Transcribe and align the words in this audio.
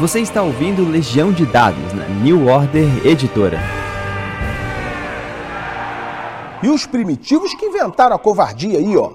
Você 0.00 0.18
está 0.18 0.42
ouvindo 0.42 0.84
Legião 0.90 1.30
de 1.30 1.46
Dados 1.46 1.92
na 1.92 2.04
New 2.08 2.48
Order 2.48 3.06
Editora. 3.06 3.60
E 6.60 6.68
os 6.68 6.84
primitivos 6.84 7.54
que 7.54 7.66
inventaram 7.66 8.16
a 8.16 8.18
covardia 8.18 8.76
aí, 8.80 8.96
ó. 8.96 9.12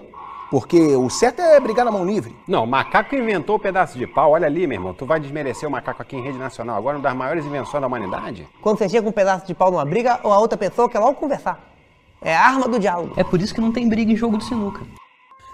Porque 0.49 0.79
o 0.95 1.09
certo 1.09 1.41
é 1.41 1.59
brigar 1.59 1.83
na 1.83 1.91
mão 1.91 2.05
livre. 2.05 2.33
Não, 2.47 2.63
o 2.63 2.67
macaco 2.67 3.13
inventou 3.13 3.57
o 3.57 3.59
pedaço 3.59 3.97
de 3.99 4.07
pau. 4.07 4.31
Olha 4.31 4.47
ali, 4.47 4.65
meu 4.65 4.77
irmão. 4.77 4.93
Tu 4.93 5.05
vai 5.05 5.19
desmerecer 5.19 5.67
o 5.67 5.71
macaco 5.71 6.01
aqui 6.01 6.15
em 6.15 6.23
rede 6.23 6.37
nacional. 6.37 6.77
Agora 6.77 6.95
uma 6.95 7.03
das 7.03 7.13
maiores 7.13 7.45
invenções 7.45 7.81
da 7.81 7.87
humanidade? 7.87 8.47
Quando 8.61 8.77
você 8.77 8.87
chega 8.87 9.03
com 9.03 9.09
um 9.09 9.11
pedaço 9.11 9.45
de 9.45 9.53
pau 9.53 9.69
numa 9.69 9.83
briga, 9.83 10.21
ou 10.23 10.31
a 10.31 10.39
outra 10.39 10.57
pessoa 10.57 10.87
quer 10.87 10.99
logo 10.99 11.15
conversar. 11.15 11.59
É 12.21 12.33
a 12.33 12.41
arma 12.41 12.69
do 12.69 12.79
diálogo. 12.79 13.15
É 13.17 13.23
por 13.23 13.41
isso 13.41 13.53
que 13.53 13.59
não 13.59 13.73
tem 13.73 13.89
briga 13.89 14.13
em 14.13 14.15
jogo 14.15 14.37
de 14.37 14.45
sinuca. 14.45 14.79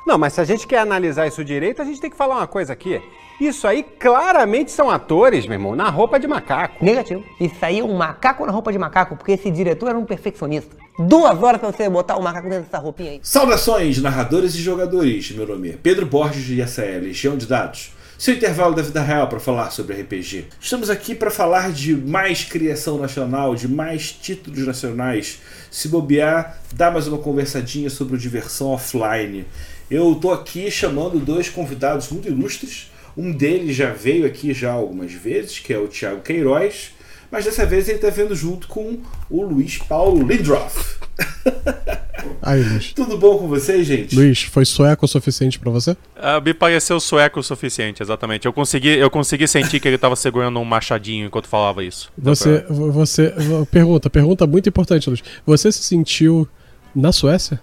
Não, 0.06 0.20
mas 0.20 0.34
se 0.34 0.42
a 0.42 0.44
gente 0.44 0.68
quer 0.68 0.80
analisar 0.80 1.26
isso 1.26 1.44
direito, 1.44 1.82
a 1.82 1.86
gente 1.86 2.00
tem 2.00 2.12
que 2.12 2.16
falar 2.16 2.36
uma 2.36 2.48
coisa 2.48 2.72
aqui. 2.72 3.02
Isso 3.42 3.68
aí 3.68 3.84
claramente 3.84 4.72
são 4.72 4.90
atores, 4.90 5.46
meu 5.46 5.56
irmão, 5.56 5.76
na 5.76 5.90
roupa 5.90 6.20
de 6.20 6.28
macaco. 6.28 6.86
Negativo. 6.86 7.24
Isso 7.40 7.56
aí 7.62 7.80
é 7.80 7.84
um 7.84 7.96
macaco 7.96 8.46
na 8.46 8.52
roupa 8.52 8.72
de 8.72 8.78
macaco, 8.78 9.16
porque 9.16 9.32
esse 9.32 9.50
diretor 9.50 9.90
era 9.90 9.98
um 9.98 10.06
perfeccionista. 10.06 10.78
Duas 11.00 11.42
horas 11.42 11.60
pra 11.60 11.72
você 11.72 11.90
botar 11.90 12.18
o 12.18 12.24
macaco 12.24 12.48
dentro 12.48 12.66
dessa 12.66 12.78
roupinha 12.78 13.12
aí. 13.12 13.20
Saudações, 13.24 14.02
narradores 14.02 14.54
e 14.54 14.60
jogadores. 14.60 15.32
Meu 15.32 15.48
nome 15.48 15.72
é 15.72 15.74
Pedro 15.74 16.06
Borges 16.06 16.50
e 16.50 16.62
essa 16.62 16.84
é 16.84 17.00
Legião 17.00 17.36
de 17.36 17.48
Dados. 17.48 17.92
Seu 18.18 18.34
intervalo 18.34 18.74
da 18.74 18.82
vida 18.82 19.02
real 19.02 19.28
para 19.28 19.42
falar 19.42 19.72
sobre 19.72 20.02
RPG. 20.02 20.46
Estamos 20.62 20.90
aqui 20.90 21.14
para 21.14 21.30
falar 21.30 21.74
de 21.74 21.94
mais 21.94 22.46
criação 22.46 22.98
nacional, 22.98 23.56
de 23.56 23.68
mais 23.68 24.14
títulos 24.14 24.66
nacionais. 24.66 25.42
Se 25.70 25.90
bobear, 25.90 26.62
dá 26.74 26.90
mais 26.90 27.08
uma 27.08 27.18
conversadinha 27.18 27.90
sobre 27.90 28.16
o 28.16 28.18
diversão 28.18 28.70
offline. 28.70 29.46
Eu 29.90 30.14
estou 30.14 30.34
aqui 30.34 30.72
chamando 30.72 31.20
dois 31.20 31.50
convidados 31.50 32.10
muito 32.10 32.28
ilustres. 32.28 32.92
Um 33.16 33.32
deles 33.32 33.76
já 33.76 33.92
veio 33.92 34.26
aqui 34.26 34.54
já 34.54 34.72
algumas 34.72 35.12
vezes, 35.12 35.60
que 35.60 35.74
é 35.74 35.78
o 35.78 35.88
Thiago 35.88 36.22
Queiroz, 36.22 36.92
mas 37.32 37.46
dessa 37.46 37.66
vez 37.66 37.88
ele 37.88 37.98
está 37.98 38.10
vendo 38.10 38.36
junto 38.36 38.68
com 38.68 38.98
o 39.30 39.44
Luiz 39.44 39.78
Paulo 39.78 40.26
Lindroff. 40.26 40.98
Aí, 42.42 42.62
Luiz. 42.62 42.94
Tudo 42.94 43.18
bom 43.18 43.38
com 43.38 43.48
vocês, 43.48 43.86
gente? 43.86 44.16
Luiz, 44.16 44.44
foi 44.44 44.66
sueco 44.66 45.06
o 45.06 45.08
suficiente 45.08 45.60
para 45.60 45.72
você? 45.72 45.92
Uh, 45.92 46.42
me 46.44 46.54
pareceu 46.54 47.00
sueco 47.00 47.40
o 47.40 47.44
suficiente, 47.44 48.02
exatamente. 48.02 48.46
Eu 48.46 48.54
consegui, 48.54 48.90
eu 48.90 49.10
consegui 49.10 49.48
sentir 49.48 49.80
que 49.80 49.88
ele 49.88 49.96
estava 49.96 50.16
segurando 50.16 50.60
um 50.60 50.66
machadinho 50.66 51.28
enquanto 51.28 51.48
falava 51.48 51.84
isso. 51.84 52.12
Você, 52.18 52.60
pra... 52.60 52.74
você, 52.74 53.34
pergunta, 53.72 54.10
pergunta 54.10 54.48
muito 54.48 54.68
importante, 54.68 55.10
Luiz. 55.10 55.24
Você 55.46 55.72
se 55.72 55.84
sentiu 55.84 56.48
na 56.96 57.12
Suécia? 57.12 57.60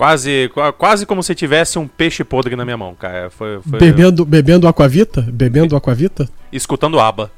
Quase, 0.00 0.50
quase 0.78 1.04
como 1.04 1.22
se 1.22 1.34
tivesse 1.34 1.78
um 1.78 1.86
peixe 1.86 2.24
podre 2.24 2.56
na 2.56 2.64
minha 2.64 2.78
mão, 2.78 2.94
cara. 2.94 3.28
Foi, 3.28 3.60
foi... 3.60 3.78
Bebendo, 3.78 4.24
bebendo 4.24 4.66
aquavita? 4.66 5.20
Bebendo 5.20 5.76
aquavita? 5.76 6.26
Escutando 6.50 6.98
aba. 6.98 7.30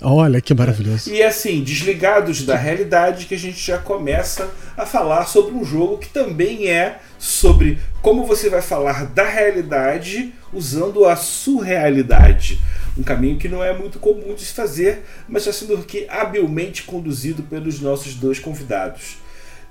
Olha 0.00 0.40
que 0.40 0.54
maravilhoso. 0.54 1.10
E 1.10 1.20
assim, 1.20 1.64
desligados 1.64 2.44
da 2.44 2.54
realidade, 2.54 3.26
que 3.26 3.34
a 3.34 3.38
gente 3.38 3.58
já 3.58 3.76
começa 3.76 4.48
a 4.76 4.86
falar 4.86 5.26
sobre 5.26 5.52
um 5.52 5.64
jogo 5.64 5.98
que 5.98 6.08
também 6.10 6.68
é 6.68 7.00
sobre 7.18 7.80
como 8.00 8.24
você 8.24 8.48
vai 8.48 8.62
falar 8.62 9.06
da 9.06 9.24
realidade 9.24 10.32
usando 10.52 11.04
a 11.06 11.16
surrealidade. 11.16 12.60
Um 12.96 13.02
caminho 13.02 13.36
que 13.36 13.48
não 13.48 13.64
é 13.64 13.76
muito 13.76 13.98
comum 13.98 14.32
de 14.32 14.42
se 14.42 14.54
fazer, 14.54 15.04
mas 15.28 15.44
está 15.44 15.52
sendo 15.52 15.80
aqui 15.80 16.06
habilmente 16.08 16.84
conduzido 16.84 17.42
pelos 17.42 17.80
nossos 17.80 18.14
dois 18.14 18.38
convidados. 18.38 19.23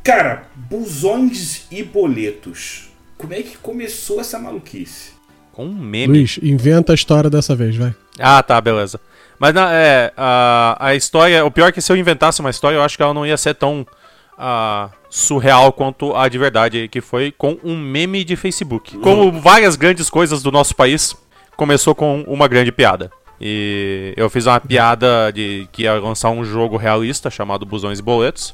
Cara, 0.03 0.43
busões 0.53 1.65
e 1.71 1.81
boletos. 1.81 2.89
Como 3.17 3.33
é 3.33 3.41
que 3.41 3.57
começou 3.57 4.19
essa 4.19 4.37
maluquice? 4.37 5.13
Com 5.53 5.65
um 5.65 5.73
meme. 5.73 6.17
Luiz, 6.17 6.37
inventa 6.43 6.91
a 6.91 6.95
história 6.95 7.29
dessa 7.29 7.55
vez, 7.55 7.77
vai. 7.77 7.95
Ah, 8.19 8.43
tá, 8.43 8.59
beleza. 8.59 8.99
Mas 9.39 9.53
não, 9.53 9.63
é, 9.63 10.11
a, 10.17 10.77
a 10.77 10.95
história. 10.95 11.45
O 11.45 11.51
pior 11.51 11.67
é 11.67 11.71
que 11.71 11.81
se 11.81 11.89
eu 11.89 11.95
inventasse 11.95 12.41
uma 12.41 12.49
história, 12.49 12.75
eu 12.75 12.81
acho 12.81 12.97
que 12.97 13.03
ela 13.03 13.13
não 13.13 13.25
ia 13.25 13.37
ser 13.37 13.55
tão 13.55 13.87
uh, 14.33 14.91
surreal 15.09 15.71
quanto 15.71 16.13
a 16.13 16.27
de 16.27 16.37
verdade, 16.37 16.89
que 16.89 16.99
foi 16.99 17.31
com 17.31 17.57
um 17.63 17.77
meme 17.77 18.25
de 18.25 18.35
Facebook. 18.35 18.97
Como 18.97 19.31
várias 19.39 19.77
grandes 19.77 20.09
coisas 20.09 20.43
do 20.43 20.51
nosso 20.51 20.75
país, 20.75 21.15
começou 21.55 21.95
com 21.95 22.23
uma 22.27 22.49
grande 22.49 22.73
piada. 22.73 23.09
E 23.39 24.13
eu 24.17 24.29
fiz 24.29 24.47
uma 24.47 24.59
piada 24.59 25.31
de 25.33 25.67
que 25.71 25.83
ia 25.83 25.93
lançar 25.93 26.29
um 26.29 26.43
jogo 26.43 26.75
realista 26.75 27.29
chamado 27.29 27.65
Busões 27.65 27.99
e 27.99 28.01
Boletos. 28.01 28.53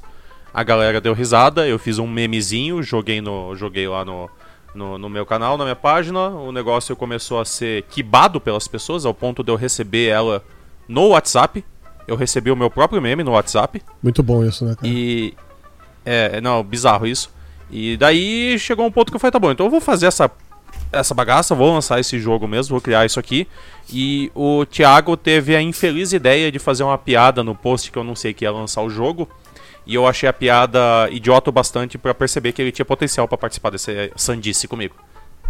A 0.54 0.64
galera 0.64 1.00
deu 1.00 1.14
risada, 1.14 1.68
eu 1.68 1.78
fiz 1.78 2.00
um 2.00 2.08
memezinho, 2.08 2.82
joguei, 2.82 3.22
no, 3.22 3.56
joguei 3.56 3.88
lá 3.88 4.04
no, 4.04 4.30
no, 4.74 4.98
no, 4.98 5.10
meu 5.10 5.26
canal, 5.26 5.58
na 5.58 5.64
minha 5.64 5.76
página. 5.76 6.30
O 6.30 6.52
negócio 6.52 6.96
começou 6.96 7.40
a 7.40 7.46
ser 7.46 7.84
quibado 7.84 8.42
pelas 8.42 8.68
pessoas, 8.68 9.06
ao 9.06 9.14
ponto 9.14 9.44
de 9.44 9.52
eu 9.52 9.56
receber 9.56 10.08
ela 10.08 10.44
no 10.88 11.10
WhatsApp. 11.10 11.64
Eu 12.08 12.16
recebi 12.16 12.50
o 12.50 12.56
meu 12.56 12.70
próprio 12.70 13.02
meme 13.02 13.24
no 13.24 13.32
WhatsApp. 13.32 13.82
Muito 14.02 14.24
bom 14.24 14.44
isso, 14.44 14.66
né, 14.66 14.76
cara? 14.76 14.88
E. 14.88 15.36
É, 16.04 16.42
não, 16.42 16.64
bizarro 16.64 17.06
isso. 17.06 17.32
E 17.70 17.96
daí 17.98 18.58
chegou 18.58 18.86
um 18.86 18.92
ponto 18.92 19.12
que 19.12 19.16
eu 19.16 19.20
falei, 19.20 19.32
tá 19.32 19.38
bom, 19.38 19.52
então 19.52 19.68
eu 19.68 19.70
vou 19.70 19.80
fazer 19.80 20.08
essa, 20.08 20.32
essa 20.92 21.14
bagaça, 21.14 21.54
vou 21.54 21.72
lançar 21.72 22.00
esse 22.00 22.20
jogo 22.20 22.48
mesmo, 22.48 22.72
vou 22.72 22.82
criar 22.82 23.06
isso 23.06 23.20
aqui. 23.20 23.48
E 23.94 24.32
o 24.34 24.66
Thiago 24.66 25.16
teve 25.16 25.56
a 25.56 25.62
infeliz 25.62 26.12
ideia 26.12 26.52
de 26.52 26.58
fazer 26.58 26.82
uma 26.82 26.98
piada 26.98 27.44
no 27.44 27.54
post 27.54 27.92
que 27.92 27.98
eu 27.98 28.04
não 28.04 28.16
sei 28.16 28.34
que 28.34 28.44
ia 28.44 28.52
lançar 28.52 28.82
o 28.82 28.90
jogo 28.90 29.30
e 29.90 29.96
eu 29.96 30.06
achei 30.06 30.30
a 30.30 30.34
piada 30.34 31.10
idiota 31.10 31.52
bastante 31.52 31.98
para 31.98 32.14
perceber 32.14 32.52
que 32.52 32.62
ele 32.62 32.72
tinha 32.72 32.86
potencial 32.86 33.28
para 33.28 33.40
participar 33.40 33.72
desse 33.72 34.12
sandice 34.16 34.68
comigo. 34.68 34.96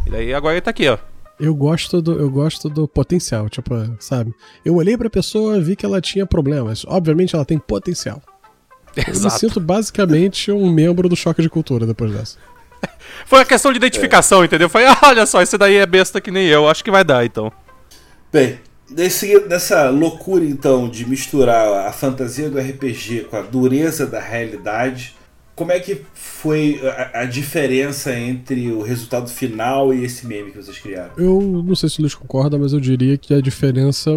E 0.08 0.10
daí 0.10 0.34
agora 0.34 0.54
ele 0.54 0.62
tá 0.62 0.72
aqui, 0.72 0.88
ó. 0.88 0.98
Eu 1.38 1.54
gosto 1.54 2.02
do, 2.02 2.18
eu 2.18 2.30
gosto 2.30 2.70
do 2.70 2.88
potencial, 2.88 3.50
tipo, 3.50 3.76
sabe? 4.00 4.34
Eu 4.64 4.76
olhei 4.76 4.98
pra 4.98 5.10
pessoa, 5.10 5.60
vi 5.60 5.76
que 5.76 5.86
ela 5.86 6.00
tinha 6.00 6.26
problemas. 6.26 6.86
Obviamente 6.88 7.36
ela 7.36 7.44
tem 7.44 7.60
potencial. 7.60 8.22
Exato. 8.96 9.18
Eu 9.18 9.24
me 9.24 9.30
sinto 9.32 9.60
basicamente 9.60 10.54
um 10.54 10.72
membro 10.72 11.10
do 11.10 11.18
choque 11.18 11.42
de 11.42 11.50
cultura 11.50 11.86
depois 11.86 12.14
dessa. 12.14 12.38
Foi 13.28 13.40
uma 13.40 13.46
questão 13.46 13.74
de 13.74 13.78
identificação, 13.78 14.42
é. 14.42 14.46
entendeu? 14.46 14.70
Foi, 14.70 14.86
ah, 14.86 14.98
olha 15.04 15.26
só, 15.26 15.42
esse 15.42 15.58
daí 15.58 15.76
é 15.76 15.86
besta 15.86 16.22
que 16.22 16.32
nem 16.32 16.48
eu, 16.48 16.70
acho 16.70 16.82
que 16.82 16.92
vai 16.92 17.04
dar 17.04 17.26
então. 17.26 17.52
Bem, 18.32 18.58
Nessa 18.92 19.90
loucura, 19.90 20.44
então, 20.44 20.90
de 20.90 21.08
misturar 21.08 21.88
a 21.88 21.92
fantasia 21.92 22.50
do 22.50 22.60
RPG 22.60 23.28
com 23.30 23.36
a 23.36 23.42
dureza 23.42 24.06
da 24.08 24.20
realidade, 24.20 25.16
como 25.56 25.72
é 25.72 25.80
que 25.80 26.02
foi 26.14 26.80
a, 26.84 27.22
a, 27.22 27.26
diferença 27.26 28.18
entre 28.18 28.72
o 28.72 28.82
resultado 28.82 29.30
final 29.30 29.94
e 29.94 30.06
esse 30.06 30.26
meme 30.26 30.52
que 30.52 30.58
vocês 30.58 30.80
criaram? 30.80 31.12
Eu 31.18 31.42
não 31.42 31.76
sei 31.76 31.90
se 31.90 32.00
o 32.00 32.02
Luiz 32.02 32.16
concorda, 32.16 32.58
mas 32.58 32.72
eu 32.72 32.80
diria 32.80 33.18
que 33.18 33.34
a 33.34 33.42
diferença 33.42 34.12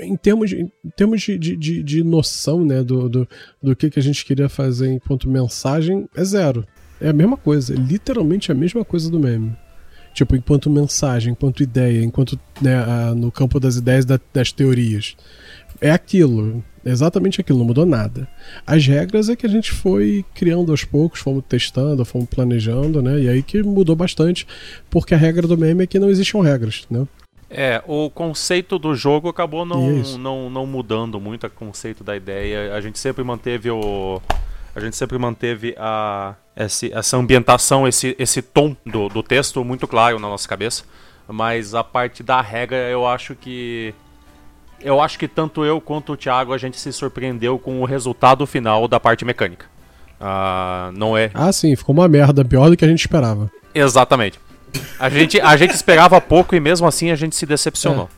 em 0.00 0.16
termos 0.16 0.50
de, 0.50 0.60
em 0.60 0.90
termos 0.96 1.22
de, 1.22 1.38
de, 1.38 1.82
de, 1.82 2.04
noção 2.04 2.64
né, 2.64 2.82
do, 2.82 3.08
do, 3.08 3.28
do 3.62 3.76
que, 3.76 3.90
que 3.90 3.98
a 3.98 4.02
gente 4.02 4.24
queria 4.24 4.48
fazer 4.48 4.92
enquanto 4.92 5.28
mensagem, 5.28 6.08
é 6.16 6.24
zero. 6.24 6.64
É 7.00 7.08
a 7.08 7.12
mesma 7.12 7.36
coisa, 7.36 7.74
é 7.74 7.76
literalmente 7.76 8.50
a 8.50 8.54
mesma 8.54 8.84
coisa 8.84 9.10
do 9.10 9.20
meme. 9.20 9.56
Tipo, 10.18 10.34
enquanto 10.34 10.68
mensagem, 10.68 11.30
enquanto 11.30 11.62
ideia, 11.62 12.02
enquanto 12.02 12.36
né, 12.60 12.74
a, 12.74 13.14
no 13.14 13.30
campo 13.30 13.60
das 13.60 13.76
ideias 13.76 14.04
da, 14.04 14.18
das 14.34 14.50
teorias. 14.50 15.16
É 15.80 15.92
aquilo, 15.92 16.60
é 16.84 16.90
exatamente 16.90 17.40
aquilo, 17.40 17.60
não 17.60 17.66
mudou 17.66 17.86
nada. 17.86 18.26
As 18.66 18.84
regras 18.84 19.28
é 19.28 19.36
que 19.36 19.46
a 19.46 19.48
gente 19.48 19.70
foi 19.70 20.24
criando 20.34 20.72
aos 20.72 20.82
poucos, 20.82 21.20
fomos 21.20 21.44
testando, 21.48 22.04
fomos 22.04 22.28
planejando, 22.28 23.00
né? 23.00 23.20
E 23.20 23.28
aí 23.28 23.44
que 23.44 23.62
mudou 23.62 23.94
bastante, 23.94 24.44
porque 24.90 25.14
a 25.14 25.16
regra 25.16 25.46
do 25.46 25.56
meme 25.56 25.84
é 25.84 25.86
que 25.86 26.00
não 26.00 26.10
existiam 26.10 26.40
regras, 26.40 26.84
né? 26.90 27.06
É, 27.48 27.80
o 27.86 28.10
conceito 28.10 28.76
do 28.76 28.96
jogo 28.96 29.28
acabou 29.28 29.64
não, 29.64 29.88
não, 30.18 30.50
não 30.50 30.66
mudando 30.66 31.20
muito 31.20 31.46
o 31.46 31.50
conceito 31.50 32.02
da 32.02 32.16
ideia. 32.16 32.74
A 32.74 32.80
gente 32.80 32.98
sempre 32.98 33.22
manteve 33.22 33.70
o. 33.70 34.20
A 34.74 34.80
gente 34.80 34.96
sempre 34.96 35.16
manteve 35.16 35.76
a 35.78 36.34
esse, 36.58 36.92
essa 36.92 37.16
ambientação, 37.16 37.86
esse, 37.86 38.16
esse 38.18 38.42
tom 38.42 38.76
do, 38.84 39.08
do 39.08 39.22
texto 39.22 39.64
muito 39.64 39.86
claro 39.86 40.18
na 40.18 40.28
nossa 40.28 40.48
cabeça. 40.48 40.82
Mas 41.26 41.74
a 41.74 41.84
parte 41.84 42.22
da 42.22 42.40
regra 42.40 42.76
eu 42.88 43.06
acho 43.06 43.34
que. 43.34 43.94
Eu 44.80 45.00
acho 45.00 45.18
que 45.18 45.26
tanto 45.26 45.64
eu 45.64 45.80
quanto 45.80 46.12
o 46.12 46.16
Thiago 46.16 46.52
a 46.52 46.58
gente 46.58 46.78
se 46.78 46.92
surpreendeu 46.92 47.58
com 47.58 47.82
o 47.82 47.84
resultado 47.84 48.46
final 48.46 48.86
da 48.86 48.98
parte 49.00 49.24
mecânica. 49.24 49.66
Uh, 50.20 50.92
não 50.96 51.16
é. 51.16 51.30
Ah, 51.34 51.52
sim, 51.52 51.74
ficou 51.74 51.92
uma 51.92 52.08
merda, 52.08 52.44
pior 52.44 52.70
do 52.70 52.76
que 52.76 52.84
a 52.84 52.88
gente 52.88 53.00
esperava. 53.00 53.50
Exatamente. 53.74 54.38
A 54.98 55.08
gente, 55.08 55.40
a 55.40 55.56
gente 55.56 55.74
esperava 55.74 56.20
pouco 56.20 56.54
e 56.54 56.60
mesmo 56.60 56.86
assim 56.86 57.10
a 57.10 57.16
gente 57.16 57.34
se 57.34 57.44
decepcionou. 57.44 58.08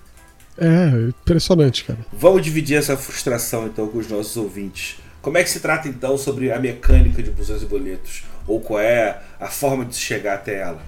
É, 0.58 0.66
é 0.66 1.08
impressionante, 1.08 1.84
cara. 1.84 1.98
Vamos 2.12 2.42
dividir 2.42 2.76
essa 2.76 2.96
frustração 2.96 3.66
então 3.66 3.88
com 3.88 3.98
os 3.98 4.08
nossos 4.08 4.36
ouvintes. 4.36 4.98
Como 5.22 5.36
é 5.36 5.44
que 5.44 5.50
se 5.50 5.60
trata 5.60 5.88
então 5.88 6.16
sobre 6.16 6.50
a 6.50 6.58
mecânica 6.58 7.22
de 7.22 7.30
busões 7.30 7.62
e 7.62 7.66
boletos? 7.66 8.24
Ou 8.46 8.60
qual 8.60 8.80
é 8.80 9.20
a 9.38 9.48
forma 9.48 9.84
de 9.84 9.94
se 9.94 10.00
chegar 10.00 10.34
até 10.34 10.60
ela? 10.60 10.82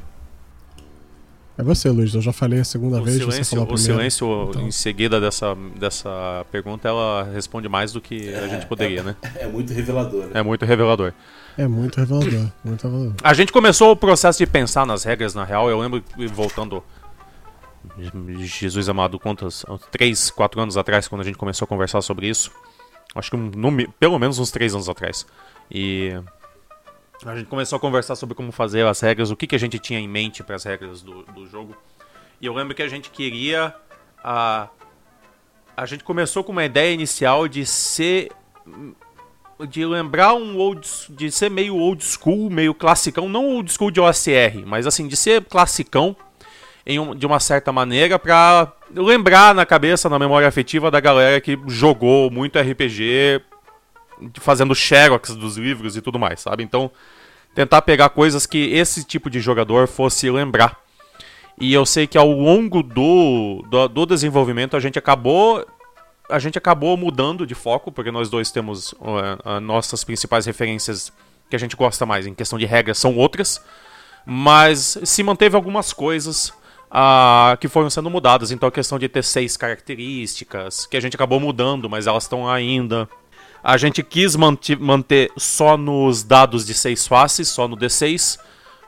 É 1.57 1.63
você, 1.63 1.91
Luiz. 1.91 2.15
Eu 2.15 2.23
já 2.23 2.33
falei 2.33 2.61
a 2.61 2.65
segunda 2.65 2.99
o 2.99 3.05
vez. 3.05 3.19
Silêncio, 3.19 3.45
você 3.45 3.57
falou 3.57 3.75
o 3.75 3.79
silêncio, 3.79 4.47
então. 4.51 4.63
em 4.63 4.71
seguida 4.71 5.21
dessa, 5.21 5.55
dessa 5.79 6.47
pergunta, 6.51 6.89
ela 6.89 7.29
responde 7.33 7.69
mais 7.69 7.93
do 7.93 8.01
que 8.01 8.31
é, 8.31 8.39
a 8.39 8.49
gente 8.49 8.65
poderia, 8.67 9.01
é, 9.01 9.03
né? 9.03 9.17
É 9.37 9.47
muito 9.47 9.73
revelador. 9.73 10.25
Né? 10.25 10.31
É 10.35 10.43
muito 10.43 10.65
revelador. 10.65 11.13
É 11.59 11.69
muito 11.69 11.97
revelador, 11.99 12.51
muito 12.65 12.83
revelador. 12.85 13.15
A 13.23 13.35
gente 13.35 13.53
começou 13.53 13.91
o 13.91 13.97
processo 13.97 14.39
de 14.39 14.47
pensar 14.47 14.87
nas 14.87 15.05
regras, 15.05 15.35
na 15.35 15.45
real. 15.45 15.69
Eu 15.69 15.79
lembro, 15.79 16.03
voltando 16.33 16.83
Jesus 18.39 18.89
amado, 18.89 19.19
quantos? 19.19 19.65
Três, 19.91 20.31
quatro 20.31 20.61
anos 20.61 20.79
atrás, 20.79 21.07
quando 21.07 21.21
a 21.21 21.25
gente 21.25 21.37
começou 21.37 21.67
a 21.67 21.69
conversar 21.69 22.01
sobre 22.01 22.29
isso. 22.29 22.51
Acho 23.15 23.31
que 23.31 23.37
no- 23.37 23.93
pelo 23.93 24.19
menos 24.19 24.39
uns 24.39 24.51
três 24.51 24.75
anos 24.75 24.89
atrás. 24.89 25.27
E 25.71 26.11
a 27.25 27.37
gente 27.37 27.47
começou 27.47 27.77
a 27.77 27.81
conversar 27.81 28.17
sobre 28.17 28.35
como 28.35 28.51
fazer 28.51 28.87
as 28.87 29.01
regras, 29.01 29.31
o 29.31 29.37
que, 29.37 29.47
que 29.47 29.55
a 29.55 29.59
gente 29.59 29.79
tinha 29.79 29.99
em 30.01 30.09
mente 30.09 30.43
para 30.43 30.57
as 30.57 30.65
regras 30.65 31.03
do, 31.03 31.23
do 31.25 31.47
jogo. 31.47 31.77
E 32.41 32.47
eu 32.47 32.55
lembro 32.55 32.75
que 32.75 32.83
a 32.83 32.89
gente 32.89 33.11
queria. 33.11 33.75
A, 34.25 34.69
a 35.77 35.87
gente 35.87 36.03
começou 36.05 36.43
com 36.43 36.53
uma 36.53 36.65
ideia 36.65 36.93
inicial 36.93 37.47
de 37.47 37.65
ser. 37.67 38.31
De 39.69 39.85
lembrar 39.87 40.35
um 40.35 40.59
old. 40.59 40.89
De 41.11 41.31
ser 41.31 41.51
meio 41.51 41.77
old 41.77 42.03
school, 42.05 42.51
meio 42.51 42.75
classicão. 42.75 43.29
Não 43.29 43.47
old 43.47 43.71
school 43.71 43.91
de 43.91 44.01
OSR, 44.01 44.65
mas 44.67 44.87
assim, 44.87 45.07
de 45.07 45.17
ser 45.17 45.45
classicão 45.45 46.17
em 46.85 46.99
um- 46.99 47.15
de 47.15 47.25
uma 47.27 47.39
certa 47.39 47.71
maneira 47.71 48.19
pra 48.19 48.73
lembrar 48.95 49.55
na 49.55 49.65
cabeça, 49.65 50.09
na 50.09 50.19
memória 50.19 50.49
afetiva 50.49 50.91
da 50.91 51.01
galera 51.01 51.41
que 51.41 51.59
jogou 51.67 52.31
muito 52.31 52.59
RPG 52.59 53.41
fazendo 54.41 54.75
xerox 54.75 55.35
dos 55.35 55.57
livros 55.57 55.97
e 55.97 56.01
tudo 56.01 56.19
mais, 56.19 56.41
sabe? 56.41 56.63
Então, 56.63 56.91
tentar 57.55 57.83
pegar 57.83 58.09
coisas 58.11 58.47
que 58.47 58.73
esse 58.73 59.05
tipo 59.05 59.29
de 59.29 59.41
jogador 59.41 59.89
fosse 59.89 60.31
lembrar. 60.31 60.79
E 61.59 61.73
eu 61.73 61.85
sei 61.85 62.07
que 62.07 62.17
ao 62.17 62.31
longo 62.31 62.83
do, 62.83 63.65
do, 63.69 63.89
do 63.89 64.07
desenvolvimento 64.07 64.77
a 64.77 64.81
gente 64.81 64.99
acabou 64.99 65.65
a 66.31 66.39
gente 66.39 66.57
acabou 66.57 66.97
mudando 66.97 67.47
de 67.47 67.55
foco, 67.55 67.93
porque 67.93 68.11
nós 68.11 68.31
dois 68.31 68.51
temos 68.51 68.93
uh, 68.93 69.61
nossas 69.61 70.03
principais 70.03 70.47
referências 70.47 71.13
que 71.51 71.57
a 71.57 71.59
gente 71.59 71.77
gosta 71.77 72.07
mais 72.07 72.27
em 72.27 72.33
questão 72.33 72.59
de 72.59 72.65
regras 72.65 72.97
são 72.97 73.15
outras, 73.17 73.63
mas 74.25 74.99
se 75.05 75.23
manteve 75.23 75.57
algumas 75.57 75.93
coisas 75.93 76.51
ah, 76.95 77.57
que 77.59 77.69
foram 77.69 77.89
sendo 77.89 78.11
mudadas. 78.11 78.51
Então 78.51 78.69
a 78.69 78.73
questão 78.73 78.99
de 78.99 79.09
ter 79.09 79.25
seis 79.25 79.57
características, 79.57 80.85
que 80.85 80.97
a 80.97 81.01
gente 81.01 81.17
acabou 81.17 81.41
mudando, 81.41 81.89
mas 81.89 82.07
elas 82.07 82.25
estão 82.25 82.49
ainda. 82.49 83.09
A 83.65 83.79
gente 83.79 84.03
quis 84.03 84.37
manter 84.37 85.31
só 85.39 85.77
nos 85.77 86.23
dados 86.23 86.67
de 86.67 86.75
seis 86.75 87.07
faces, 87.07 87.49
só 87.49 87.67
no 87.67 87.77
D6, 87.77 88.39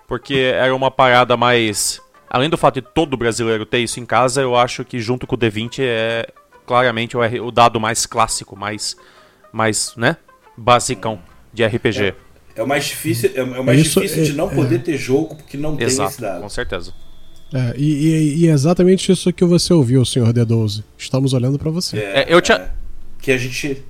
porque 0.06 0.34
era 0.34 0.74
uma 0.74 0.90
parada 0.90 1.36
mais. 1.36 2.00
Além 2.28 2.50
do 2.50 2.58
fato 2.58 2.74
de 2.74 2.82
todo 2.82 3.16
brasileiro 3.16 3.64
ter 3.64 3.78
isso 3.78 4.00
em 4.00 4.04
casa, 4.04 4.42
eu 4.42 4.54
acho 4.54 4.84
que 4.84 4.98
junto 4.98 5.26
com 5.26 5.36
o 5.36 5.38
D20 5.38 5.78
é 5.80 6.26
claramente 6.66 7.16
o, 7.16 7.50
dado 7.50 7.80
mais 7.80 8.04
clássico, 8.04 8.56
mais, 8.56 8.96
mais 9.52 9.94
né? 9.96 10.16
Basicão 10.56 11.20
de 11.52 11.64
RPG. 11.64 12.14
É 12.56 12.62
o 12.62 12.66
mais 12.66 12.84
difícil, 12.84 13.30
é, 13.34 13.40
é 13.40 13.42
o 13.42 13.64
mais 13.64 13.80
Isso 13.80 14.00
difícil 14.00 14.24
de 14.24 14.32
é- 14.32 14.34
não 14.34 14.48
poder 14.48 14.80
ter 14.80 14.96
jogo 14.96 15.36
porque 15.36 15.56
não 15.56 15.76
tem 15.76 15.86
esse 15.86 16.00
Exato, 16.00 16.20
dado. 16.20 16.42
com 16.42 16.48
certeza. 16.48 16.92
É, 17.54 17.72
e, 17.76 17.84
e- 18.08 18.36
e 18.44 18.48
é 18.48 18.50
exatamente 18.52 19.12
isso 19.12 19.32
que 19.32 19.44
você 19.44 19.72
ouviu, 19.72 20.04
senhor 20.04 20.32
D12. 20.32 20.82
Estamos 20.98 21.32
olhando 21.32 21.56
pra 21.58 21.70
você. 21.70 21.96
É, 21.98 22.26
eu 22.28 22.40
tinha. 22.40 22.68
Que 23.20 23.30
a 23.30 23.38
gente. 23.38 23.80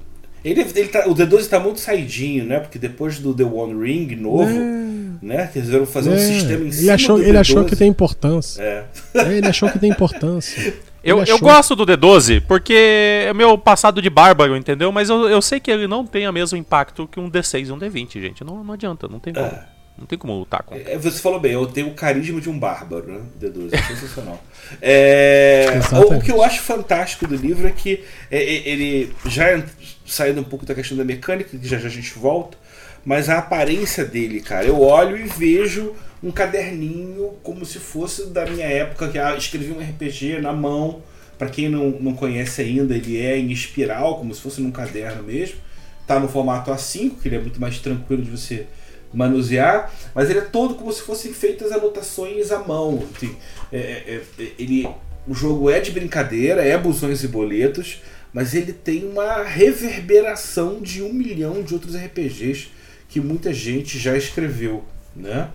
Ele, 0.44 0.60
ele 0.60 0.88
tá, 0.88 1.08
o 1.08 1.14
D12 1.14 1.48
tá 1.48 1.58
muito 1.58 1.80
saidinho, 1.80 2.44
né? 2.44 2.60
Porque 2.60 2.78
depois 2.78 3.18
do 3.18 3.32
The 3.32 3.44
One 3.44 3.82
Ring 3.82 4.14
novo, 4.16 4.54
né? 5.22 5.46
Que 5.50 5.58
resolveram 5.60 5.86
fazer 5.86 6.10
um 6.10 6.14
É, 6.14 6.18
sistema 6.18 6.60
em 6.64 6.66
ele 6.66 6.72
cima 6.72 6.92
achou, 6.92 7.16
do 7.16 7.22
ele 7.22 7.32
D12. 7.32 7.40
achou 7.40 7.64
que 7.64 7.74
tem 7.76 7.88
importância. 7.88 8.62
É. 8.62 8.84
É, 9.14 9.32
ele 9.38 9.46
achou 9.46 9.70
que 9.70 9.78
tem 9.78 9.90
importância. 9.90 10.74
Eu, 11.06 11.22
eu 11.24 11.38
gosto 11.38 11.76
do 11.76 11.84
D12 11.84 12.40
porque 12.48 12.72
é 13.28 13.34
meu 13.34 13.58
passado 13.58 14.00
de 14.00 14.08
bárbaro, 14.08 14.56
entendeu? 14.56 14.90
Mas 14.90 15.10
eu, 15.10 15.28
eu 15.28 15.42
sei 15.42 15.60
que 15.60 15.70
ele 15.70 15.86
não 15.86 16.06
tem 16.06 16.26
o 16.26 16.32
mesmo 16.32 16.56
impacto 16.56 17.06
que 17.06 17.20
um 17.20 17.30
D6 17.30 17.68
e 17.68 17.72
um 17.72 17.78
D20, 17.78 18.12
gente. 18.22 18.42
Não, 18.42 18.64
não 18.64 18.72
adianta, 18.72 19.06
não 19.06 19.18
tem 19.18 19.34
como. 19.34 19.50
Não 19.96 20.06
tem 20.06 20.18
como 20.18 20.36
lutar 20.36 20.62
com. 20.64 20.74
É, 20.74 20.98
Você 20.98 21.20
falou 21.20 21.38
bem, 21.38 21.52
eu 21.52 21.66
tenho 21.66 21.88
o 21.88 21.94
carisma 21.94 22.40
de 22.40 22.50
um 22.50 22.58
bárbaro, 22.58 23.06
né? 23.06 23.20
D12, 23.40 23.72
é 23.72 23.82
sensacional. 23.82 24.42
É, 24.80 25.78
o, 25.92 26.14
o 26.14 26.22
que 26.22 26.32
eu 26.32 26.42
acho 26.42 26.62
fantástico 26.62 27.26
do 27.26 27.36
livro 27.36 27.68
é 27.68 27.70
que 27.70 28.02
é, 28.30 28.38
é, 28.38 28.68
ele, 28.68 29.12
já 29.26 29.62
saindo 30.06 30.40
um 30.40 30.44
pouco 30.44 30.64
da 30.64 30.74
questão 30.74 30.96
da 30.96 31.04
mecânica, 31.04 31.56
que 31.58 31.68
já 31.68 31.76
já 31.76 31.86
a 31.86 31.90
gente 31.90 32.18
volta, 32.18 32.56
mas 33.04 33.28
a 33.28 33.38
aparência 33.38 34.06
dele, 34.06 34.40
cara, 34.40 34.64
eu 34.64 34.80
olho 34.80 35.18
e 35.18 35.24
vejo 35.24 35.94
um 36.22 36.30
caderninho 36.30 37.34
como 37.42 37.66
se 37.66 37.78
fosse 37.78 38.26
da 38.30 38.46
minha 38.46 38.66
época, 38.66 39.08
que 39.08 39.18
ah, 39.18 39.36
escrevi 39.36 39.70
um 39.70 39.80
RPG 39.80 40.40
na 40.40 40.52
mão. 40.52 41.02
Pra 41.36 41.48
quem 41.48 41.68
não, 41.68 41.90
não 42.00 42.14
conhece 42.14 42.62
ainda, 42.62 42.96
ele 42.96 43.20
é 43.20 43.36
em 43.36 43.50
espiral, 43.50 44.18
como 44.18 44.34
se 44.34 44.40
fosse 44.40 44.62
num 44.62 44.70
caderno 44.70 45.22
mesmo. 45.22 45.56
Tá 46.06 46.18
no 46.18 46.28
formato 46.28 46.70
A5, 46.70 47.20
que 47.20 47.28
ele 47.28 47.36
é 47.36 47.40
muito 47.40 47.60
mais 47.60 47.78
tranquilo 47.80 48.22
de 48.22 48.30
você 48.30 48.66
manusear, 49.14 49.92
mas 50.14 50.28
ele 50.28 50.40
é 50.40 50.42
todo 50.42 50.74
como 50.74 50.92
se 50.92 51.02
fossem 51.02 51.32
feitas 51.32 51.72
anotações 51.72 52.50
à 52.50 52.58
mão. 52.58 53.02
Assim, 53.16 53.36
é, 53.72 53.78
é, 53.78 54.22
é, 54.38 54.48
ele, 54.58 54.88
o 55.26 55.34
jogo 55.34 55.70
é 55.70 55.80
de 55.80 55.90
brincadeira, 55.92 56.62
é 56.62 56.76
busões 56.76 57.22
e 57.22 57.28
boletos, 57.28 58.02
mas 58.32 58.54
ele 58.54 58.72
tem 58.72 59.06
uma 59.06 59.42
reverberação 59.42 60.80
de 60.80 61.02
um 61.02 61.12
milhão 61.12 61.62
de 61.62 61.72
outros 61.72 61.94
RPGs 61.94 62.68
que 63.08 63.20
muita 63.20 63.52
gente 63.52 63.98
já 63.98 64.16
escreveu, 64.16 64.84
né? 65.14 65.48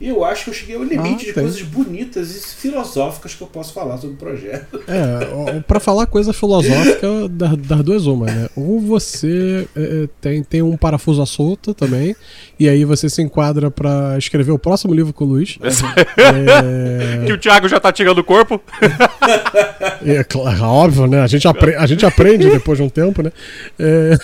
E 0.00 0.08
eu 0.08 0.24
acho 0.24 0.44
que 0.44 0.50
eu 0.50 0.54
cheguei 0.54 0.76
ao 0.76 0.82
limite 0.82 1.08
Ah, 1.12 1.16
de 1.28 1.32
tem. 1.34 1.42
coisas 1.42 1.60
bonitas 1.60 2.34
e 2.34 2.40
filosóficas 2.56 3.34
que 3.34 3.42
eu 3.42 3.46
posso 3.46 3.72
falar 3.74 3.98
sobre 3.98 4.14
o 4.14 4.18
projeto. 4.18 4.80
É, 4.88 5.28
ó, 5.34 5.60
pra 5.60 5.78
falar 5.78 6.06
coisa 6.06 6.32
filosófica, 6.32 7.28
das, 7.28 7.56
das 7.58 7.82
duas 7.84 8.06
uma, 8.06 8.24
né? 8.24 8.48
Ou 8.56 8.80
você 8.80 9.68
é, 9.76 9.80
é, 10.04 10.08
tem, 10.20 10.42
tem 10.42 10.62
um 10.62 10.74
parafuso 10.76 11.20
à 11.20 11.26
solta 11.26 11.74
também, 11.74 12.16
e 12.58 12.66
aí 12.66 12.82
você 12.84 13.10
se 13.10 13.20
enquadra 13.20 13.70
pra 13.70 14.16
escrever 14.16 14.52
o 14.52 14.58
próximo 14.58 14.94
livro 14.94 15.12
com 15.12 15.24
o 15.24 15.28
Luiz. 15.28 15.58
É, 16.16 17.26
Que 17.26 17.32
o 17.32 17.38
Thiago 17.38 17.68
já 17.68 17.78
tá 17.78 17.92
tirando 17.92 18.18
o 18.18 18.24
corpo. 18.24 18.60
é 20.04 20.24
claro, 20.24 20.62
óbvio, 20.64 21.06
né? 21.06 21.20
A 21.20 21.26
gente, 21.26 21.46
apre- 21.46 21.76
a 21.76 21.86
gente 21.86 22.04
aprende 22.06 22.48
depois 22.48 22.78
de 22.78 22.84
um 22.84 22.88
tempo, 22.88 23.22
né? 23.22 23.32
É, 23.78 24.16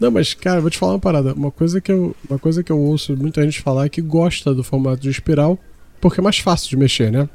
Não, 0.00 0.10
mas, 0.10 0.32
cara, 0.32 0.60
vou 0.62 0.70
te 0.70 0.78
falar 0.78 0.94
uma 0.94 0.98
parada. 0.98 1.34
Uma 1.34 1.50
coisa 1.50 1.80
que 1.80 1.92
eu, 1.92 2.16
uma 2.28 2.38
coisa 2.38 2.62
que 2.64 2.72
eu 2.72 2.78
ouço 2.78 3.14
muita 3.16 3.42
gente 3.42 3.60
falar 3.60 3.84
é 3.84 3.88
que 3.88 4.00
gosta 4.00 4.54
do 4.54 4.64
formato 4.64 5.02
de 5.02 5.10
espiral, 5.10 5.58
porque 6.00 6.20
é 6.20 6.22
mais 6.24 6.38
fácil 6.38 6.70
de 6.70 6.76
mexer, 6.78 7.12
né? 7.12 7.28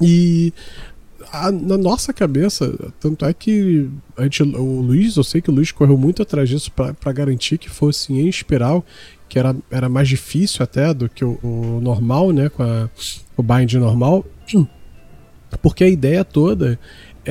E 0.00 0.52
a- 1.32 1.50
na 1.50 1.76
nossa 1.76 2.12
cabeça, 2.12 2.72
tanto 3.00 3.24
é 3.24 3.32
que 3.34 3.90
a 4.16 4.22
gente, 4.22 4.42
o 4.42 4.80
Luiz, 4.80 5.16
eu 5.16 5.24
sei 5.24 5.40
que 5.42 5.50
o 5.50 5.52
Luiz 5.52 5.72
correu 5.72 5.98
muito 5.98 6.22
atrás 6.22 6.48
disso 6.48 6.70
pra 6.72 7.12
garantir 7.12 7.58
que 7.58 7.68
fosse 7.68 8.12
em 8.12 8.28
espiral, 8.28 8.84
que 9.28 9.38
era, 9.38 9.54
era 9.70 9.88
mais 9.88 10.08
difícil 10.08 10.62
até 10.62 10.94
do 10.94 11.08
que 11.08 11.24
o, 11.24 11.38
o 11.42 11.80
normal, 11.82 12.30
né? 12.32 12.48
Com 12.48 12.62
a, 12.62 12.88
o 13.36 13.42
bind 13.42 13.74
normal. 13.74 14.24
Porque 15.60 15.82
a 15.82 15.88
ideia 15.88 16.24
toda 16.24 16.78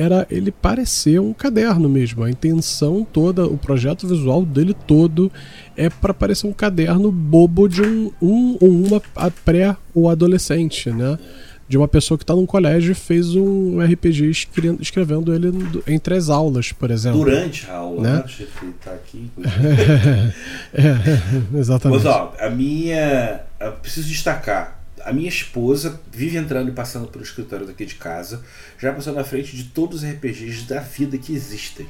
era 0.00 0.26
ele 0.30 0.50
parecer 0.50 1.20
um 1.20 1.32
caderno 1.32 1.88
mesmo. 1.88 2.24
A 2.24 2.30
intenção 2.30 3.06
toda, 3.12 3.44
o 3.46 3.58
projeto 3.58 4.06
visual 4.06 4.44
dele 4.44 4.74
todo 4.86 5.30
é 5.76 5.90
para 5.90 6.14
parecer 6.14 6.46
um 6.46 6.52
caderno 6.52 7.10
bobo 7.12 7.68
de 7.68 7.82
um, 7.82 8.10
um 8.22 8.56
ou 8.60 8.70
uma 8.70 9.00
pré 9.44 9.76
ou 9.94 10.08
adolescente, 10.08 10.90
né? 10.90 11.18
De 11.68 11.76
uma 11.78 11.86
pessoa 11.86 12.18
que 12.18 12.24
está 12.24 12.34
num 12.34 12.46
colégio 12.46 12.90
e 12.90 12.94
fez 12.96 13.36
um 13.36 13.78
RPG 13.80 14.28
escre- 14.30 14.76
escrevendo 14.80 15.32
ele 15.32 15.52
entre 15.86 16.16
as 16.16 16.28
aulas, 16.28 16.72
por 16.72 16.90
exemplo. 16.90 17.20
Durante 17.20 17.70
a 17.70 17.74
aula, 17.76 18.02
Né? 18.02 18.12
né? 18.16 18.24
Jeito 18.26 18.52
que 18.58 18.64
ele 18.64 18.74
tá 18.84 18.90
aqui. 18.92 19.30
É, 20.74 20.96
exatamente. 21.58 22.04
Mas 22.04 22.06
ó, 22.12 22.34
a 22.40 22.50
minha. 22.50 23.40
Eu 23.60 23.72
preciso 23.72 24.08
destacar. 24.08 24.79
A 25.04 25.12
minha 25.12 25.28
esposa 25.28 26.00
vive 26.12 26.36
entrando 26.36 26.68
e 26.68 26.72
passando 26.72 27.08
pelo 27.08 27.24
escritório 27.24 27.66
daqui 27.66 27.84
de 27.84 27.94
casa, 27.94 28.44
já 28.78 28.92
passou 28.92 29.12
na 29.12 29.24
frente 29.24 29.56
de 29.56 29.64
todos 29.64 30.02
os 30.02 30.08
RPGs 30.08 30.66
da 30.66 30.80
vida 30.80 31.16
que 31.18 31.34
existem. 31.34 31.86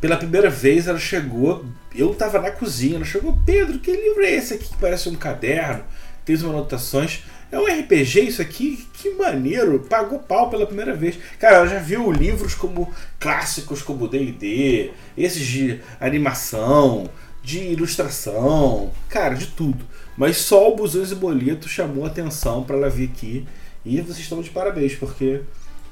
Pela 0.00 0.16
primeira 0.16 0.50
vez 0.50 0.86
ela 0.86 0.98
chegou, 0.98 1.64
eu 1.94 2.14
tava 2.14 2.40
na 2.40 2.50
cozinha, 2.50 2.96
ela 2.96 3.04
chegou, 3.04 3.38
Pedro, 3.46 3.78
que 3.78 3.90
livro 3.90 4.22
é 4.22 4.30
esse 4.32 4.54
aqui 4.54 4.68
que 4.68 4.76
parece 4.76 5.08
um 5.08 5.14
caderno? 5.14 5.84
Tem 6.24 6.36
umas 6.36 6.44
anotações. 6.44 7.22
É 7.50 7.58
um 7.58 7.64
RPG 7.64 8.22
isso 8.22 8.42
aqui? 8.42 8.86
Que 8.94 9.10
maneiro! 9.10 9.78
Pagou 9.88 10.18
pau 10.18 10.50
pela 10.50 10.66
primeira 10.66 10.94
vez. 10.94 11.16
Cara, 11.38 11.58
ela 11.58 11.68
já 11.68 11.78
viu 11.78 12.10
livros 12.10 12.54
como 12.54 12.92
clássicos 13.20 13.80
como 13.80 14.08
D&D, 14.08 14.90
esses 15.16 15.46
de 15.46 15.80
animação, 16.00 17.08
de 17.42 17.60
ilustração, 17.60 18.90
cara, 19.08 19.34
de 19.36 19.46
tudo. 19.46 19.86
Mas 20.16 20.38
só 20.38 20.70
o 20.72 20.76
Busões 20.76 21.12
e 21.12 21.14
Boleto 21.14 21.68
chamou 21.68 22.06
atenção 22.06 22.62
para 22.64 22.76
ela 22.76 22.88
vir 22.88 23.10
aqui. 23.10 23.46
E 23.84 24.00
vocês 24.00 24.18
estão 24.18 24.40
de 24.40 24.50
parabéns, 24.50 24.94
porque 24.94 25.42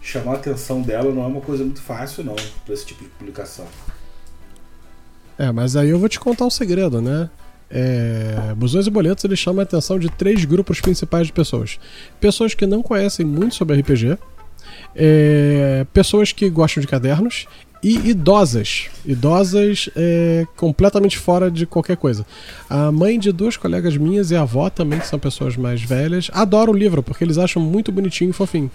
chamar 0.01 0.33
a 0.33 0.37
atenção 0.37 0.83
dela 0.83 1.13
não 1.13 1.23
é 1.23 1.27
uma 1.27 1.41
coisa 1.41 1.63
muito 1.65 1.81
fácil, 1.81 2.25
não, 2.25 2.35
para 2.65 2.75
esse 2.75 2.87
tipo 2.87 3.05
de 3.05 3.11
publicação. 3.11 3.67
É, 5.39 5.51
mas 5.53 5.77
aí 5.77 5.91
eu 5.91 5.99
vou 5.99 6.09
te 6.09 6.19
contar 6.19 6.47
um 6.47 6.51
segredo, 6.51 7.01
né? 7.01 7.29
É, 7.71 8.55
Busões 8.57 8.87
e 8.87 8.91
Boletos 8.91 9.25
ele 9.25 9.37
chama 9.37 9.63
a 9.63 9.65
atenção 9.65 9.99
de 9.99 10.09
três 10.09 10.45
grupos 10.45 10.81
principais 10.81 11.27
de 11.27 11.33
pessoas: 11.33 11.79
pessoas 12.21 12.55
que 12.55 12.67
não 12.67 12.83
conhecem 12.83 13.25
muito 13.25 13.55
sobre 13.55 13.81
RPG, 13.81 14.19
é, 14.95 15.87
pessoas 15.93 16.31
que 16.31 16.49
gostam 16.49 16.81
de 16.81 16.87
cadernos 16.87 17.47
e 17.85 18.09
idosas. 18.09 18.89
Idosas 19.05 19.91
é, 19.95 20.47
completamente 20.57 21.19
fora 21.19 21.51
de 21.51 21.67
qualquer 21.67 21.99
coisa. 21.99 22.25
A 22.69 22.91
mãe 22.91 23.19
de 23.19 23.31
duas 23.31 23.59
colegas 23.59 23.95
minhas 23.95 24.31
e 24.31 24.37
a 24.37 24.41
avó 24.41 24.71
também, 24.71 24.99
que 24.99 25.07
são 25.07 25.19
pessoas 25.19 25.55
mais 25.55 25.83
velhas, 25.83 26.31
adoram 26.33 26.73
o 26.73 26.77
livro 26.77 27.03
porque 27.03 27.23
eles 27.23 27.37
acham 27.37 27.63
muito 27.63 27.93
bonitinho 27.93 28.31
e 28.31 28.33
fofinho. 28.33 28.71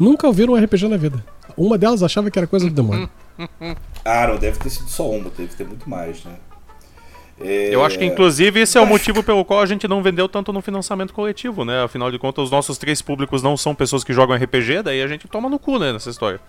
Nunca 0.00 0.26
ouviram 0.26 0.54
um 0.54 0.56
RPG 0.56 0.88
na 0.88 0.96
vida. 0.96 1.22
Uma 1.58 1.76
delas 1.76 2.02
achava 2.02 2.30
que 2.30 2.38
era 2.38 2.46
coisa 2.46 2.66
do 2.66 2.74
demônio. 2.74 3.08
Ah, 4.02 4.28
não 4.28 4.38
deve 4.38 4.56
ter 4.58 4.70
sido 4.70 4.88
só 4.88 5.10
uma, 5.10 5.28
deve 5.28 5.54
ter 5.54 5.66
muito 5.66 5.90
mais, 5.90 6.24
né? 6.24 6.36
É, 7.40 7.74
Eu 7.74 7.84
acho 7.84 7.98
que, 7.98 8.04
inclusive, 8.04 8.60
esse 8.60 8.78
é 8.78 8.80
o 8.80 8.86
motivo 8.86 9.20
pelo 9.20 9.44
qual 9.44 9.60
a 9.60 9.66
gente 9.66 9.86
não 9.88 10.00
vendeu 10.00 10.28
tanto 10.28 10.52
no 10.52 10.62
financiamento 10.62 11.12
coletivo, 11.12 11.64
né? 11.64 11.82
Afinal 11.82 12.10
de 12.10 12.18
contas, 12.18 12.44
os 12.44 12.50
nossos 12.50 12.78
três 12.78 13.02
públicos 13.02 13.42
não 13.42 13.56
são 13.56 13.74
pessoas 13.74 14.04
que 14.04 14.12
jogam 14.12 14.36
RPG, 14.36 14.82
daí 14.84 15.02
a 15.02 15.08
gente 15.08 15.26
toma 15.26 15.50
no 15.50 15.58
cu, 15.58 15.78
né, 15.78 15.92
nessa 15.92 16.08
história. 16.08 16.40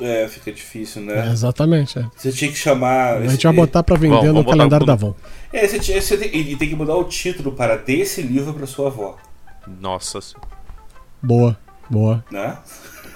É, 0.00 0.26
fica 0.28 0.50
difícil, 0.52 1.02
É, 1.02 1.04
né? 1.26 1.30
exatamente. 1.32 1.98
é. 1.98 2.04
Você 2.16 2.32
tinha 2.32 2.50
que 2.50 2.58
chamar. 2.58 3.18
A 3.18 3.26
gente 3.28 3.44
vai 3.46 3.52
botar 3.54 3.82
pra 3.82 3.96
vender 3.96 4.16
Vamos, 4.26 4.34
no 4.34 4.44
calendário 4.44 4.84
da 4.84 4.94
Avon. 4.94 5.14
É, 5.52 5.66
você, 5.68 5.78
tinha- 5.78 6.00
você 6.02 6.16
tem, 6.16 6.34
e 6.36 6.56
tem 6.56 6.68
que 6.68 6.74
mudar 6.74 6.96
o 6.96 7.04
título 7.04 7.52
para 7.52 7.76
desse 7.76 8.20
livro 8.22 8.52
para 8.52 8.66
sua 8.66 8.88
avó, 8.88 9.16
Nossa 9.80 10.20
senhora. 10.20 10.48
Boa, 11.22 11.56
boa. 11.88 12.24
né? 12.30 12.58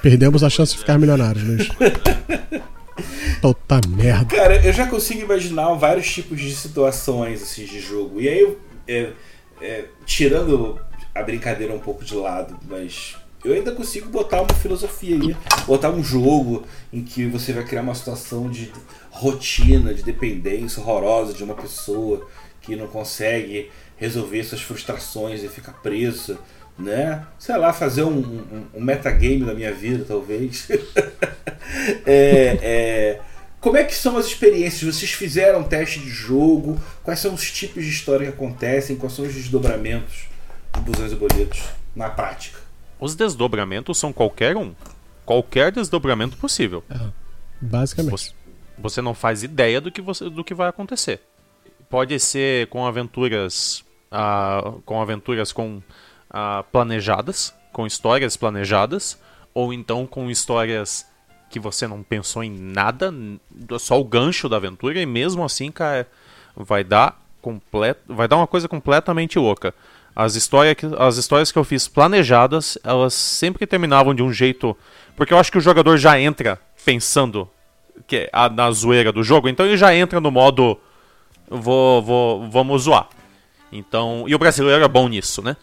Perdemos 0.01 0.45
a 0.45 0.49
chance 0.49 0.73
de 0.73 0.79
ficar 0.79 0.99
milionários, 0.99 1.43
Luiz. 1.45 1.69
Puta 3.43 3.81
merda. 3.89 4.25
Cara, 4.37 4.65
eu 4.67 4.73
já 4.73 4.87
consigo 4.87 5.21
imaginar 5.21 5.73
vários 5.75 6.09
tipos 6.13 6.41
de 6.41 6.55
situações 6.55 7.43
assim, 7.43 7.65
de 7.65 7.81
jogo. 7.81 8.21
E 8.21 8.29
aí 8.29 8.41
eu. 8.41 8.59
é, 8.87 9.11
é, 9.61 9.85
tirando 10.07 10.79
a 11.15 11.23
brincadeira 11.23 11.73
um 11.75 11.79
pouco 11.79 12.05
de 12.05 12.15
lado, 12.15 12.57
mas 12.69 13.17
eu 13.45 13.53
ainda 13.53 13.73
consigo 13.73 14.09
botar 14.09 14.43
uma 14.43 14.55
filosofia 14.55 15.17
aí. 15.17 15.37
Botar 15.67 15.91
um 15.91 16.03
jogo 16.03 16.65
em 16.93 17.03
que 17.03 17.27
você 17.27 17.53
vai 17.53 17.65
criar 17.65 17.83
uma 17.83 17.95
situação 17.95 18.51
de 18.51 18.73
rotina, 19.11 19.95
de 19.95 20.03
dependência 20.03 20.83
horrorosa 20.83 21.33
de 21.33 21.45
uma 21.45 21.55
pessoa 21.55 22.27
que 22.61 22.75
não 22.75 22.87
consegue 22.87 23.71
resolver 23.97 24.43
suas 24.45 24.61
frustrações 24.61 25.43
e 25.43 25.49
fica 25.49 25.73
presa. 25.73 26.39
Né? 26.79 27.25
Sei 27.39 27.57
lá, 27.57 27.73
fazer 27.73 28.05
um, 28.05 28.19
um, 28.19 28.67
um 28.75 28.81
metagame 28.81 29.45
da 29.45 29.55
minha 29.55 29.73
vida, 29.73 30.05
talvez. 30.07 30.69
É, 32.07 32.59
é, 32.63 33.21
como 33.61 33.77
é 33.77 33.85
que 33.85 33.95
são 33.95 34.17
as 34.17 34.27
experiências? 34.27 34.95
Vocês 34.95 35.13
fizeram 35.13 35.63
teste 35.63 36.01
de 36.01 36.09
jogo? 36.09 36.81
Quais 37.03 37.21
são 37.21 37.35
os 37.35 37.51
tipos 37.51 37.85
de 37.85 37.91
história 37.91 38.27
que 38.27 38.33
acontecem? 38.33 38.97
Quais 38.97 39.13
são 39.13 39.27
os 39.27 39.35
desdobramentos 39.35 40.29
de 40.75 40.81
busões 40.81 41.13
e 41.13 41.17
boletos 41.17 41.61
na 41.95 42.09
prática? 42.09 42.68
Os 43.01 43.15
desdobramentos 43.15 43.99
são 43.99 44.13
qualquer 44.13 44.57
um. 44.57 44.75
Qualquer 45.25 45.71
desdobramento 45.73 46.37
possível. 46.37 46.83
Basicamente. 47.61 48.11
Você, 48.11 48.33
você 48.79 49.03
não 49.03 49.15
faz 49.15 49.43
ideia 49.43 49.81
do 49.81 49.91
que, 49.91 50.01
você, 50.01 50.29
do 50.31 50.43
que 50.43 50.55
vai 50.55 50.69
acontecer. 50.69 51.21
Pode 51.91 52.19
ser 52.19 52.67
com 52.69 52.87
aventuras 52.87 53.85
ah, 54.11 54.73
com 54.85 55.01
aventuras 55.01 55.53
com 55.53 55.83
ah, 56.31 56.65
planejadas, 56.73 57.55
com 57.73 57.87
histórias 57.87 58.37
planejadas, 58.37 59.19
ou 59.55 59.73
então 59.73 60.07
com 60.07 60.31
histórias 60.31 61.07
que 61.51 61.59
você 61.59 61.87
não 61.87 62.03
pensou 62.03 62.45
em 62.45 62.51
nada, 62.51 63.13
só 63.79 63.99
o 63.99 64.05
gancho 64.05 64.49
da 64.49 64.57
aventura 64.57 65.01
e 65.01 65.07
mesmo 65.07 65.45
assim, 65.45 65.71
cara, 65.71 66.07
vai 66.55 66.85
dar 66.85 67.23
completo, 67.41 68.15
vai 68.15 68.29
dar 68.29 68.37
uma 68.37 68.47
coisa 68.47 68.69
completamente 68.69 69.39
louca. 69.39 69.75
As 70.21 70.35
histórias 70.35 70.75
que, 70.75 70.85
as 70.99 71.17
histórias 71.17 71.53
que 71.53 71.59
eu 71.61 71.63
fiz 71.63 71.87
planejadas, 71.87 72.77
elas 72.83 73.15
sempre 73.15 73.65
terminavam 73.69 74.13
de 74.13 74.21
um 74.21 74.33
jeito, 74.33 74.77
porque 75.15 75.33
eu 75.33 75.39
acho 75.39 75.53
que 75.53 75.59
o 75.59 75.61
jogador 75.61 75.97
já 75.97 76.19
entra 76.19 76.61
pensando 76.85 77.49
que 78.05 78.17
é 78.17 78.31
a, 78.33 78.49
na 78.49 78.69
zoeira 78.73 79.13
do 79.13 79.23
jogo, 79.23 79.49
então 79.49 79.65
ele 79.65 79.77
já 79.77 79.95
entra 79.95 80.19
no 80.21 80.33
modo 80.33 80.77
vou, 81.49 82.03
vou, 82.03 82.51
vamos 82.51 82.83
zoar. 82.83 83.07
Então, 83.71 84.25
e 84.27 84.35
o 84.35 84.39
brasileiro 84.41 84.83
é 84.83 84.89
bom 84.89 85.07
nisso, 85.09 85.41
né? 85.41 85.57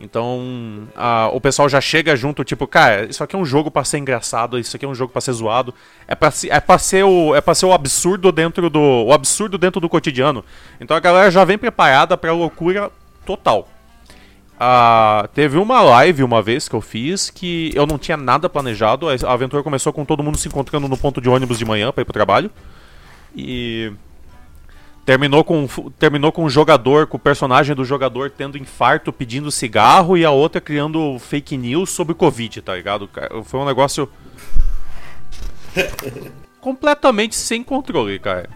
Então, 0.00 0.88
a- 0.96 1.30
o 1.32 1.40
pessoal 1.40 1.68
já 1.68 1.80
chega 1.80 2.16
junto, 2.16 2.42
tipo, 2.42 2.66
cara, 2.66 3.04
isso 3.04 3.22
aqui 3.22 3.36
é 3.36 3.38
um 3.38 3.44
jogo 3.44 3.70
pra 3.70 3.84
ser 3.84 3.98
engraçado, 3.98 4.58
isso 4.58 4.74
aqui 4.74 4.84
é 4.84 4.88
um 4.88 4.96
jogo 4.96 5.12
pra 5.12 5.20
ser 5.20 5.32
zoado, 5.32 5.72
é 6.08 6.16
pra, 6.16 6.32
é 6.48 6.58
pra 6.58 6.76
ser 6.76 7.04
o 7.04 7.36
é 7.36 7.40
para 7.40 7.54
ser 7.54 7.66
o 7.66 7.72
absurdo 7.72 8.32
dentro 8.32 8.68
do 8.68 8.80
o 8.80 9.12
absurdo 9.12 9.56
dentro 9.56 9.80
do 9.80 9.88
cotidiano. 9.88 10.44
Então 10.80 10.96
a 10.96 11.00
galera 11.00 11.30
já 11.30 11.44
vem 11.44 11.56
preparada 11.56 12.16
pra 12.16 12.32
loucura 12.32 12.90
total. 13.24 13.68
Ah, 14.64 15.28
teve 15.34 15.58
uma 15.58 15.80
live 15.80 16.22
uma 16.22 16.40
vez 16.40 16.68
que 16.68 16.76
eu 16.76 16.80
fiz 16.80 17.28
que 17.30 17.72
eu 17.74 17.84
não 17.84 17.98
tinha 17.98 18.16
nada 18.16 18.48
planejado. 18.48 19.08
A 19.08 19.32
aventura 19.32 19.60
começou 19.60 19.92
com 19.92 20.04
todo 20.04 20.22
mundo 20.22 20.38
se 20.38 20.46
encontrando 20.46 20.86
no 20.86 20.96
ponto 20.96 21.20
de 21.20 21.28
ônibus 21.28 21.58
de 21.58 21.64
manhã 21.64 21.90
pra 21.90 22.02
ir 22.02 22.04
pro 22.04 22.12
trabalho. 22.12 22.48
E 23.34 23.90
terminou 25.04 25.42
com 25.42 25.66
terminou 25.98 26.30
com 26.30 26.44
o 26.44 26.48
jogador, 26.48 27.08
com 27.08 27.16
o 27.16 27.20
personagem 27.20 27.74
do 27.74 27.84
jogador 27.84 28.30
tendo 28.30 28.56
infarto, 28.56 29.12
pedindo 29.12 29.50
cigarro 29.50 30.16
e 30.16 30.24
a 30.24 30.30
outra 30.30 30.60
criando 30.60 31.18
fake 31.18 31.56
news 31.56 31.90
sobre 31.90 32.14
Covid, 32.14 32.62
tá 32.62 32.76
ligado? 32.76 33.10
Foi 33.44 33.58
um 33.58 33.64
negócio 33.64 34.08
completamente 36.60 37.34
sem 37.34 37.64
controle, 37.64 38.18
cara. 38.20 38.48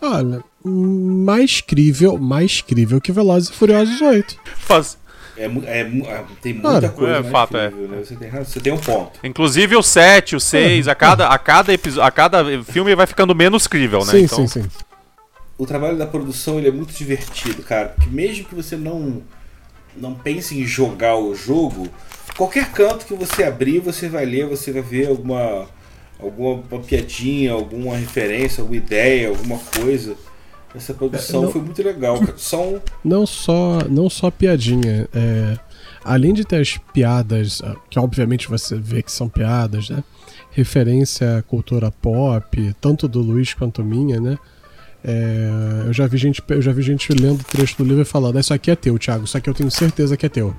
Olha, 0.00 0.42
mais 0.64 1.60
crível, 1.60 2.16
mais 2.16 2.62
crível 2.62 2.98
que 2.98 3.12
Velozes 3.12 3.50
e 3.50 3.52
Furiosos 3.52 4.00
8. 4.00 4.38
Faz- 4.56 4.98
É, 5.40 5.46
é 5.46 5.80
é- 5.80 6.24
tem 6.42 6.52
muita 6.52 6.68
Olha, 6.68 6.88
coisa. 6.90 7.12
é 7.12 7.20
mais 7.20 7.32
fato, 7.32 7.56
é. 7.56 7.70
né? 7.70 7.98
Você, 8.04 8.14
tem, 8.14 8.30
você 8.30 8.60
tem 8.60 8.72
um 8.72 8.78
ponto. 8.78 9.18
Inclusive 9.24 9.74
o 9.74 9.82
7, 9.82 10.36
o 10.36 10.40
6, 10.40 10.86
a 10.86 10.94
cada, 10.94 11.28
a 11.28 11.38
cada, 11.38 11.72
a 11.72 12.10
cada 12.10 12.62
filme 12.62 12.94
vai 12.94 13.06
ficando 13.06 13.34
menos 13.34 13.66
crível, 13.66 14.00
né? 14.00 14.12
sim, 14.12 14.22
Então, 14.24 14.46
sim, 14.46 14.62
sim. 14.62 14.68
O 15.56 15.66
trabalho 15.66 15.96
da 15.96 16.06
produção 16.06 16.58
ele 16.58 16.68
é 16.68 16.70
muito 16.72 16.92
divertido, 16.92 17.62
cara. 17.62 17.88
Porque 17.88 18.10
mesmo 18.10 18.44
que 18.44 18.54
você 18.54 18.76
não, 18.76 19.22
não 19.96 20.14
pense 20.14 20.58
em 20.58 20.64
jogar 20.64 21.16
o 21.16 21.34
jogo, 21.34 21.88
qualquer 22.36 22.70
canto 22.72 23.06
que 23.06 23.14
você 23.14 23.44
abrir, 23.44 23.78
você 23.80 24.08
vai 24.08 24.24
ler, 24.26 24.46
você 24.46 24.72
vai 24.72 24.82
ver 24.82 25.08
alguma, 25.08 25.66
alguma 26.18 26.62
uma 26.70 26.80
piadinha, 26.80 27.52
alguma 27.52 27.96
referência, 27.96 28.60
alguma 28.60 28.76
ideia, 28.76 29.28
alguma 29.28 29.58
coisa. 29.58 30.16
Essa 30.74 30.94
produção 30.94 31.40
É, 31.42 31.44
não- 31.46 31.52
foi 31.52 31.62
muito 31.62 31.82
legal, 31.82 32.18
cara. 32.20 32.34
São 32.36 32.80
Não 33.04 33.26
só, 33.26 33.78
não 33.88 34.08
só 34.08 34.30
piadinha. 34.30 35.08
é, 35.12 35.58
além 36.04 36.32
de 36.32 36.44
ter 36.44 36.60
as 36.60 36.76
piadas, 36.92 37.60
ah, 37.64 37.74
que 37.90 37.98
obviamente 37.98 38.48
você 38.48 38.76
vê 38.76 39.02
que 39.02 39.10
são 39.10 39.28
piadas, 39.28 39.90
né? 39.90 40.02
Referência 40.52 41.38
à 41.38 41.42
cultura 41.42 41.90
pop, 41.90 42.74
tanto 42.80 43.06
do 43.08 43.20
Luiz 43.20 43.54
quanto 43.54 43.84
minha, 43.84 44.20
né? 44.20 44.38
É, 45.02 45.84
eu, 45.86 45.92
já 45.92 46.06
vi 46.06 46.18
gente, 46.18 46.42
eu 46.48 46.60
já 46.60 46.72
vi 46.72 46.82
gente 46.82 47.10
lendo 47.12 47.40
o 47.40 47.44
trecho 47.44 47.76
do 47.78 47.84
livro 47.84 48.02
e 48.02 48.04
falando: 48.04 48.36
"Ah, 48.36 48.40
Isso 48.40 48.52
aqui 48.52 48.70
é 48.70 48.76
teu, 48.76 48.98
Thiago, 48.98 49.24
isso 49.24 49.36
aqui 49.36 49.48
eu 49.48 49.54
tenho 49.54 49.70
certeza 49.70 50.16
que 50.16 50.26
é 50.26 50.28
teu. 50.28 50.54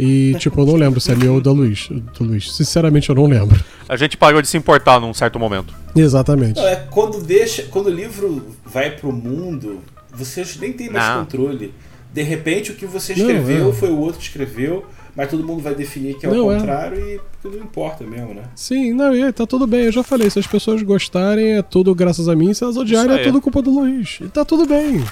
E, 0.00 0.36
tipo, 0.38 0.60
eu 0.60 0.66
não 0.66 0.74
lembro 0.76 1.00
se 1.00 1.10
é 1.10 1.16
meu 1.16 1.34
ou 1.34 1.40
da 1.40 1.50
Luiz, 1.50 1.88
do 1.88 2.22
Luiz. 2.24 2.52
Sinceramente, 2.54 3.08
eu 3.08 3.16
não 3.16 3.26
lembro. 3.26 3.58
a 3.88 3.96
gente 3.96 4.16
parou 4.16 4.40
de 4.40 4.46
se 4.46 4.56
importar 4.56 5.00
num 5.00 5.12
certo 5.12 5.40
momento. 5.40 5.74
Exatamente. 5.96 6.60
Não, 6.60 6.68
é 6.68 6.76
quando 6.76 7.20
deixa, 7.20 7.64
quando 7.64 7.86
o 7.86 7.90
livro 7.90 8.46
vai 8.64 8.92
pro 8.92 9.12
mundo, 9.12 9.80
você 10.12 10.44
nem 10.60 10.72
tem 10.72 10.88
mais 10.88 11.04
Não. 11.04 11.24
controle. 11.24 11.74
De 12.14 12.22
repente 12.22 12.70
o 12.70 12.74
que 12.76 12.86
você 12.86 13.12
Não, 13.12 13.22
escreveu 13.22 13.70
é. 13.70 13.72
foi 13.72 13.90
o 13.90 13.98
outro 13.98 14.18
que 14.18 14.24
escreveu, 14.26 14.86
mas 15.16 15.28
todo 15.28 15.42
mundo 15.42 15.62
vai 15.62 15.74
definir 15.74 16.16
que 16.16 16.26
é 16.26 16.30
Não, 16.30 16.46
o 16.46 16.52
é. 16.52 16.58
contrário 16.58 17.00
e 17.00 17.20
não 17.44 17.56
importa 17.56 18.04
mesmo, 18.04 18.34
né? 18.34 18.44
Sim, 18.54 18.92
não, 18.92 19.12
e 19.12 19.32
tá 19.32 19.46
tudo 19.48 19.66
bem, 19.66 19.86
eu 19.86 19.92
já 19.92 20.04
falei, 20.04 20.30
se 20.30 20.38
as 20.38 20.46
pessoas 20.46 20.80
gostarem 20.82 21.56
é 21.56 21.62
tudo 21.62 21.92
graças 21.92 22.28
a 22.28 22.36
mim, 22.36 22.54
se 22.54 22.62
elas 22.62 22.76
odiarem 22.76 23.16
é 23.16 23.22
tudo 23.24 23.40
culpa 23.40 23.60
do 23.60 23.70
Luiz. 23.70 24.20
E 24.20 24.28
tá 24.28 24.44
tudo 24.44 24.64
bem. 24.64 25.04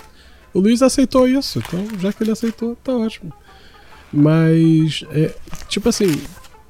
O 0.55 0.61
Luiz 0.61 0.81
aceitou 0.81 1.27
isso, 1.27 1.59
então 1.59 1.85
já 2.01 2.13
que 2.13 2.23
ele 2.23 2.31
aceitou, 2.31 2.77
tá 2.85 2.93
ótimo. 2.97 3.33
Mas, 4.13 5.05
é, 5.11 5.35
tipo 5.69 5.89
assim, 5.89 6.21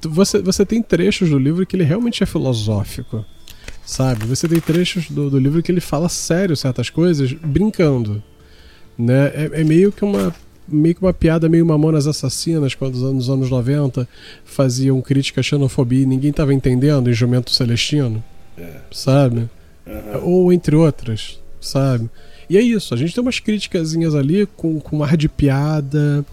você, 0.01 0.41
você 0.41 0.65
tem 0.65 0.81
trechos 0.81 1.29
do 1.29 1.37
livro 1.37 1.65
que 1.65 1.75
ele 1.75 1.83
realmente 1.83 2.23
é 2.23 2.25
filosófico, 2.25 3.25
sabe? 3.85 4.25
Você 4.25 4.47
tem 4.47 4.59
trechos 4.59 5.09
do, 5.09 5.29
do 5.29 5.39
livro 5.39 5.61
que 5.63 5.71
ele 5.71 5.81
fala 5.81 6.09
sério 6.09 6.55
certas 6.55 6.89
coisas, 6.89 7.33
brincando, 7.33 8.21
né? 8.97 9.27
É, 9.33 9.61
é 9.61 9.63
meio 9.63 9.91
que 9.91 10.03
uma 10.03 10.33
meio 10.69 10.95
que 10.95 11.01
uma 11.01 11.13
piada 11.13 11.47
meio 11.47 11.65
Mamonas 11.65 12.07
Assassinas, 12.07 12.75
quando 12.75 12.95
nos 12.95 13.03
anos, 13.03 13.15
nos 13.15 13.29
anos 13.29 13.49
90 13.49 14.07
faziam 14.43 15.01
crítica 15.01 15.39
à 15.39 15.43
xenofobia 15.43 16.03
e 16.03 16.05
ninguém 16.05 16.33
tava 16.33 16.53
entendendo 16.53 17.09
em 17.09 17.13
Jumento 17.13 17.51
Celestino, 17.51 18.21
sabe? 18.91 19.49
Ou 20.23 20.51
entre 20.51 20.75
outras, 20.75 21.39
sabe? 21.61 22.09
E 22.49 22.57
é 22.57 22.61
isso, 22.61 22.93
a 22.93 22.97
gente 22.97 23.13
tem 23.13 23.21
umas 23.21 23.39
criticazinhas 23.39 24.13
ali 24.13 24.45
com, 24.45 24.77
com 24.79 25.03
ar 25.03 25.15
de 25.15 25.29
piada, 25.29 26.25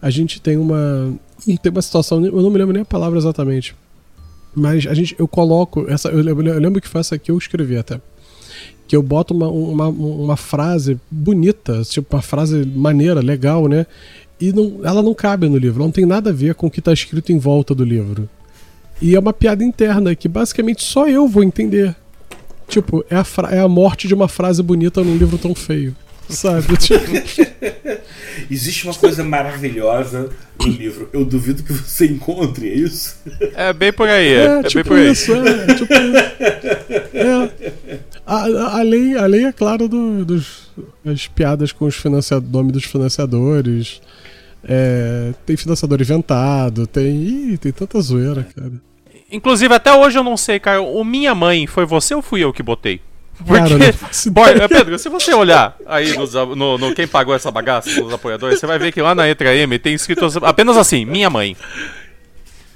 a 0.00 0.10
gente 0.10 0.40
tem 0.40 0.56
uma 0.56 1.14
tem 1.62 1.70
uma 1.70 1.82
situação, 1.82 2.24
eu 2.24 2.42
não 2.42 2.50
me 2.50 2.58
lembro 2.58 2.72
nem 2.72 2.82
a 2.82 2.86
palavra 2.86 3.18
exatamente, 3.18 3.74
mas 4.54 4.86
a 4.86 4.94
gente, 4.94 5.14
eu 5.18 5.28
coloco, 5.28 5.86
essa, 5.88 6.08
eu 6.08 6.20
lembro, 6.20 6.46
eu 6.46 6.60
lembro 6.60 6.80
que 6.80 6.88
foi 6.88 7.00
essa 7.00 7.18
que 7.18 7.30
eu 7.30 7.38
escrevi 7.38 7.76
até, 7.76 8.00
que 8.86 8.96
eu 8.96 9.02
boto 9.02 9.32
uma, 9.34 9.48
uma, 9.48 9.88
uma 9.88 10.36
frase 10.36 10.98
bonita, 11.10 11.82
tipo 11.84 12.16
uma 12.16 12.22
frase 12.22 12.64
maneira, 12.66 13.20
legal, 13.20 13.68
né? 13.68 13.86
E 14.40 14.52
não, 14.52 14.80
ela 14.84 15.02
não 15.02 15.14
cabe 15.14 15.48
no 15.48 15.56
livro, 15.56 15.82
não 15.82 15.90
tem 15.90 16.06
nada 16.06 16.30
a 16.30 16.32
ver 16.32 16.54
com 16.54 16.66
o 16.66 16.70
que 16.70 16.78
está 16.78 16.92
escrito 16.92 17.32
em 17.32 17.38
volta 17.38 17.74
do 17.74 17.84
livro. 17.84 18.28
E 19.00 19.14
é 19.14 19.18
uma 19.18 19.32
piada 19.32 19.62
interna 19.62 20.14
que 20.14 20.28
basicamente 20.28 20.82
só 20.82 21.08
eu 21.08 21.28
vou 21.28 21.42
entender. 21.42 21.94
Tipo, 22.68 23.04
é 23.08 23.16
a, 23.16 23.24
é 23.54 23.60
a 23.60 23.68
morte 23.68 24.08
de 24.08 24.14
uma 24.14 24.28
frase 24.28 24.62
bonita 24.62 25.02
num 25.02 25.16
livro 25.16 25.38
tão 25.38 25.54
feio. 25.54 25.94
Sabe? 26.28 26.76
Tipo, 26.78 27.04
Existe 28.50 28.84
uma 28.84 28.94
coisa 28.94 29.24
maravilhosa 29.24 30.30
no 30.60 30.66
livro. 30.68 31.08
Eu 31.12 31.24
duvido 31.24 31.62
que 31.62 31.72
você 31.72 32.06
encontre, 32.06 32.68
é 32.68 32.74
isso? 32.74 33.16
É 33.54 33.72
bem 33.72 33.92
por 33.92 34.08
aí, 34.08 34.28
é, 34.28 34.32
é, 34.32 34.44
é 34.44 34.60
bem 34.60 34.70
tipo 34.70 34.88
por 34.88 34.98
aí. 34.98 35.10
isso, 35.12 35.32
é. 35.34 35.66
Tipo, 35.74 35.92
é. 37.14 37.98
A- 38.26 38.44
a- 38.46 38.78
além, 38.78 39.14
além, 39.16 39.46
é 39.46 39.52
claro, 39.52 39.88
do, 39.88 40.24
dos, 40.24 40.70
as 41.04 41.26
piadas 41.26 41.72
com 41.72 41.86
os 41.86 41.96
financiadores, 41.96 42.52
nome 42.52 42.72
dos 42.72 42.84
financiadores. 42.84 44.00
É, 44.64 45.32
tem 45.46 45.56
financiador 45.56 46.00
inventado, 46.00 46.86
tem. 46.86 47.22
Ih, 47.52 47.58
tem 47.58 47.72
tanta 47.72 48.00
zoeira, 48.00 48.46
cara. 48.54 48.72
Inclusive, 49.30 49.72
até 49.74 49.92
hoje 49.92 50.18
eu 50.18 50.24
não 50.24 50.36
sei, 50.36 50.58
cara. 50.58 50.80
O 50.82 51.04
Minha 51.04 51.34
Mãe, 51.34 51.66
foi 51.66 51.84
você 51.86 52.14
ou 52.14 52.22
fui 52.22 52.42
eu 52.42 52.52
que 52.52 52.62
botei? 52.62 53.00
Porque, 53.46 53.94
Boy, 54.30 54.50
é, 54.50 54.68
Pedro, 54.68 54.98
se 54.98 55.08
você 55.08 55.32
olhar 55.32 55.76
aí 55.86 56.16
nos 56.16 56.34
no, 56.34 56.76
no 56.78 56.94
quem 56.94 57.06
pagou 57.06 57.34
essa 57.34 57.50
bagaça, 57.50 58.00
nos 58.00 58.12
apoiadores, 58.12 58.58
você 58.58 58.66
vai 58.66 58.78
ver 58.78 58.92
que 58.92 59.00
lá 59.00 59.14
na 59.14 59.28
Entra 59.28 59.54
M 59.54 59.78
tem 59.78 59.94
escrito 59.94 60.26
apenas 60.44 60.76
assim, 60.76 61.04
minha 61.04 61.30
mãe. 61.30 61.56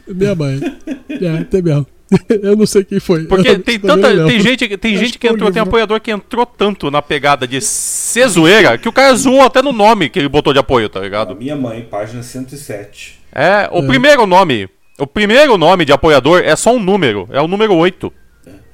Minha 0.07 0.35
mãe. 0.35 0.61
É, 1.09 1.45
tem 1.45 1.63
mesmo. 1.63 1.87
Eu 2.43 2.57
não 2.57 2.67
sei 2.67 2.85
quem 2.85 3.01
foi. 3.01 3.25
Porque 3.25 3.49
Eu 3.49 3.63
tem 3.63 3.79
tanta. 3.79 4.27
Tem 4.27 4.41
gente, 4.41 4.77
tem 4.77 4.95
Acho 4.95 5.05
gente 5.05 5.19
que 5.19 5.27
é 5.27 5.31
entrou, 5.31 5.51
tem 5.51 5.63
apoiador 5.63 6.01
que 6.01 6.11
entrou 6.11 6.45
tanto 6.45 6.91
na 6.91 7.01
pegada 7.01 7.47
de 7.47 7.61
ser 7.61 8.29
zoeira 8.29 8.77
que 8.77 8.89
o 8.89 8.93
cara 8.93 9.15
zoou 9.15 9.41
até 9.43 9.63
no 9.63 9.73
nome 9.73 10.11
que 10.11 10.19
ele 10.19 10.29
botou 10.29 10.53
de 10.53 10.59
apoio, 10.59 10.89
tá 10.89 11.01
A 11.01 11.03
ligado? 11.03 11.35
minha 11.35 11.57
mãe, 11.57 11.83
página 11.91 12.23
107. 12.23 13.19
É, 13.35 13.69
o 13.73 13.87
primeiro 13.87 14.27
nome. 14.27 14.69
O 14.99 15.07
primeiro 15.07 15.57
nome 15.57 15.87
de 15.87 15.93
apoiador 15.93 16.43
é 16.45 16.55
só 16.55 16.75
um 16.75 16.79
número, 16.79 17.27
é 17.33 17.41
o 17.41 17.49
número 17.49 17.75
8. 17.75 18.13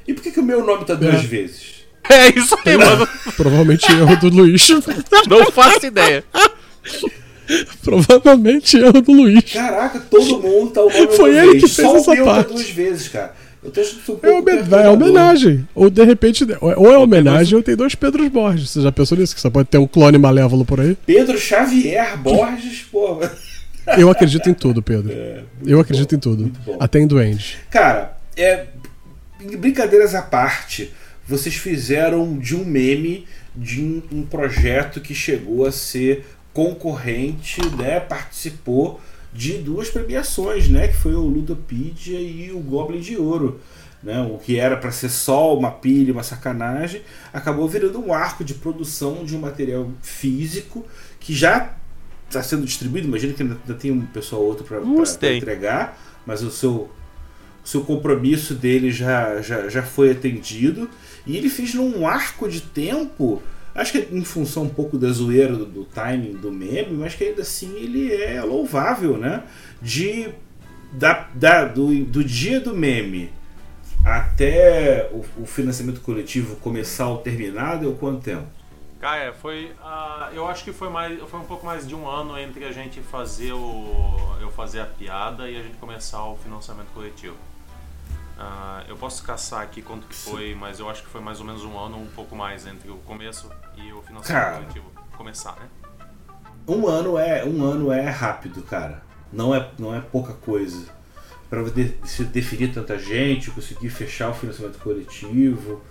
E 0.07 0.12
por 0.14 0.23
que, 0.23 0.33
que 0.33 0.40
o 0.40 0.42
meu 0.42 0.64
nome 0.66 0.85
tá 0.85 0.95
duas 0.95 1.14
É. 1.14 1.18
vezes? 1.18 1.77
É 2.15 2.29
isso 2.38 2.57
aí, 2.65 2.77
mano. 2.77 3.07
Provavelmente 3.37 3.91
erro 3.93 4.17
do 4.17 4.29
Luiz. 4.29 4.67
Não 5.29 5.50
faço 5.53 5.87
ideia. 5.87 6.25
Provavelmente 7.83 8.77
erro 8.77 9.00
do 9.00 9.12
Luiz. 9.12 9.53
Caraca, 9.53 10.00
todo 10.00 10.41
mundo 10.41 10.71
tá 10.71 10.83
o 10.83 10.91
nome 10.91 11.17
Foi 11.17 11.37
ele 11.37 11.50
vez. 11.53 11.65
que 11.65 11.69
fez 11.71 11.88
Só 11.88 11.97
essa 11.97 12.25
parte. 12.25 12.53
duas 12.53 12.71
vezes, 12.71 13.09
cara. 13.09 13.35
Eu 13.62 13.71
um 13.71 14.19
É, 14.23 14.31
homen- 14.38 14.65
é 14.85 14.88
homenagem. 14.88 15.69
Ou 15.75 15.91
de 15.91 16.05
repente. 16.05 16.47
Ou 16.61 16.93
é 16.93 16.99
homenagem 16.99 17.57
ou 17.57 17.62
tem 17.62 17.75
dois 17.75 17.95
Pedros 17.95 18.29
Borges. 18.29 18.71
Você 18.71 18.81
já 18.83 18.93
pensou 18.93 19.19
nisso? 19.19 19.35
Que 19.35 19.41
você 19.41 19.50
pode 19.50 19.69
ter 19.69 19.79
um 19.79 19.87
clone 19.87 20.17
malévolo 20.17 20.65
por 20.65 20.81
aí? 20.81 20.97
Pedro 21.07 21.37
Xavier 21.38 22.17
Borges, 22.19 22.87
pô. 22.91 23.19
Eu 23.97 24.11
acredito 24.11 24.49
em 24.50 24.55
tudo, 24.55 24.83
Pedro. 24.83 25.12
Eu 25.67 25.81
acredito 25.81 26.15
em 26.15 26.19
tudo. 26.19 26.53
bom. 26.67 26.77
Até 26.79 26.99
em 27.00 27.07
duendes. 27.07 27.57
Cara, 27.71 28.17
é. 28.37 28.67
Brincadeiras 29.59 30.15
à 30.15 30.21
parte, 30.23 30.93
vocês 31.28 31.54
fizeram 31.54 32.38
de 32.38 32.56
um 32.56 32.64
meme 32.64 33.26
de 33.54 33.82
um, 33.82 34.02
um 34.11 34.23
projeto 34.23 35.00
que 35.00 35.14
chegou 35.14 35.66
a 35.66 35.73
ser 35.73 36.25
concorrente, 36.52 37.61
né? 37.76 38.00
Participou 38.00 39.00
de 39.32 39.58
duas 39.58 39.90
premiações, 39.90 40.68
né? 40.68 40.88
Que 40.88 40.97
foi 40.97 41.14
o 41.14 41.20
Ludopedia 41.20 42.18
e 42.18 42.50
o 42.50 42.58
Goblin 42.61 43.00
de 43.00 43.16
Ouro. 43.16 43.61
Né, 44.00 44.20
o 44.20 44.38
que 44.38 44.56
era 44.56 44.76
para 44.76 44.92
ser 44.92 45.08
só 45.08 45.58
uma 45.58 45.73
pilha, 45.73 46.12
uma 46.12 46.23
sacanagem, 46.23 47.02
acabou 47.32 47.68
virando 47.68 47.99
um 47.99 48.14
arco 48.14 48.44
de 48.44 48.54
produção 48.54 49.25
de 49.25 49.37
um 49.37 49.40
material 49.40 49.90
físico 50.00 50.87
que 51.18 51.35
já 51.35 51.75
está 52.28 52.40
sendo 52.40 52.64
distribuído. 52.64 53.08
Imagino 53.08 53.35
que 53.35 53.42
ainda, 53.42 53.58
ainda 53.61 53.75
tem 53.75 53.90
um 53.90 54.02
pessoal 54.02 54.42
ou 54.42 54.49
outro 54.49 54.64
para 54.64 55.35
entregar, 55.35 55.99
mas 56.25 56.42
o 56.42 56.50
seu, 56.52 56.88
o 57.64 57.68
seu 57.68 57.80
compromisso 57.80 58.54
dele 58.54 58.92
já, 58.92 59.42
já, 59.42 59.68
já 59.68 59.82
foi 59.82 60.12
atendido. 60.12 60.88
E 61.28 61.37
ele 61.37 61.50
fez 61.50 61.75
num 61.75 62.06
arco 62.06 62.49
de 62.49 62.62
tempo, 62.62 63.42
acho 63.75 63.92
que 63.92 64.08
em 64.11 64.25
função 64.25 64.64
um 64.64 64.68
pouco 64.68 64.97
da 64.97 65.11
zoeira 65.11 65.54
do, 65.54 65.66
do 65.66 65.85
timing 65.85 66.32
do 66.32 66.50
meme, 66.50 66.97
mas 66.97 67.14
que 67.14 67.25
ainda 67.25 67.42
assim 67.42 67.76
ele 67.76 68.12
é 68.14 68.42
louvável, 68.42 69.18
né? 69.18 69.44
De, 69.80 70.30
da, 70.92 71.28
da, 71.35 71.66
do, 71.66 72.04
do 72.04 72.25
dia 72.25 72.58
do 72.58 72.75
meme 72.75 73.30
até 74.04 75.10
o, 75.12 75.43
o 75.43 75.47
financiamento 75.47 76.00
coletivo 76.00 76.56
começar 76.56 77.08
ou 77.08 77.19
terminar, 77.19 77.76
deu 77.76 77.93
quanto 77.93 78.23
tempo? 78.23 78.47
Cara, 79.00 79.32
foi. 79.32 79.73
ah, 79.80 80.30
eu 80.32 80.49
acho 80.49 80.64
que 80.64 80.73
foi 80.73 80.88
mais. 80.88 81.21
Foi 81.28 81.38
um 81.38 81.45
pouco 81.45 81.64
mais 81.64 81.86
de 81.86 81.95
um 81.95 82.08
ano 82.08 82.36
entre 82.36 82.64
a 82.64 82.73
gente 82.73 83.00
fazer 83.00 83.52
o. 83.52 84.19
Eu 84.41 84.50
fazer 84.50 84.80
a 84.80 84.86
piada 84.86 85.49
e 85.49 85.56
a 85.56 85.62
gente 85.62 85.76
começar 85.76 86.25
o 86.26 86.36
financiamento 86.36 86.88
coletivo. 86.93 87.36
Ah, 88.39 88.85
eu 88.89 88.97
posso 88.97 89.23
caçar 89.25 89.63
aqui 89.63 89.83
quanto 89.83 90.07
que 90.07 90.15
foi, 90.15 90.55
mas 90.55 90.79
eu 90.79 90.89
acho 90.89 91.03
que 91.03 91.09
foi 91.09 91.21
mais 91.21 91.41
ou 91.41 91.47
menos 91.47 91.65
um 91.65 91.77
ano, 91.77 91.97
um 92.01 92.07
pouco 92.07 92.37
mais 92.37 92.67
entre 92.67 92.89
o 92.91 92.97
começo 92.99 93.51
e 93.77 93.93
o 93.93 94.01
financiamento 94.03 94.45
Cara. 94.45 94.57
coletivo 94.59 94.93
começar, 95.17 95.57
né? 95.57 95.67
Um 96.67 96.87
ano 96.87 97.19
é 97.19 97.45
um 97.45 97.65
ano 97.65 97.91
é 97.91 98.09
rápido, 98.09 98.63
cara. 98.63 99.03
Não 99.33 99.53
é, 99.55 99.69
não 99.79 99.95
é 99.95 100.01
pouca 100.01 100.35
coisa. 100.35 100.87
Para 101.51 101.63
se 102.05 102.25
definir 102.25 102.73
tanta 102.73 102.97
gente, 102.99 103.51
conseguir 103.51 103.89
fechar 103.91 104.31
o 104.31 104.35
financiamento 104.35 104.79
coletivo. 104.79 105.83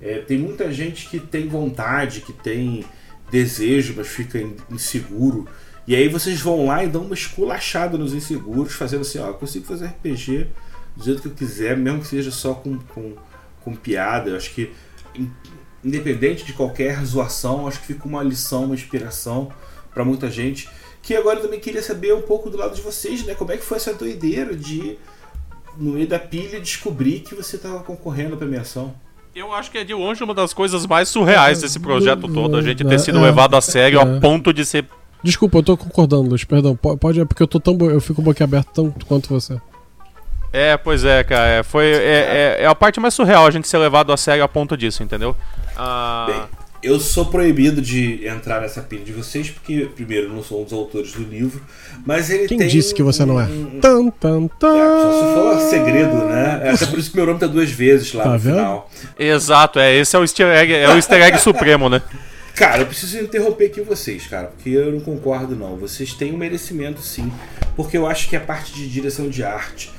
É, 0.00 0.20
tem 0.20 0.38
muita 0.38 0.72
gente 0.72 1.08
que 1.08 1.18
tem 1.20 1.48
vontade, 1.48 2.22
que 2.22 2.32
tem 2.32 2.84
desejo, 3.30 3.92
mas 3.96 4.08
fica 4.08 4.38
in- 4.38 4.56
inseguro. 4.70 5.46
E 5.86 5.94
aí 5.94 6.08
vocês 6.08 6.40
vão 6.40 6.64
lá 6.66 6.82
e 6.84 6.88
dão 6.88 7.02
uma 7.02 7.14
esculachada 7.14 7.98
nos 7.98 8.14
inseguros, 8.14 8.72
fazendo 8.72 9.02
assim, 9.02 9.18
ó, 9.18 9.32
consigo 9.32 9.66
fazer 9.66 9.86
RPG 9.86 10.46
do 10.96 11.04
jeito 11.04 11.22
que 11.22 11.28
eu 11.28 11.32
quiser, 11.32 11.76
mesmo 11.76 12.00
que 12.00 12.06
seja 12.06 12.30
só 12.30 12.54
com, 12.54 12.78
com, 12.94 13.14
com 13.62 13.74
piada. 13.74 14.30
Eu 14.30 14.36
acho 14.36 14.50
que, 14.52 14.70
in- 15.14 15.30
independente 15.84 16.44
de 16.44 16.52
qualquer 16.52 17.04
zoação, 17.04 17.66
acho 17.66 17.80
que 17.80 17.86
fica 17.86 18.06
uma 18.06 18.22
lição, 18.22 18.64
uma 18.64 18.74
inspiração 18.74 19.50
para 19.92 20.04
muita 20.04 20.30
gente. 20.30 20.68
Que 21.02 21.14
agora 21.14 21.38
eu 21.38 21.42
também 21.42 21.58
queria 21.60 21.82
saber 21.82 22.12
um 22.14 22.20
pouco 22.22 22.50
do 22.50 22.58
lado 22.58 22.74
de 22.74 22.82
vocês, 22.82 23.24
né? 23.24 23.34
Como 23.34 23.50
é 23.52 23.56
que 23.56 23.64
foi 23.64 23.78
essa 23.78 23.94
doideira 23.94 24.54
de, 24.54 24.98
no 25.78 25.92
meio 25.92 26.06
da 26.06 26.18
pilha, 26.18 26.60
descobrir 26.60 27.20
que 27.20 27.34
você 27.34 27.56
estava 27.56 27.78
concorrendo 27.80 28.34
à 28.34 28.36
premiação? 28.36 28.94
Eu 29.34 29.52
acho 29.54 29.70
que 29.70 29.78
é 29.78 29.84
de 29.84 29.94
longe 29.94 30.22
uma 30.22 30.34
das 30.34 30.52
coisas 30.52 30.84
mais 30.86 31.08
surreais 31.08 31.60
desse 31.62 31.78
projeto 31.78 32.28
todo. 32.28 32.56
A 32.56 32.62
gente 32.62 32.84
ter 32.84 32.98
sido 32.98 33.18
É, 33.18 33.22
levado 33.22 33.56
a 33.56 33.60
sério 33.60 33.98
é. 33.98 34.02
a 34.02 34.20
ponto 34.20 34.52
de 34.52 34.64
ser. 34.66 34.84
Desculpa, 35.22 35.58
eu 35.58 35.62
tô 35.62 35.76
concordando, 35.76 36.28
Luiz. 36.28 36.44
Perdão. 36.44 36.74
Po- 36.74 36.96
Pode, 36.98 37.20
é 37.20 37.24
porque 37.24 37.42
eu 37.42 37.46
tô 37.46 37.60
tão. 37.60 37.78
Eu 37.88 38.00
fico 38.00 38.20
boquiaberto 38.20 38.70
tanto 38.74 39.06
quanto 39.06 39.28
você. 39.28 39.58
É, 40.52 40.76
pois 40.76 41.04
é, 41.04 41.22
cara. 41.22 41.48
é, 41.48 41.62
Foi, 41.62 41.84
é, 41.86 42.56
é, 42.58 42.62
é 42.62 42.66
a 42.66 42.74
parte 42.74 42.98
mais 42.98 43.14
surreal 43.14 43.46
a 43.46 43.50
gente 43.50 43.68
ser 43.68 43.78
levado 43.78 44.12
a 44.12 44.16
sério 44.16 44.42
a 44.42 44.48
ponto 44.48 44.76
disso, 44.76 45.02
entendeu? 45.02 45.36
Ah, 45.76 46.26
Bem, 46.28 46.42
eu 46.82 46.98
sou 46.98 47.26
proibido 47.26 47.80
de 47.80 48.26
entrar 48.26 48.60
nessa 48.60 48.80
pilha 48.80 49.04
de 49.04 49.12
vocês, 49.12 49.48
porque, 49.50 49.88
primeiro, 49.94 50.26
eu 50.26 50.32
não 50.32 50.42
sou 50.42 50.60
um 50.62 50.64
dos 50.64 50.72
autores 50.72 51.12
do 51.12 51.22
livro, 51.22 51.62
mas 52.04 52.30
ele 52.30 52.48
Quem 52.48 52.58
tem. 52.58 52.66
disse 52.68 52.92
que 52.94 53.02
você 53.02 53.24
não 53.24 53.40
é? 53.40 53.46
Tan, 53.80 54.08
tan, 54.10 54.48
tan. 54.48 54.76
É, 54.76 55.02
só 55.02 55.12
se 55.12 55.34
for 55.34 55.70
segredo, 55.70 56.14
né? 56.24 56.60
É 56.64 56.70
até 56.70 56.86
por 56.86 56.98
isso 56.98 57.10
que 57.10 57.16
meu 57.16 57.26
nome 57.26 57.38
tá 57.38 57.46
duas 57.46 57.70
vezes 57.70 58.12
lá 58.12 58.24
Tá 58.24 58.30
no 58.32 58.38
vendo? 58.38 58.54
final. 58.56 58.90
exato, 59.18 59.78
é. 59.78 59.94
Esse 59.94 60.16
é 60.16 60.18
o 60.18 60.22
easter 60.22 60.46
egg, 60.48 60.72
é 60.74 60.88
o 60.88 60.96
easter 60.96 61.22
egg 61.22 61.38
supremo, 61.38 61.88
né? 61.88 62.02
Cara, 62.56 62.82
eu 62.82 62.86
preciso 62.86 63.18
interromper 63.18 63.66
aqui 63.66 63.80
vocês, 63.80 64.26
cara, 64.26 64.48
porque 64.48 64.70
eu 64.70 64.90
não 64.92 65.00
concordo 65.00 65.54
não. 65.54 65.76
Vocês 65.76 66.12
têm 66.12 66.32
um 66.34 66.36
merecimento 66.36 67.00
sim, 67.00 67.30
porque 67.76 67.96
eu 67.96 68.06
acho 68.06 68.28
que 68.28 68.34
a 68.36 68.40
parte 68.40 68.72
de 68.74 68.88
direção 68.88 69.28
de 69.30 69.44
arte, 69.44 69.90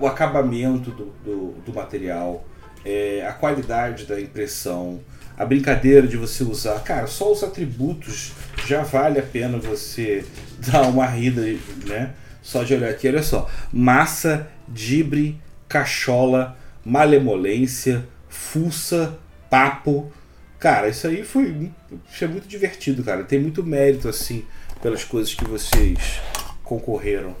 o 0.00 0.06
acabamento 0.06 0.90
do, 0.90 1.06
do, 1.24 1.54
do 1.64 1.74
material, 1.74 2.44
é, 2.84 3.26
a 3.26 3.32
qualidade 3.32 4.06
da 4.06 4.20
impressão, 4.20 5.00
a 5.36 5.44
brincadeira 5.44 6.06
de 6.06 6.16
você 6.16 6.42
usar, 6.42 6.80
cara, 6.80 7.06
só 7.06 7.30
os 7.30 7.44
atributos 7.44 8.32
já 8.66 8.82
vale 8.82 9.18
a 9.18 9.22
pena 9.22 9.58
você 9.58 10.24
dar 10.58 10.82
uma 10.82 11.06
rida, 11.06 11.42
né? 11.86 12.14
Só 12.42 12.62
de 12.62 12.74
olhar 12.74 12.90
aqui, 12.90 13.06
olha 13.08 13.22
só, 13.22 13.48
massa, 13.72 14.48
dibre, 14.66 15.40
cachola, 15.68 16.56
malemolência, 16.84 18.06
fuça, 18.28 19.18
papo. 19.50 20.10
Cara, 20.58 20.88
isso 20.88 21.06
aí 21.06 21.22
foi 21.22 21.70
isso 22.10 22.24
é 22.24 22.26
muito 22.26 22.48
divertido, 22.48 23.04
cara. 23.04 23.22
Tem 23.22 23.38
muito 23.38 23.62
mérito, 23.62 24.08
assim, 24.08 24.44
pelas 24.82 25.04
coisas 25.04 25.34
que 25.34 25.44
vocês 25.44 26.20
concorreram. 26.64 27.36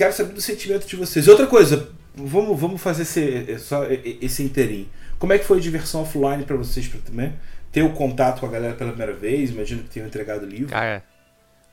Quero 0.00 0.14
saber 0.14 0.32
do 0.32 0.40
sentimento 0.40 0.86
de 0.86 0.96
vocês. 0.96 1.28
Outra 1.28 1.46
coisa, 1.46 1.90
vamos, 2.14 2.58
vamos 2.58 2.80
fazer 2.80 3.02
esse, 3.02 3.58
só 3.58 3.84
esse 3.84 4.42
inteirinho. 4.42 4.88
Como 5.18 5.30
é 5.34 5.38
que 5.38 5.44
foi 5.44 5.58
a 5.58 5.60
diversão 5.60 6.00
offline 6.00 6.42
pra 6.44 6.56
vocês 6.56 6.88
pra 6.88 6.98
também? 7.00 7.34
Ter 7.70 7.82
o 7.82 7.90
contato 7.90 8.40
com 8.40 8.46
a 8.46 8.48
galera 8.48 8.72
pela 8.72 8.92
primeira 8.92 9.12
vez, 9.12 9.50
imagino 9.50 9.82
que 9.82 9.90
tenham 9.90 10.06
entregado 10.06 10.44
o 10.44 10.46
livro. 10.46 10.68
Cara, 10.68 11.04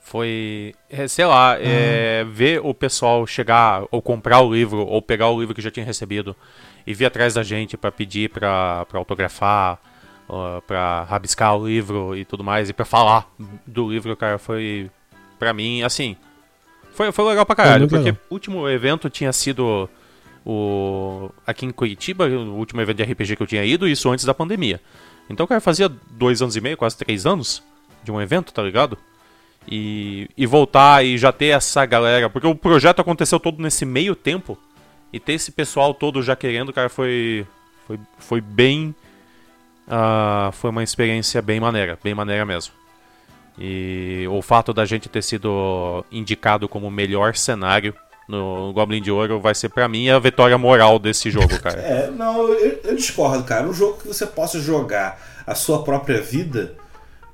foi. 0.02 0.76
é, 0.90 1.08
sei 1.08 1.24
lá, 1.24 1.58
é, 1.58 2.26
ver 2.26 2.60
o 2.62 2.74
pessoal 2.74 3.26
chegar 3.26 3.86
ou 3.90 4.02
comprar 4.02 4.42
o 4.42 4.54
livro 4.54 4.80
ou 4.86 5.02
pegar 5.02 5.30
o 5.30 5.40
livro 5.40 5.56
que 5.56 5.62
já 5.62 5.72
tinha 5.72 5.86
recebido 5.86 6.36
e 6.86 6.94
vir 6.94 7.06
atrás 7.06 7.36
da 7.36 7.44
gente 7.44 7.78
pra 7.78 7.94
pedir 7.94 8.30
pra, 8.30 8.86
pra 8.90 9.00
autografar, 9.00 9.80
ó, 10.28 10.60
pra 10.60 11.04
rabiscar 11.04 11.56
o 11.56 11.66
livro 11.66 12.14
e 12.14 12.26
tudo 12.26 12.44
mais, 12.44 12.70
e 12.70 12.74
pra 12.74 12.84
falar 12.84 13.34
do 13.66 13.90
livro, 13.90 14.18
cara, 14.18 14.38
foi. 14.38 14.92
Pra 15.40 15.54
mim, 15.54 15.82
assim. 15.82 16.18
Foi, 16.98 17.12
foi 17.12 17.26
legal 17.26 17.46
pra 17.46 17.56
caralho, 17.56 17.88
porque 17.88 18.06
legal. 18.06 18.22
o 18.28 18.34
último 18.34 18.68
evento 18.68 19.08
tinha 19.08 19.32
sido 19.32 19.88
o 20.44 21.30
aqui 21.46 21.64
em 21.64 21.70
Curitiba, 21.70 22.26
o 22.26 22.56
último 22.56 22.82
evento 22.82 22.98
de 22.98 23.04
RPG 23.04 23.36
que 23.36 23.44
eu 23.44 23.46
tinha 23.46 23.64
ido, 23.64 23.88
isso 23.88 24.10
antes 24.10 24.26
da 24.26 24.34
pandemia. 24.34 24.82
Então, 25.30 25.46
cara, 25.46 25.62
fazia 25.62 25.88
dois 26.10 26.42
anos 26.42 26.56
e 26.56 26.62
meio, 26.62 26.76
quase 26.76 26.98
três 26.98 27.28
anos 27.28 27.62
de 28.04 28.12
um 28.12 28.20
evento, 28.20 28.52
tá 28.52 28.64
ligado? 28.64 28.98
E, 29.70 30.28
e 30.36 30.48
voltar 30.48 31.06
e 31.06 31.20
já 31.20 31.32
ter 31.32 31.48
essa 31.48 31.86
galera. 31.86 32.32
Porque 32.32 32.48
o 32.48 32.56
projeto 32.56 33.00
aconteceu 33.00 33.40
todo 33.40 33.62
nesse 33.62 33.86
meio 33.86 34.16
tempo. 34.16 34.58
E 35.14 35.20
ter 35.20 35.34
esse 35.34 35.52
pessoal 35.52 35.94
todo 35.94 36.24
já 36.24 36.36
querendo, 36.36 36.74
cara, 36.74 36.90
foi. 36.90 37.46
Foi, 37.86 38.00
foi 38.18 38.42
bem. 38.42 38.96
ah, 39.88 40.50
foi 40.52 40.72
uma 40.72 40.84
experiência 40.84 41.44
bem 41.44 41.60
maneira, 41.60 42.00
bem 42.04 42.16
maneira 42.16 42.44
mesmo. 42.44 42.74
E 43.58 44.26
o 44.30 44.42
fato 44.42 44.74
da 44.74 44.86
gente 44.86 45.10
ter 45.10 45.22
sido 45.24 46.06
indicado 46.12 46.68
como 46.70 46.88
o 46.88 46.92
melhor 46.92 47.36
cenário 47.36 47.94
no 48.30 48.72
Goblin 48.74 49.02
de 49.02 49.10
Ouro 49.10 49.40
vai 49.40 49.56
ser 49.56 49.70
pra 49.70 49.88
mim 49.88 50.10
a 50.10 50.20
vitória 50.20 50.58
moral 50.58 51.00
desse 51.00 51.32
jogo, 51.32 51.58
cara. 51.64 51.80
É, 51.80 52.12
não, 52.12 52.50
eu, 52.50 52.80
eu 52.84 52.96
discordo, 52.96 53.44
cara. 53.44 53.66
Um 53.66 53.74
jogo 53.74 54.00
que 54.00 54.08
você 54.08 54.26
possa 54.28 54.60
jogar 54.60 55.20
a 55.48 55.56
sua 55.56 55.82
própria 55.84 56.22
vida, 56.22 56.76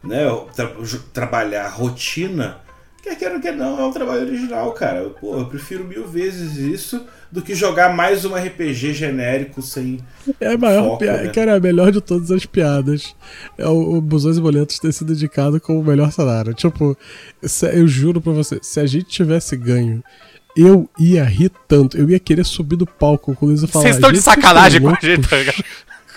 né? 0.03 0.23
tra- 0.55 0.71
trabalhar 1.11 1.67
rotina, 1.69 2.57
quer 3.03 3.15
queira, 3.17 3.39
quer 3.39 3.55
não, 3.55 3.79
é 3.79 3.85
um 3.85 3.91
trabalho 3.91 4.21
original, 4.25 4.71
cara. 4.71 5.09
Pô, 5.19 5.37
eu 5.37 5.45
prefiro 5.45 5.83
mil 5.83 6.07
vezes 6.07 6.55
isso 6.57 7.05
do 7.31 7.41
que 7.41 7.53
jogar 7.53 7.93
mais 7.93 8.23
um 8.25 8.33
RPG 8.35 8.93
genérico 8.93 9.61
sem. 9.61 9.99
É 10.39 10.53
a 10.53 10.57
maior 10.57 10.83
Foco, 10.85 10.97
piada. 10.99 11.23
né? 11.23 11.29
Cara, 11.29 11.55
a 11.55 11.59
melhor 11.59 11.91
de 11.91 11.99
todas 11.99 12.31
as 12.31 12.45
piadas 12.45 13.15
é 13.57 13.67
o, 13.67 13.95
o 13.97 14.01
Busões 14.01 14.37
e 14.37 14.41
Boletos 14.41 14.79
ter 14.79 14.91
sido 14.93 15.11
indicado 15.13 15.59
como 15.59 15.79
o 15.79 15.83
melhor 15.83 16.11
cenário. 16.11 16.53
Tipo, 16.53 16.97
se- 17.43 17.75
eu 17.77 17.87
juro 17.87 18.21
pra 18.21 18.31
você, 18.31 18.59
se 18.61 18.79
a 18.79 18.85
gente 18.85 19.05
tivesse 19.07 19.55
ganho, 19.57 20.03
eu 20.55 20.89
ia 20.99 21.23
rir 21.23 21.51
tanto. 21.67 21.97
Eu 21.97 22.09
ia 22.09 22.19
querer 22.19 22.45
subir 22.45 22.75
do 22.77 22.85
palco 22.85 23.35
com 23.35 23.45
o 23.45 23.49
Luiz 23.49 23.63
e 23.63 23.67
falar. 23.67 23.83
Vocês 23.83 23.95
estão 23.95 24.11
de 24.11 24.17
"Gente, 24.17 24.23
vocês 24.25 24.35
sacanagem 24.35 24.81
com 24.81 24.89
a 24.89 24.91
gente, 24.93 25.07
loucos?" 25.07 25.29
tá 25.29 25.37
ligado? 25.37 25.63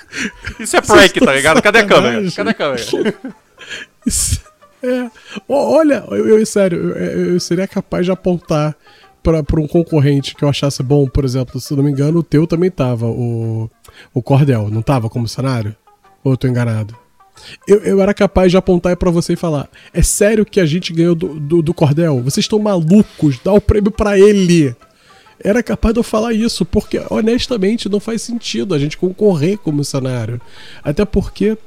Isso 0.60 0.76
é 0.76 0.80
prank, 0.80 1.20
tá 1.20 1.32
ligado? 1.32 1.62
Cadê 1.62 1.78
a 1.80 1.86
câmera? 1.86 2.30
Cadê 2.30 2.50
a 2.50 2.54
câmera? 2.54 2.82
Isso- 4.06 4.40
É. 4.88 5.10
Olha, 5.48 6.04
eu, 6.10 6.38
eu- 6.38 6.46
sério, 6.46 6.90
eu, 6.96 7.32
eu- 7.34 7.40
seria 7.40 7.66
capaz 7.66 8.04
de 8.04 8.12
apontar 8.12 8.76
pra 9.22 9.42
um 9.60 9.66
concorrente 9.66 10.36
que 10.36 10.44
eu 10.44 10.48
achasse 10.48 10.82
bom, 10.84 11.08
por 11.08 11.24
exemplo, 11.24 11.60
se 11.60 11.74
não 11.74 11.82
me 11.82 11.90
engano, 11.90 12.20
o 12.20 12.22
teu 12.22 12.46
também 12.46 12.70
tava, 12.70 13.06
o, 13.06 13.68
o 14.14 14.22
Cordel, 14.22 14.68
não 14.70 14.82
tava 14.82 15.08
como 15.10 15.26
cenário? 15.26 15.74
Ou 16.22 16.32
eu 16.32 16.36
tô 16.36 16.46
enganado? 16.46 16.94
Eu, 17.66 17.78
eu 17.80 18.00
era 18.00 18.14
capaz 18.14 18.50
de 18.52 18.56
apontar 18.56 18.96
pra 18.96 19.10
você 19.10 19.32
e 19.34 19.36
falar: 19.36 19.68
é 19.92 20.00
sério 20.02 20.46
que 20.46 20.60
a 20.60 20.64
gente 20.66 20.92
ganhou 20.92 21.14
do, 21.14 21.38
do, 21.40 21.60
do 21.60 21.74
Cordel? 21.74 22.22
Vocês 22.22 22.44
estão 22.44 22.58
malucos? 22.58 23.38
Dá 23.44 23.52
o 23.52 23.60
prêmio 23.60 23.90
pra 23.90 24.18
ele! 24.18 24.74
Era 25.38 25.62
capaz 25.62 25.92
de 25.92 26.00
eu 26.00 26.04
falar 26.04 26.32
isso, 26.32 26.64
porque 26.64 26.98
honestamente 27.10 27.88
não 27.90 28.00
faz 28.00 28.22
sentido 28.22 28.74
a 28.74 28.78
gente 28.78 28.96
concorrer 28.96 29.58
como 29.58 29.84
cenário. 29.84 30.40
Até 30.82 31.04
porque 31.04 31.58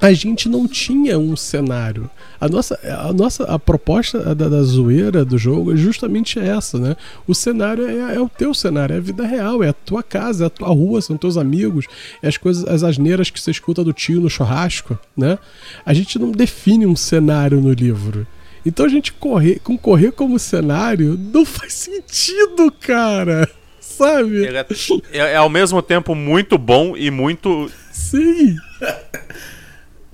a 0.00 0.12
gente 0.12 0.48
não 0.48 0.68
tinha 0.68 1.18
um 1.18 1.34
cenário. 1.36 2.10
A 2.40 2.48
nossa, 2.48 2.78
a 2.84 3.12
nossa 3.12 3.44
a 3.44 3.58
proposta 3.58 4.34
da, 4.34 4.48
da 4.48 4.62
zoeira 4.62 5.24
do 5.24 5.38
jogo 5.38 5.72
é 5.72 5.76
justamente 5.76 6.38
essa, 6.38 6.78
né? 6.78 6.96
O 7.26 7.34
cenário 7.34 7.86
é, 7.88 8.14
é 8.14 8.20
o 8.20 8.28
teu 8.28 8.52
cenário, 8.52 8.94
é 8.94 8.98
a 8.98 9.00
vida 9.00 9.26
real, 9.26 9.62
é 9.64 9.68
a 9.68 9.72
tua 9.72 10.02
casa, 10.02 10.44
é 10.44 10.46
a 10.46 10.50
tua 10.50 10.68
rua, 10.68 11.00
são 11.00 11.16
teus 11.16 11.36
amigos, 11.36 11.86
é 12.22 12.28
as 12.28 12.36
coisas, 12.36 12.64
as 12.66 12.82
asneiras 12.82 13.30
que 13.30 13.40
você 13.40 13.50
escuta 13.50 13.82
do 13.82 13.92
tio 13.92 14.20
no 14.20 14.28
churrasco, 14.28 14.98
né? 15.16 15.38
A 15.84 15.94
gente 15.94 16.18
não 16.18 16.30
define 16.30 16.86
um 16.86 16.96
cenário 16.96 17.60
no 17.60 17.72
livro. 17.72 18.26
Então 18.66 18.84
a 18.84 18.88
gente 18.88 19.12
correr, 19.12 19.60
concorrer 19.60 20.12
como 20.12 20.38
cenário 20.38 21.18
não 21.32 21.44
faz 21.46 21.72
sentido, 21.72 22.70
cara. 22.80 23.48
Sabe? 23.80 24.44
É, 24.44 24.66
é- 25.12 25.32
é 25.32 25.36
ao 25.36 25.48
mesmo 25.48 25.80
tempo 25.80 26.14
muito 26.14 26.58
bom 26.58 26.94
e 26.96 27.10
muito. 27.10 27.70
Sim. 27.90 28.56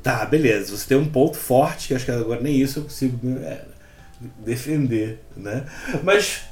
Tá, 0.02 0.24
beleza. 0.24 0.76
Você 0.76 0.88
tem 0.88 0.98
um 0.98 1.08
ponto 1.08 1.36
forte, 1.36 1.88
que 1.88 1.94
acho 1.94 2.04
que 2.04 2.10
agora 2.10 2.40
nem 2.40 2.56
isso 2.56 2.80
eu 2.80 2.82
consigo 2.84 3.18
é, 3.38 3.60
defender, 4.44 5.20
né? 5.36 5.64
Mas, 6.02 6.42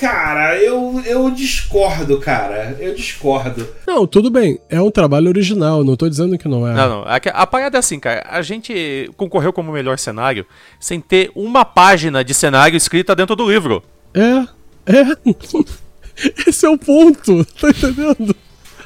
cara, 0.00 0.58
eu, 0.58 1.00
eu 1.06 1.30
discordo, 1.30 2.18
cara. 2.18 2.76
Eu 2.80 2.94
discordo. 2.94 3.68
Não, 3.86 4.04
tudo 4.04 4.30
bem. 4.30 4.58
É 4.68 4.80
um 4.82 4.90
trabalho 4.90 5.28
original, 5.28 5.84
não 5.84 5.94
tô 5.94 6.08
dizendo 6.08 6.36
que 6.36 6.48
não 6.48 6.66
é. 6.66 6.74
Não, 6.74 6.88
não. 6.88 7.02
A, 7.02 7.16
a 7.16 7.46
parada 7.46 7.78
é 7.78 7.80
assim, 7.80 8.00
cara. 8.00 8.26
A 8.28 8.42
gente 8.42 9.08
concorreu 9.16 9.52
como 9.52 9.70
melhor 9.70 9.96
cenário 9.96 10.44
sem 10.80 11.00
ter 11.00 11.30
uma 11.36 11.64
página 11.64 12.24
de 12.24 12.34
cenário 12.34 12.76
escrita 12.76 13.14
dentro 13.14 13.36
do 13.36 13.48
livro. 13.48 13.82
É, 14.12 14.44
é. 14.92 15.04
Esse 16.48 16.66
é 16.66 16.68
o 16.68 16.76
ponto, 16.76 17.44
tá 17.60 17.68
entendendo? 17.70 18.34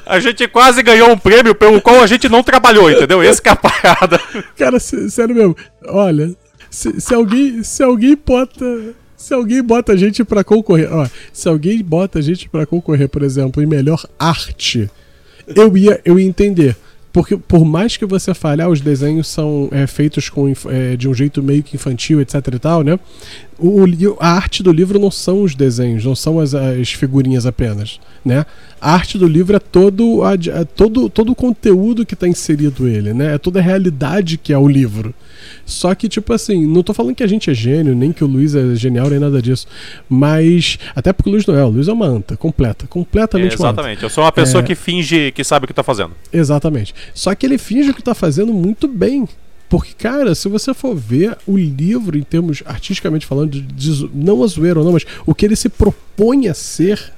A 0.05 0.19
gente 0.19 0.47
quase 0.47 0.81
ganhou 0.83 1.09
um 1.11 1.17
prêmio 1.17 1.55
pelo 1.55 1.81
qual 1.81 2.01
a 2.01 2.07
gente 2.07 2.27
não 2.29 2.43
trabalhou, 2.43 2.89
entendeu? 2.91 3.23
Esse 3.23 3.41
que 3.41 3.49
é 3.49 3.51
a 3.51 3.55
parada. 3.55 4.19
Cara, 4.57 4.79
sé- 4.79 5.09
sério 5.09 5.33
mesmo. 5.35 5.55
Olha, 5.87 6.33
se, 6.69 6.99
se 6.99 7.13
alguém, 7.13 7.63
se 7.63 7.81
alguém 7.83 8.17
bota, 8.25 8.65
se 9.15 9.33
alguém 9.33 9.61
bota 9.63 9.93
a 9.93 9.95
gente 9.97 10.23
pra 10.23 10.43
concorrer, 10.43 10.91
ó, 10.93 11.07
se 11.31 11.47
alguém 11.47 11.81
bota 11.83 12.19
a 12.19 12.21
gente 12.21 12.49
pra 12.49 12.65
concorrer, 12.65 13.07
por 13.07 13.23
exemplo, 13.23 13.61
em 13.63 13.65
melhor 13.65 14.05
arte, 14.19 14.89
eu 15.55 15.75
ia, 15.77 16.01
eu 16.03 16.19
ia 16.19 16.25
entender. 16.27 16.75
Porque 17.11 17.37
por 17.37 17.63
mais 17.63 17.95
que 17.95 18.07
você 18.07 18.33
falhar, 18.33 18.67
os 18.69 18.81
desenhos 18.81 19.27
são 19.27 19.69
é, 19.71 19.85
feitos 19.85 20.29
com, 20.29 20.51
é, 20.67 20.95
de 20.97 21.07
um 21.07 21.13
jeito 21.13 21.43
meio 21.43 21.61
que 21.61 21.75
infantil, 21.75 22.19
etc 22.19 22.35
e 22.53 22.57
tal, 22.59 22.81
né? 22.83 22.99
O, 23.63 23.85
o 23.85 24.17
a 24.19 24.27
arte 24.27 24.61
do 24.61 24.73
livro 24.73 24.99
não 24.99 25.09
são 25.09 25.41
os 25.41 25.55
desenhos, 25.55 26.03
não 26.03 26.15
são 26.15 26.37
as, 26.37 26.53
as 26.53 26.91
figurinhas 26.91 27.45
apenas, 27.45 27.97
né? 28.25 28.45
A 28.81 28.91
arte 28.93 29.17
do 29.17 29.25
livro 29.25 29.55
é 29.55 29.59
todo, 29.59 30.21
a, 30.21 30.33
é 30.33 30.65
todo, 30.65 31.09
todo 31.09 31.31
o 31.31 31.35
conteúdo 31.35 32.05
que 32.05 32.13
está 32.13 32.27
inserido 32.27 32.85
ele, 32.85 33.13
né? 33.13 33.35
É 33.35 33.37
toda 33.37 33.59
a 33.59 33.61
realidade 33.61 34.37
que 34.37 34.51
é 34.51 34.57
o 34.57 34.67
livro. 34.67 35.15
Só 35.65 35.95
que, 35.95 36.09
tipo 36.09 36.33
assim, 36.33 36.67
não 36.67 36.83
tô 36.83 36.93
falando 36.93 37.15
que 37.15 37.23
a 37.23 37.27
gente 37.27 37.49
é 37.49 37.53
gênio, 37.53 37.95
nem 37.95 38.11
que 38.11 38.21
o 38.21 38.27
Luiz 38.27 38.53
é 38.53 38.75
genial, 38.75 39.09
nem 39.09 39.19
nada 39.19 39.41
disso. 39.41 39.65
Mas. 40.09 40.77
Até 40.93 41.13
porque 41.13 41.29
o 41.29 41.31
Luiz 41.31 41.45
não 41.45 41.55
é, 41.55 41.63
o 41.63 41.69
Luiz 41.69 41.87
é 41.87 41.93
uma 41.93 42.05
anta, 42.05 42.35
completa. 42.35 42.85
Completamente 42.85 43.55
uma 43.55 43.69
anta. 43.69 43.79
exatamente. 43.79 44.03
Eu 44.03 44.09
sou 44.09 44.25
uma 44.25 44.31
pessoa 44.33 44.61
É. 44.61 44.65
que 44.65 44.75
finge 44.75 45.31
que 45.31 45.41
sabe 45.41 45.63
o 45.63 45.67
que 45.67 45.73
tá 45.73 45.83
fazendo. 45.83 46.11
Exatamente. 46.33 46.93
Só 47.13 47.33
que 47.33 47.45
ele 47.45 47.57
finge 47.57 47.93
que 47.93 48.03
tá 48.03 48.13
fazendo 48.13 48.51
muito 48.53 48.89
bem. 48.89 49.25
Porque, 49.73 49.91
cara, 49.97 50.35
se 50.35 50.47
você 50.47 50.71
for 50.71 50.93
ver 50.95 51.35
o 51.47 51.57
livro 51.57 52.15
em 52.15 52.21
termos 52.21 52.61
artisticamente 52.63 53.25
falando, 53.25 53.59
de, 53.59 54.07
não 54.13 54.43
a 54.43 54.45
zoeira 54.45 54.77
ou 54.77 54.85
não, 54.85 54.91
mas 54.91 55.03
o 55.25 55.33
que 55.33 55.43
ele 55.47 55.55
se 55.55 55.67
propõe 55.67 56.47
a 56.47 56.53
ser. 56.53 57.11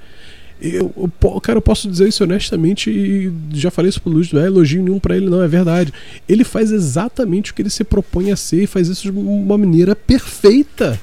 Eu, 0.62 0.89
eu 0.96 1.41
cara, 1.41 1.58
eu 1.58 1.62
posso 1.62 1.89
dizer 1.91 2.08
isso 2.08 2.24
honestamente 2.24 2.89
e 2.89 3.30
já 3.54 3.70
falei 3.70 3.89
isso 3.89 4.02
pro 4.02 4.10
Luiz, 4.10 4.32
não 4.32 4.41
é 4.41 4.46
elogio 4.46 4.82
nenhum 4.82 5.00
pra 5.00 5.18
ele, 5.18 5.30
não, 5.30 5.44
é 5.44 5.50
verdade. 5.50 5.91
Ele 6.30 6.46
faz 6.46 6.72
exatamente 6.72 7.52
o 7.52 7.54
que 7.54 7.62
ele 7.62 7.70
se 7.70 7.84
propõe 7.84 8.32
a 8.32 8.38
ser 8.38 8.63
e 8.63 8.68
faz 8.68 8.88
isso 8.88 9.02
de 9.02 9.12
uma 9.12 9.58
maneira 9.58 9.94
perfeita. 9.94 10.98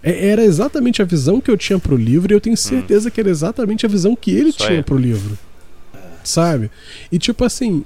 É- 0.00 0.28
Era 0.28 0.44
exatamente 0.44 1.02
a 1.02 1.04
visão 1.04 1.40
que 1.40 1.50
eu 1.50 1.56
tinha 1.56 1.76
pro 1.80 1.96
livro 1.96 2.32
e 2.32 2.36
eu 2.36 2.40
tenho 2.40 2.56
certeza 2.56 3.10
que 3.10 3.18
era 3.20 3.30
exatamente 3.30 3.84
a 3.84 3.88
visão 3.88 4.14
que 4.14 4.30
ele 4.30 4.50
Isso 4.50 4.58
tinha 4.58 4.78
aí. 4.78 4.82
pro 4.84 4.96
livro. 4.96 5.36
Sabe? 6.22 6.70
E 7.10 7.18
tipo 7.18 7.44
assim, 7.44 7.84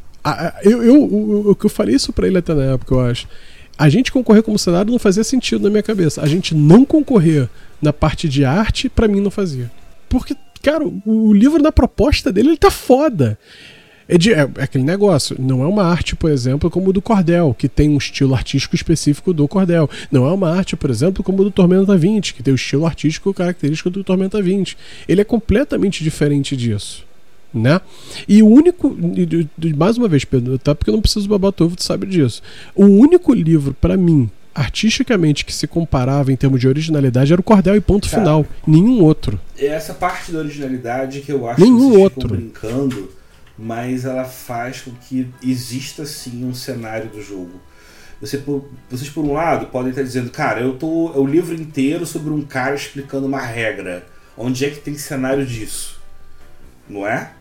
eu, 0.62 0.82
eu, 0.82 1.02
o, 1.50 1.54
que 1.54 1.66
eu 1.66 1.70
falei 1.70 1.94
isso 1.94 2.12
pra 2.12 2.26
ele 2.26 2.38
até 2.38 2.54
na 2.54 2.64
época, 2.74 2.94
eu 2.94 3.00
acho. 3.00 3.28
A 3.78 3.88
gente 3.88 4.10
concorrer 4.10 4.42
como 4.42 4.58
cenário 4.58 4.90
não 4.90 4.98
fazia 4.98 5.22
sentido 5.22 5.62
na 5.64 5.70
minha 5.70 5.82
cabeça. 5.82 6.22
A 6.22 6.26
gente 6.26 6.54
não 6.54 6.84
concorrer 6.84 7.48
na 7.80 7.92
parte 7.92 8.28
de 8.28 8.44
arte, 8.44 8.88
pra 8.88 9.06
mim 9.06 9.20
não 9.20 9.30
fazia. 9.30 9.70
Porque, 10.08 10.34
cara, 10.62 10.84
o, 10.86 11.02
o 11.28 11.32
livro 11.32 11.62
na 11.62 11.70
proposta 11.70 12.32
dele, 12.32 12.48
ele 12.50 12.56
tá 12.56 12.70
foda. 12.70 13.38
É, 14.08 14.16
de- 14.16 14.32
é- 14.32 14.48
é 14.56 14.62
aquele 14.62 14.84
negócio. 14.84 15.36
Não 15.38 15.62
é 15.62 15.66
uma 15.66 15.82
arte, 15.84 16.16
por 16.16 16.30
exemplo, 16.30 16.70
como 16.70 16.88
o 16.88 16.92
do 16.92 17.02
Cordel, 17.02 17.54
que 17.58 17.68
tem 17.68 17.90
um 17.90 17.98
estilo 17.98 18.34
artístico 18.34 18.74
específico 18.74 19.32
do 19.34 19.46
Cordel. 19.46 19.90
Não 20.10 20.26
é 20.26 20.32
uma 20.32 20.50
arte, 20.56 20.74
por 20.76 20.88
exemplo, 20.90 21.22
como 21.22 21.42
o 21.42 21.44
do 21.44 21.50
Tormenta 21.50 21.96
20, 21.96 22.32
que 22.32 22.42
tem 22.42 22.52
o 22.52 22.56
estilo 22.56 22.86
artístico 22.86 23.34
característico 23.34 23.90
do 23.90 24.02
Tormenta 24.02 24.40
20. 24.40 24.76
Ele 25.08 25.20
é 25.20 25.24
completamente 25.24 26.02
diferente 26.02 26.56
disso. 26.56 27.04
Né? 27.58 27.80
E 28.28 28.42
o 28.42 28.46
único. 28.48 28.94
Mais 29.76 29.96
uma 29.96 30.08
vez, 30.08 30.24
Pedro, 30.24 30.58
tá? 30.58 30.74
Porque 30.74 30.90
eu 30.90 30.94
não 30.94 31.00
preciso 31.00 31.26
babar 31.28 31.52
tu 31.52 31.72
sabe 31.78 32.06
disso. 32.06 32.42
O 32.74 32.84
único 32.84 33.32
livro, 33.32 33.72
pra 33.80 33.96
mim, 33.96 34.30
artisticamente, 34.54 35.44
que 35.44 35.54
se 35.54 35.66
comparava 35.66 36.30
em 36.30 36.36
termos 36.36 36.60
de 36.60 36.68
originalidade 36.68 37.32
era 37.32 37.40
o 37.40 37.44
Cordel 37.44 37.74
e 37.76 37.80
ponto 37.80 38.08
Cara. 38.10 38.22
final. 38.22 38.46
Nenhum 38.66 39.02
outro. 39.02 39.40
É 39.58 39.66
essa 39.66 39.94
parte 39.94 40.32
da 40.32 40.38
originalidade 40.40 41.20
que 41.22 41.32
eu 41.32 41.48
acho 41.48 41.60
Nenhum 41.60 41.92
que 41.92 41.96
outro. 41.98 42.28
brincando, 42.28 43.10
mas 43.58 44.04
ela 44.04 44.24
faz 44.24 44.82
com 44.82 44.90
que 44.92 45.26
exista 45.42 46.04
sim 46.04 46.44
um 46.44 46.52
cenário 46.52 47.08
do 47.08 47.22
jogo. 47.22 47.60
Você, 48.20 48.38
por- 48.38 48.64
vocês, 48.90 49.08
por 49.10 49.24
um 49.24 49.32
lado, 49.32 49.66
podem 49.66 49.90
estar 49.90 50.02
dizendo, 50.02 50.30
cara, 50.30 50.60
eu 50.60 50.74
tô. 50.74 51.12
É 51.14 51.18
o 51.18 51.26
livro 51.26 51.54
inteiro 51.54 52.04
sobre 52.06 52.32
um 52.32 52.42
cara 52.42 52.74
explicando 52.74 53.26
uma 53.26 53.40
regra. 53.40 54.06
Onde 54.36 54.64
é 54.66 54.70
que 54.70 54.80
tem 54.80 54.94
cenário 54.98 55.46
disso? 55.46 55.98
Não 56.88 57.06
é? 57.06 57.32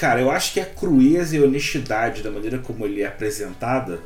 Cara, 0.00 0.18
eu 0.22 0.30
acho 0.30 0.54
que 0.54 0.60
a 0.60 0.64
crueza 0.64 1.36
e 1.36 1.38
a 1.38 1.44
honestidade 1.44 2.22
da 2.22 2.30
maneira 2.30 2.56
como 2.56 2.86
ele 2.86 3.02
é 3.02 3.06
apresentada 3.06 4.00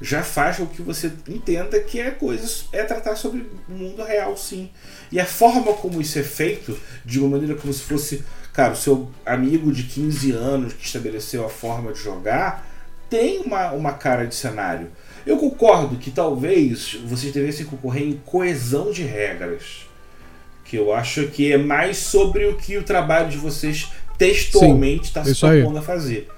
já 0.00 0.22
faz 0.22 0.58
com 0.58 0.66
que 0.66 0.80
você 0.80 1.10
entenda 1.28 1.80
que 1.80 1.98
é 1.98 2.12
coisas 2.12 2.68
é 2.70 2.84
tratar 2.84 3.16
sobre 3.16 3.44
o 3.68 3.72
mundo 3.72 4.04
real 4.04 4.36
sim 4.36 4.70
e 5.10 5.18
a 5.18 5.26
forma 5.26 5.72
como 5.74 6.00
isso 6.00 6.16
é 6.16 6.22
feito 6.22 6.78
de 7.04 7.18
uma 7.18 7.30
maneira 7.30 7.56
como 7.56 7.72
se 7.72 7.82
fosse 7.82 8.24
cara 8.52 8.72
o 8.72 8.76
seu 8.76 9.10
amigo 9.26 9.72
de 9.72 9.82
15 9.82 10.30
anos 10.30 10.74
que 10.74 10.86
estabeleceu 10.86 11.44
a 11.44 11.48
forma 11.48 11.92
de 11.92 11.98
jogar 11.98 12.64
tem 13.10 13.40
uma, 13.40 13.72
uma 13.72 13.92
cara 13.92 14.26
de 14.26 14.34
cenário. 14.34 14.90
Eu 15.26 15.36
concordo 15.36 15.96
que 15.96 16.10
talvez 16.10 16.94
vocês 17.04 17.30
devessem 17.30 17.66
concorrer 17.66 18.04
em 18.04 18.22
coesão 18.24 18.90
de 18.90 19.02
regras. 19.02 19.86
Que 20.64 20.78
eu 20.78 20.94
acho 20.94 21.26
que 21.26 21.52
é 21.52 21.58
mais 21.58 21.98
sobre 21.98 22.46
o 22.46 22.56
que 22.56 22.78
o 22.78 22.82
trabalho 22.82 23.28
de 23.28 23.36
vocês 23.36 23.92
textualmente 24.18 25.04
está 25.04 25.24
se 25.24 25.32
isso 25.32 25.46
aí. 25.46 25.60
propondo 25.60 25.78
a 25.78 25.82
fazer. 25.82 26.28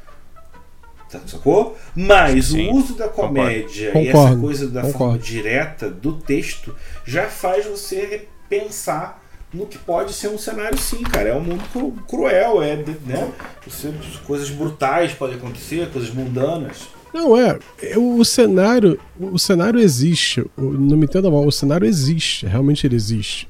Tá, 1.11 1.21
sacou? 1.27 1.77
Mas 1.95 2.47
Sim, 2.47 2.69
o 2.71 2.75
uso 2.77 2.95
da 2.95 3.09
concordo. 3.09 3.35
comédia 3.35 3.93
e 3.99 4.09
essa 4.09 4.13
Concordo, 4.19 4.41
coisa 4.41 4.69
da 4.69 4.81
forma 4.83 4.93
concordo. 4.99 5.23
direta 5.25 5.89
do 5.91 6.15
texto 6.15 6.75
já 7.05 7.29
faz 7.29 7.67
você 7.67 8.27
pensar 8.49 9.23
no 9.53 9.67
que 9.67 9.79
pode 9.79 10.13
ser 10.13 10.29
um 10.29 10.39
cenário 10.39 10.77
sim, 10.77 11.03
cara. 11.05 11.29
É 11.29 11.35
um 11.37 11.41
mundo 11.41 11.63
cru- 11.73 11.93
cruel, 12.09 12.61
é, 12.61 12.75
né? 13.07 13.31
Você- 13.65 13.93
coisas 14.27 14.51
brutais 14.51 15.13
podem 15.13 15.37
acontecer, 15.37 15.89
coisas 15.91 16.11
mundanas. 16.13 16.89
Não, 17.13 17.37
é. 17.39 17.57
é, 17.81 17.97
O 17.97 18.25
cenário. 18.25 18.99
O 19.21 19.39
cenário 19.39 19.79
existe. 19.79 20.45
Não 20.59 20.97
me 20.97 21.05
entenda 21.05 21.31
mal, 21.31 21.47
o 21.47 21.53
cenário 21.53 21.87
existe. 21.87 22.45
Realmente 22.45 22.85
ele 22.85 22.97
existe. 22.97 23.49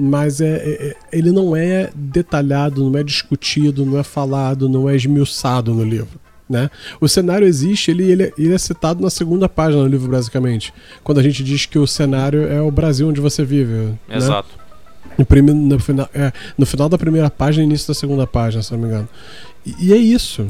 Mas 0.00 0.40
é, 0.40 0.46
é- 0.56 0.86
é- 0.90 0.96
ele 1.10 1.32
não 1.32 1.56
é 1.56 1.90
detalhado, 1.94 2.88
não 2.88 2.96
é 2.98 3.02
discutido, 3.02 3.84
não 3.84 3.98
é 3.98 4.02
falado, 4.04 4.68
não 4.68 4.88
é 4.88 4.94
esmiuçado 4.94 5.74
no 5.74 5.82
livro. 5.82 6.20
Né? 6.48 6.70
O 7.00 7.08
cenário 7.08 7.46
existe, 7.46 7.90
ele, 7.90 8.10
ele, 8.10 8.22
é- 8.22 8.32
ele 8.38 8.54
é 8.54 8.58
citado 8.58 9.02
na 9.02 9.10
segunda 9.10 9.48
página 9.48 9.82
do 9.82 9.88
livro, 9.88 10.08
basicamente. 10.10 10.72
Quando 11.02 11.18
a 11.18 11.22
gente 11.22 11.42
diz 11.42 11.66
que 11.66 11.78
o 11.78 11.86
cenário 11.86 12.44
é 12.48 12.62
o 12.62 12.70
Brasil 12.70 13.08
onde 13.08 13.20
você 13.20 13.44
vive. 13.44 13.72
né? 13.72 13.94
Exato. 14.08 14.48
No, 15.18 15.26
prime- 15.26 15.52
no, 15.52 15.78
final, 15.80 16.08
é, 16.14 16.32
no 16.56 16.64
final 16.64 16.88
da 16.88 16.96
primeira 16.96 17.28
página 17.28 17.64
e 17.64 17.66
início 17.66 17.88
da 17.88 17.94
segunda 17.94 18.24
página, 18.26 18.62
se 18.62 18.70
não 18.72 18.78
me 18.78 18.86
engano. 18.86 19.08
E, 19.66 19.88
e 19.88 19.92
é 19.92 19.96
isso. 19.96 20.46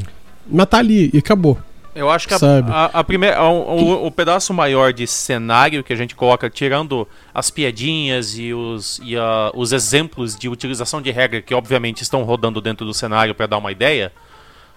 Mas 0.48 0.66
tá 0.66 0.76
ali 0.78 1.10
e 1.12 1.18
acabou. 1.18 1.58
Eu 1.94 2.08
acho 2.10 2.28
que 2.28 2.34
a, 2.34 2.38
a, 2.70 2.84
a 3.00 3.04
primeira, 3.04 3.42
o, 3.42 4.06
o- 4.06 4.10
pedaço 4.12 4.54
maior 4.54 4.92
de 4.92 5.06
cenário 5.06 5.82
que 5.82 5.92
a 5.92 5.96
gente 5.96 6.14
coloca, 6.14 6.48
tirando 6.48 7.08
as 7.34 7.50
piadinhas 7.50 8.38
e 8.38 8.52
os, 8.54 9.00
e 9.02 9.16
a- 9.16 9.50
os 9.54 9.72
exemplos 9.72 10.36
de 10.36 10.48
utilização 10.48 11.02
de 11.02 11.10
regra 11.10 11.40
que 11.42 11.54
obviamente 11.54 12.02
estão 12.02 12.22
rodando 12.22 12.60
dentro 12.60 12.86
do 12.86 12.94
cenário 12.94 13.34
para 13.34 13.46
dar 13.46 13.58
uma 13.58 13.72
ideia, 13.72 14.12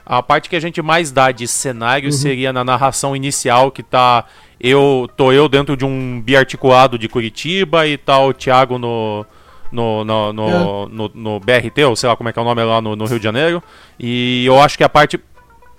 a 0.05 0.23
parte 0.23 0.49
que 0.49 0.55
a 0.55 0.59
gente 0.59 0.81
mais 0.81 1.11
dá 1.11 1.31
de 1.31 1.47
cenário 1.47 2.11
seria 2.11 2.51
na 2.51 2.63
narração 2.63 3.15
inicial 3.15 3.69
que 3.71 3.83
tá 3.83 4.25
eu 4.59 5.07
tô 5.15 5.31
eu 5.31 5.47
dentro 5.47 5.77
de 5.77 5.85
um 5.85 6.19
biarticulado 6.21 6.97
de 6.97 7.07
Curitiba 7.07 7.85
e 7.87 7.97
tá 7.97 8.19
o 8.19 8.33
Thiago 8.33 8.77
no 8.79 9.25
no, 9.71 10.03
no, 10.03 10.33
no, 10.33 10.89
no, 10.89 11.11
no 11.13 11.39
BRT, 11.39 11.85
ou 11.85 11.95
sei 11.95 12.09
lá 12.09 12.17
como 12.17 12.27
é 12.27 12.33
que 12.33 12.37
é 12.37 12.41
o 12.41 12.45
nome 12.45 12.61
lá 12.61 12.81
no, 12.81 12.93
no 12.93 13.05
Rio 13.05 13.17
de 13.17 13.23
Janeiro. 13.23 13.63
E 13.97 14.43
eu 14.45 14.59
acho 14.59 14.77
que 14.77 14.83
a 14.83 14.89
parte. 14.89 15.17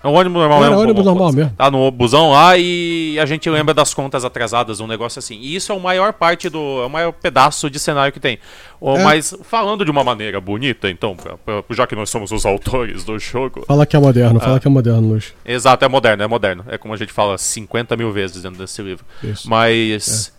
É 0.03 0.07
um 0.07 0.13
ônibus 0.13 0.41
normal 0.41 0.59
mesmo. 0.59 0.77
ônibus 0.79 1.03
pô, 1.03 1.09
normal 1.09 1.29
pô, 1.29 1.35
mesmo. 1.37 1.51
Tá 1.57 1.71
no 1.71 1.89
busão 1.89 2.31
lá 2.31 2.57
e 2.57 3.17
a 3.21 3.25
gente 3.25 3.49
lembra 3.49 3.73
das 3.73 3.93
contas 3.93 4.25
atrasadas, 4.25 4.81
um 4.81 4.87
negócio 4.87 5.17
assim. 5.19 5.37
E 5.39 5.55
isso 5.55 5.71
é 5.71 5.75
o 5.75 5.79
maior 5.79 6.11
parte 6.11 6.49
do. 6.49 6.81
É 6.81 6.85
o 6.85 6.89
maior 6.89 7.13
pedaço 7.13 7.69
de 7.69 7.79
cenário 7.79 8.11
que 8.11 8.19
tem. 8.19 8.37
É. 8.81 9.03
Mas 9.03 9.33
falando 9.43 9.85
de 9.85 9.91
uma 9.91 10.03
maneira 10.03 10.41
bonita, 10.41 10.89
então, 10.89 11.15
pra- 11.15 11.37
pra- 11.37 11.63
já 11.71 11.87
que 11.87 11.95
nós 11.95 12.09
somos 12.09 12.33
os 12.33 12.45
autores 12.45 13.05
do 13.05 13.17
jogo. 13.17 13.63
Fala 13.65 13.85
que 13.85 13.95
é 13.95 13.99
moderno, 13.99 14.39
Ah. 14.41 14.43
fala 14.45 14.59
que 14.59 14.67
é 14.67 14.71
moderno, 14.71 15.07
Luiz. 15.07 15.33
Exato, 15.45 15.85
é 15.85 15.87
moderno, 15.87 16.21
é 16.21 16.27
moderno. 16.27 16.65
É 16.67 16.77
como 16.77 16.93
a 16.93 16.97
gente 16.97 17.13
fala 17.13 17.37
50 17.37 17.95
mil 17.95 18.11
vezes 18.11 18.41
dentro 18.43 18.59
desse 18.59 18.81
livro. 18.81 19.05
Isso. 19.23 19.49
Mas 19.49 20.33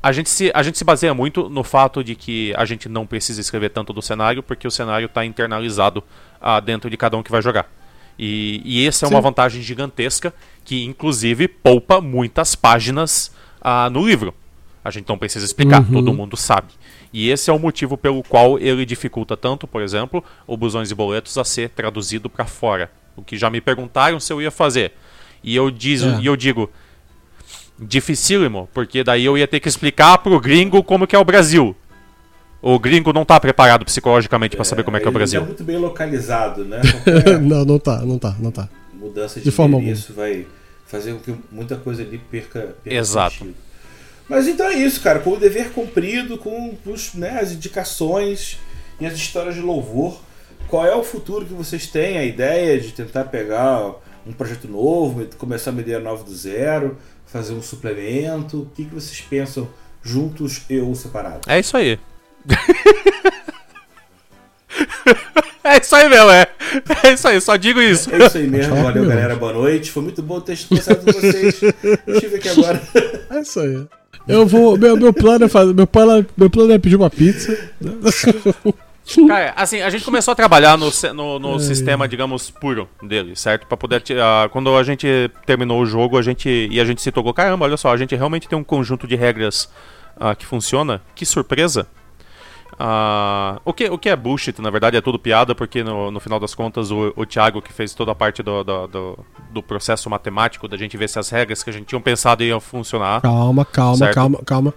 a, 0.00 0.12
gente 0.12 0.30
se, 0.30 0.52
a 0.54 0.62
gente 0.62 0.78
se 0.78 0.84
baseia 0.84 1.12
muito 1.12 1.48
no 1.50 1.64
fato 1.64 2.04
de 2.04 2.14
que 2.14 2.54
a 2.56 2.64
gente 2.64 2.88
não 2.88 3.04
precisa 3.04 3.40
escrever 3.40 3.70
tanto 3.70 3.92
do 3.92 4.00
cenário, 4.00 4.40
porque 4.40 4.68
o 4.68 4.70
cenário 4.70 5.06
está 5.06 5.24
internalizado 5.24 6.02
ah, 6.40 6.60
dentro 6.60 6.88
de 6.88 6.96
cada 6.96 7.16
um 7.16 7.24
que 7.24 7.30
vai 7.32 7.42
jogar. 7.42 7.66
E, 8.18 8.60
e 8.64 8.86
essa 8.86 9.06
é 9.06 9.08
uma 9.08 9.18
Sim. 9.18 9.22
vantagem 9.22 9.62
gigantesca 9.62 10.32
que, 10.64 10.84
inclusive, 10.84 11.48
poupa 11.48 12.00
muitas 12.00 12.54
páginas 12.54 13.32
ah, 13.60 13.88
no 13.90 14.06
livro. 14.06 14.34
A 14.84 14.90
gente 14.90 15.08
não 15.08 15.18
precisa 15.18 15.44
explicar, 15.44 15.80
Uhum. 15.82 15.92
todo 15.92 16.12
mundo 16.14 16.36
sabe. 16.36 16.68
E 17.12 17.28
esse 17.28 17.50
é 17.50 17.52
o 17.52 17.58
motivo 17.58 17.96
pelo 17.98 18.22
qual 18.22 18.58
ele 18.58 18.86
dificulta 18.86 19.36
tanto, 19.36 19.66
por 19.66 19.82
exemplo, 19.82 20.22
o 20.46 20.56
Busões 20.56 20.90
e 20.90 20.94
Boletos 20.94 21.36
a 21.36 21.44
ser 21.44 21.70
traduzido 21.70 22.30
para 22.30 22.44
fora. 22.46 22.90
O 23.16 23.22
que 23.22 23.36
já 23.36 23.50
me 23.50 23.60
perguntaram 23.60 24.18
se 24.20 24.32
eu 24.32 24.40
ia 24.40 24.50
fazer. 24.50 24.92
E 25.42 25.54
eu, 25.56 25.70
diz, 25.70 26.02
É. 26.02 26.18
e 26.20 26.26
eu 26.26 26.36
digo, 26.36 26.70
dificílimo, 27.78 28.68
porque 28.72 29.02
daí 29.02 29.24
eu 29.24 29.36
ia 29.36 29.48
ter 29.48 29.60
que 29.60 29.68
explicar 29.68 30.18
pro 30.18 30.38
gringo 30.40 30.82
como 30.82 31.06
que 31.06 31.16
é 31.16 31.18
o 31.18 31.24
Brasil. 31.24 31.74
O 32.62 32.78
gringo 32.78 33.12
não 33.12 33.24
tá 33.24 33.40
preparado 33.40 33.84
psicologicamente 33.84 34.54
para 34.54 34.64
saber 34.64 34.84
como 34.84 34.96
é 34.96 35.00
que 35.00 35.06
é 35.06 35.08
o 35.08 35.10
Ele 35.10 35.18
Brasil. 35.18 35.40
É 35.40 35.44
muito 35.44 35.64
bem 35.64 35.78
localizado, 35.78 36.64
né? 36.64 36.80
Não, 37.40 37.64
não 37.64 37.78
tá, 37.78 38.00
não 38.02 38.18
tá, 38.18 38.36
não 38.38 38.50
tá. 38.50 38.68
mudança 38.92 39.38
de, 39.38 39.44
De 39.44 39.50
forma 39.50 39.78
endereço 39.78 40.12
vai 40.12 40.46
fazer 40.86 41.14
com 41.14 41.20
que 41.20 41.34
muita 41.50 41.76
coisa 41.76 42.02
ali 42.02 42.18
perca, 42.18 42.74
perca 42.82 42.98
Exato. 42.98 43.38
sentido. 43.38 43.54
Mas 44.28 44.46
então 44.46 44.66
é 44.66 44.74
isso, 44.74 45.00
cara. 45.00 45.20
Com 45.20 45.30
o 45.30 45.36
dever 45.36 45.70
cumprido, 45.70 46.36
com 46.36 46.76
os, 46.84 47.14
né, 47.14 47.38
as 47.40 47.52
indicações 47.52 48.58
e 49.00 49.06
as 49.06 49.14
histórias 49.14 49.54
de 49.54 49.60
louvor, 49.60 50.20
qual 50.68 50.86
é 50.86 50.94
o 50.94 51.02
futuro 51.02 51.46
que 51.46 51.54
vocês 51.54 51.86
têm? 51.86 52.18
A 52.18 52.24
ideia 52.24 52.78
de 52.78 52.92
tentar 52.92 53.24
pegar 53.24 53.94
um 54.26 54.32
projeto 54.32 54.68
novo, 54.68 55.26
começar 55.38 55.70
uma 55.70 55.80
ideia 55.80 55.98
nova 55.98 56.22
do 56.22 56.34
zero, 56.34 56.98
fazer 57.26 57.54
um 57.54 57.62
suplemento? 57.62 58.62
O 58.62 58.66
que, 58.66 58.84
que 58.84 58.94
vocês 58.94 59.20
pensam 59.20 59.68
juntos 60.02 60.62
e 60.68 60.78
ou 60.78 60.94
separados? 60.94 61.48
É 61.48 61.58
isso 61.58 61.76
aí. 61.76 61.98
É 65.64 65.78
isso 65.78 65.94
aí 65.96 66.08
mesmo, 66.08 66.30
é. 66.30 66.46
É 67.04 67.12
isso 67.12 67.28
aí, 67.28 67.40
só 67.40 67.56
digo 67.56 67.80
isso. 67.80 68.14
É 68.14 68.26
isso 68.26 68.38
aí 68.38 68.46
mesmo, 68.46 68.74
Tchau, 68.74 68.84
valeu 68.84 69.02
meu. 69.02 69.10
galera, 69.10 69.36
boa 69.36 69.52
noite. 69.52 69.90
Foi 69.90 70.02
muito 70.02 70.22
bom 70.22 70.40
ter 70.40 70.58
conversado 70.66 71.04
com 71.04 71.12
vocês. 71.12 71.60
Estive 72.06 72.36
aqui 72.36 72.48
agora. 72.48 72.80
É 73.30 73.40
isso 73.40 73.60
aí. 73.60 73.86
Eu 74.28 74.46
vou. 74.46 74.76
Meu, 74.78 74.96
meu 74.96 75.12
plano 75.12 75.44
é 75.44 75.48
fazer. 75.48 75.74
Meu 75.74 75.86
plano, 75.86 76.26
meu 76.36 76.50
plano 76.50 76.72
é 76.72 76.78
pedir 76.78 76.96
uma 76.96 77.10
pizza. 77.10 77.56
Cara, 79.26 79.52
assim, 79.56 79.80
a 79.80 79.90
gente 79.90 80.04
começou 80.04 80.30
a 80.30 80.34
trabalhar 80.36 80.78
no, 80.78 80.90
no, 81.14 81.38
no 81.38 81.58
sistema, 81.58 82.06
digamos, 82.06 82.50
puro 82.50 82.88
dele, 83.02 83.34
certo? 83.34 83.66
Pra 83.66 83.76
poder 83.76 84.00
tirar. 84.02 84.48
Quando 84.50 84.76
a 84.76 84.82
gente 84.84 85.30
terminou 85.46 85.80
o 85.80 85.86
jogo, 85.86 86.16
a 86.16 86.22
gente. 86.22 86.68
E 86.70 86.80
a 86.80 86.84
gente 86.84 87.02
se 87.02 87.10
tocou, 87.10 87.34
caramba, 87.34 87.64
olha 87.64 87.76
só, 87.76 87.92
a 87.92 87.96
gente 87.96 88.14
realmente 88.14 88.48
tem 88.48 88.56
um 88.56 88.64
conjunto 88.64 89.08
de 89.08 89.16
regras 89.16 89.68
ah, 90.18 90.34
que 90.34 90.46
funciona. 90.46 91.02
Que 91.14 91.26
surpresa! 91.26 91.88
Ah, 92.82 93.60
o, 93.62 93.74
que, 93.74 93.90
o 93.90 93.98
que 93.98 94.08
é 94.08 94.16
bullshit, 94.16 94.58
na 94.62 94.70
verdade, 94.70 94.96
é 94.96 95.02
tudo 95.02 95.18
piada, 95.18 95.54
porque 95.54 95.84
no, 95.84 96.10
no 96.10 96.18
final 96.18 96.40
das 96.40 96.54
contas 96.54 96.90
o, 96.90 97.12
o 97.14 97.26
Thiago, 97.26 97.60
que 97.60 97.70
fez 97.74 97.92
toda 97.92 98.12
a 98.12 98.14
parte 98.14 98.42
do, 98.42 98.64
do, 98.64 98.86
do, 98.86 99.18
do 99.50 99.62
processo 99.62 100.08
matemático, 100.08 100.66
da 100.66 100.78
gente 100.78 100.96
ver 100.96 101.06
se 101.10 101.18
as 101.18 101.28
regras 101.28 101.62
que 101.62 101.68
a 101.68 101.72
gente 101.74 101.84
tinha 101.84 102.00
pensado 102.00 102.42
iam 102.42 102.58
funcionar. 102.58 103.20
Calma, 103.20 103.66
calma, 103.66 103.96
Certo. 103.98 104.14
calma, 104.14 104.38
calma. 104.46 104.74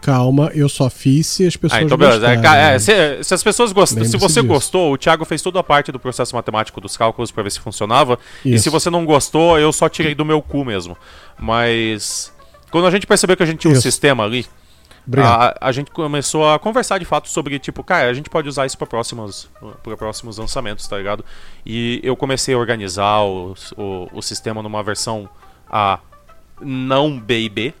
Calma, 0.00 0.52
eu 0.54 0.68
só 0.68 0.88
fiz 0.88 1.26
se 1.26 1.44
as 1.44 1.56
pessoas 1.56 1.82
Ah, 1.82 1.84
então. 1.84 2.54
É, 2.54 2.74
é, 2.76 2.78
se, 2.78 3.24
se 3.24 3.34
as 3.34 3.42
pessoas 3.42 3.72
gostam, 3.72 4.04
se 4.04 4.16
você 4.16 4.40
disso. 4.40 4.46
gostou, 4.46 4.92
o 4.92 4.96
Thiago 4.96 5.24
fez 5.24 5.42
toda 5.42 5.58
a 5.58 5.62
parte 5.64 5.90
do 5.90 5.98
processo 5.98 6.36
matemático 6.36 6.80
dos 6.80 6.96
cálculos 6.96 7.32
pra 7.32 7.42
ver 7.42 7.50
se 7.50 7.58
funcionava. 7.58 8.16
E 8.44 8.54
Isso. 8.54 8.62
se 8.62 8.70
você 8.70 8.90
não 8.90 9.04
gostou, 9.04 9.58
eu 9.58 9.72
só 9.72 9.88
tirei 9.88 10.14
do 10.14 10.24
meu 10.24 10.40
cu 10.40 10.64
mesmo. 10.64 10.96
Mas 11.36 12.32
quando 12.70 12.86
a 12.86 12.92
gente 12.92 13.08
percebeu 13.08 13.36
que 13.36 13.42
a 13.42 13.46
gente 13.46 13.58
tinha 13.58 13.70
um 13.70 13.74
Isso. 13.74 13.82
sistema 13.82 14.22
ali, 14.22 14.46
Obrigado. 15.08 15.56
a, 15.58 15.68
a 15.68 15.72
gente 15.72 15.90
começou 15.90 16.48
a 16.48 16.58
conversar 16.58 16.98
de 16.98 17.06
fato 17.06 17.28
sobre, 17.30 17.58
tipo, 17.58 17.82
cara, 17.82 18.10
a 18.10 18.12
gente 18.12 18.28
pode 18.28 18.46
usar 18.46 18.66
isso 18.66 18.76
para 18.76 18.86
próximos, 18.86 19.48
próximos 19.96 20.36
lançamentos, 20.36 20.86
tá 20.86 20.98
ligado? 20.98 21.24
E 21.64 21.98
eu 22.04 22.14
comecei 22.14 22.54
a 22.54 22.58
organizar 22.58 23.22
o, 23.22 23.54
o, 23.76 24.08
o 24.12 24.22
sistema 24.22 24.62
numa 24.62 24.82
versão 24.82 25.28
a 25.70 25.98
não 26.60 27.18
B&B. 27.18 27.72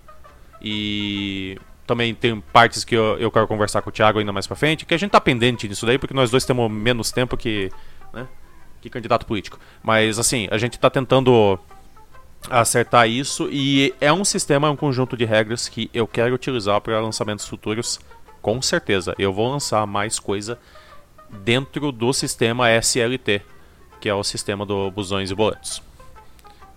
E 0.62 1.58
também 1.86 2.14
tem 2.14 2.40
partes 2.40 2.82
que 2.82 2.94
eu, 2.94 3.18
eu 3.18 3.30
quero 3.30 3.46
conversar 3.46 3.82
com 3.82 3.90
o 3.90 3.92
Thiago 3.92 4.18
ainda 4.18 4.32
mais 4.32 4.46
pra 4.46 4.56
frente, 4.56 4.86
que 4.86 4.94
a 4.94 4.98
gente 4.98 5.10
tá 5.10 5.20
pendente 5.20 5.68
nisso 5.68 5.86
daí, 5.86 5.98
porque 5.98 6.14
nós 6.14 6.30
dois 6.30 6.44
temos 6.44 6.70
menos 6.70 7.12
tempo 7.12 7.36
que, 7.36 7.70
né, 8.12 8.26
que 8.80 8.88
candidato 8.88 9.26
político. 9.26 9.58
Mas, 9.82 10.18
assim, 10.18 10.48
a 10.50 10.56
gente 10.56 10.78
tá 10.78 10.88
tentando 10.88 11.58
acertar 12.50 13.08
isso 13.08 13.48
e 13.50 13.94
é 14.00 14.12
um 14.12 14.24
sistema, 14.24 14.68
é 14.68 14.70
um 14.70 14.76
conjunto 14.76 15.16
de 15.16 15.24
regras 15.24 15.68
que 15.68 15.90
eu 15.92 16.06
quero 16.06 16.34
utilizar 16.34 16.80
para 16.80 17.00
lançamentos 17.00 17.46
futuros, 17.46 17.98
com 18.40 18.60
certeza. 18.62 19.14
Eu 19.18 19.32
vou 19.32 19.50
lançar 19.50 19.86
mais 19.86 20.18
coisa 20.18 20.58
dentro 21.44 21.92
do 21.92 22.12
sistema 22.12 22.70
SLT, 22.70 23.42
que 24.00 24.08
é 24.08 24.14
o 24.14 24.24
sistema 24.24 24.64
do 24.64 24.90
busões 24.90 25.30
e 25.30 25.34
boletos. 25.34 25.82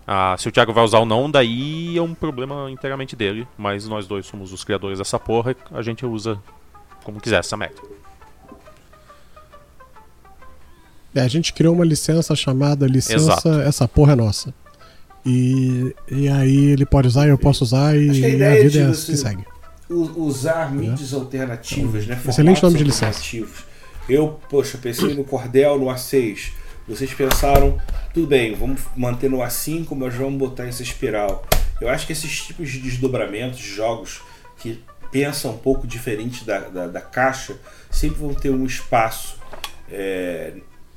Ah, 0.06 0.34
se 0.36 0.48
o 0.48 0.52
Thiago 0.52 0.72
vai 0.72 0.84
usar 0.84 0.98
ou 0.98 1.06
não, 1.06 1.30
daí 1.30 1.96
é 1.96 2.02
um 2.02 2.12
problema 2.12 2.70
inteiramente 2.70 3.14
dele, 3.14 3.46
mas 3.56 3.86
nós 3.86 4.06
dois 4.06 4.26
somos 4.26 4.52
os 4.52 4.64
criadores 4.64 4.98
dessa 4.98 5.18
porra, 5.18 5.54
a 5.70 5.80
gente 5.80 6.04
usa 6.04 6.38
como 7.04 7.20
quiser 7.20 7.38
essa 7.38 7.56
merda. 7.56 7.80
É, 11.14 11.20
a 11.20 11.28
gente 11.28 11.52
criou 11.52 11.74
uma 11.74 11.84
licença 11.84 12.34
chamada 12.34 12.86
licença 12.86 13.16
Exato. 13.16 13.48
Essa 13.60 13.86
Porra 13.86 14.12
é 14.12 14.16
Nossa. 14.16 14.54
E, 15.24 15.94
e 16.10 16.28
aí 16.28 16.70
ele 16.70 16.84
pode 16.84 17.08
usar, 17.08 17.28
eu 17.28 17.38
posso 17.38 17.64
usar 17.64 17.96
e, 17.96 18.10
a 18.10 18.12
e 18.12 18.42
a, 18.42 18.48
é 18.48 18.62
vida 18.62 18.78
é 18.80 18.90
essa 18.90 19.10
que 19.10 19.16
segue. 19.16 19.44
Usar 19.88 20.72
mídias 20.72 21.12
alternativas, 21.12 22.06
né? 22.06 22.20
Excelente 22.26 22.62
nome 22.62 22.78
de 22.78 22.84
licença. 22.84 23.20
Eu, 24.08 24.40
poxa, 24.48 24.78
pensei 24.78 25.14
no 25.14 25.22
Cordel, 25.22 25.78
no 25.78 25.86
A6. 25.86 26.52
Vocês 26.88 27.12
pensaram, 27.14 27.78
tudo 28.12 28.26
bem, 28.26 28.54
vamos 28.54 28.80
manter 28.96 29.30
no 29.30 29.38
A5, 29.38 29.94
mas 29.94 30.14
vamos 30.14 30.38
botar 30.38 30.66
essa 30.66 30.82
espiral. 30.82 31.46
Eu 31.80 31.88
acho 31.88 32.06
que 32.06 32.12
esses 32.12 32.42
tipos 32.42 32.70
de 32.70 32.80
desdobramentos 32.80 33.58
de 33.58 33.68
jogos 33.68 34.20
que 34.58 34.82
pensam 35.12 35.52
um 35.52 35.58
pouco 35.58 35.86
diferente 35.86 36.44
da, 36.44 36.60
da, 36.60 36.86
da 36.88 37.00
caixa 37.00 37.54
sempre 37.90 38.18
vão 38.18 38.34
ter 38.34 38.50
um 38.50 38.64
espaço. 38.64 39.36
é, 39.90 40.54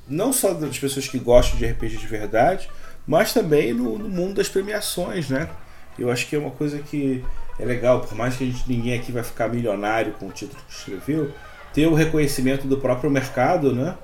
não 0.08 0.32
só 0.32 0.54
das 0.54 0.78
pessoas 0.78 1.08
que 1.08 1.18
gostam 1.18 1.58
de 1.58 1.66
RPG 1.66 1.98
de 1.98 2.08
verdade, 2.08 2.70
mas 3.08 3.34
também 3.34 3.74
no, 3.74 3.98
no 3.98 4.10
mundo 4.10 4.36
das 4.36 4.50
premiações, 4.50 5.30
né? 5.30 5.50
Eu 5.98 6.12
acho 6.12 6.28
que 6.28 6.36
é 6.36 6.40
uma 6.40 6.52
coisa 6.52 6.80
que 6.80 7.24
é 7.60 7.66
legal, 7.66 8.02
por 8.02 8.16
mais 8.16 8.36
que 8.36 8.44
a 8.44 8.48
gente, 8.48 8.64
ninguém 8.68 8.94
aqui 8.94 9.12
vai 9.12 9.24
ficar 9.24 9.48
milionário 9.48 10.14
com 10.14 10.28
o 10.28 10.32
título 10.32 10.62
que 10.68 10.74
escreveu, 10.74 11.32
ter 11.74 11.88
o 11.88 11.94
reconhecimento 11.94 12.68
do 12.68 12.78
próprio 12.78 13.10
mercado, 13.10 13.74
né? 13.74 13.96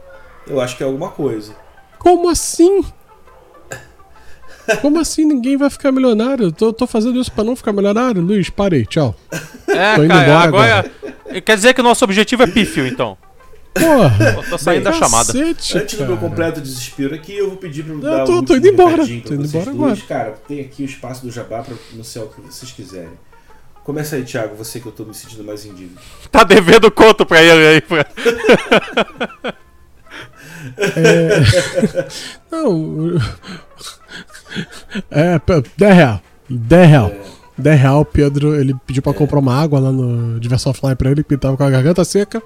Eu 0.48 0.60
acho 0.60 0.78
que 0.78 0.84
é 0.84 0.86
alguma 0.86 1.10
coisa. 1.10 1.56
Como 2.00 2.30
assim? 2.30 2.84
Como 4.82 5.00
assim 5.00 5.26
ninguém 5.26 5.58
vai 5.58 5.70
ficar 5.70 5.92
milionário? 5.92 6.46
Eu 6.46 6.52
Tô, 6.52 6.72
tô 6.72 6.88
fazendo 6.88 7.20
isso 7.20 7.32
pra 7.32 7.44
não 7.44 7.56
ficar 7.56 7.74
milionário? 7.74 8.22
Luiz, 8.22 8.50
parei, 8.50 8.86
tchau. 8.86 9.16
É, 9.68 9.96
Tô 9.96 10.04
indo 10.04 10.10
cara, 10.10 10.24
embora 10.24 10.48
agora. 10.48 10.92
Quer 11.42 11.56
dizer 11.56 11.74
que 11.74 11.82
o 11.82 11.84
nosso 11.84 12.04
objetivo 12.04 12.44
é 12.44 12.48
pífio, 12.48 12.86
então. 12.86 13.18
Porra! 13.74 14.34
Pô, 14.36 14.44
tô 14.50 14.58
saindo 14.58 14.84
da 14.84 14.92
chamada. 14.92 15.32
Cacete, 15.32 15.78
Antes 15.78 15.98
do 15.98 16.06
meu 16.06 16.16
cara. 16.18 16.30
completo 16.30 16.62
desespero 16.62 17.16
aqui, 17.16 17.38
eu 17.38 17.48
vou 17.50 17.58
pedir 17.58 17.84
para 17.84 17.94
Eu 17.94 18.00
dar 18.02 18.24
tô- 18.26 18.40
um 18.40 18.44
tô 18.44 18.56
indo 18.56 18.68
embora, 18.68 18.98
tô 18.98 19.04
pra 19.06 19.14
indo 19.36 19.46
embora 19.46 19.66
dois. 19.66 19.68
agora. 19.68 19.98
Cara, 20.08 20.32
tem 20.48 20.60
aqui 20.60 20.84
o 20.84 20.86
espaço 20.86 21.22
do 21.26 21.32
Jabá 21.32 21.62
para 21.64 21.76
anunciar 21.94 22.26
o 22.26 22.28
que 22.28 22.42
vocês 22.42 22.72
quiserem. 22.72 23.12
Começa 23.84 24.16
aí, 24.16 24.24
Thiago, 24.24 24.56
você 24.56 24.80
que 24.80 24.86
eu 24.86 24.92
tô 24.92 25.04
me 25.06 25.14
sentindo 25.14 25.44
mais 25.44 25.64
dívida. 25.64 26.00
Tá 26.32 26.44
devendo 26.44 26.92
conto 26.92 27.26
pra 27.26 27.42
ele 27.42 27.66
aí. 27.68 27.82
Pra... 27.82 28.06
Não. 32.52 33.18
É, 35.10 35.40
p- 35.40 35.64
10 35.78 35.96
real. 35.96 36.22
10 36.50 36.90
real. 36.90 37.12
10 37.58 37.80
real, 37.80 38.06
Pedro, 38.06 38.56
ele 38.60 38.76
pediu 38.86 39.02
pra 39.02 39.14
comprar 39.14 39.40
uma 39.40 39.56
água 39.56 39.80
lá 39.80 39.92
no 39.92 40.40
Diversão 40.40 40.72
Offline 40.72 40.96
pra 40.96 41.12
ele, 41.12 41.24
que 41.24 41.34
ele 41.34 41.40
tava 41.42 41.56
com 41.58 41.64
a 41.64 41.70
garganta 41.70 42.04
seca. 42.04 42.42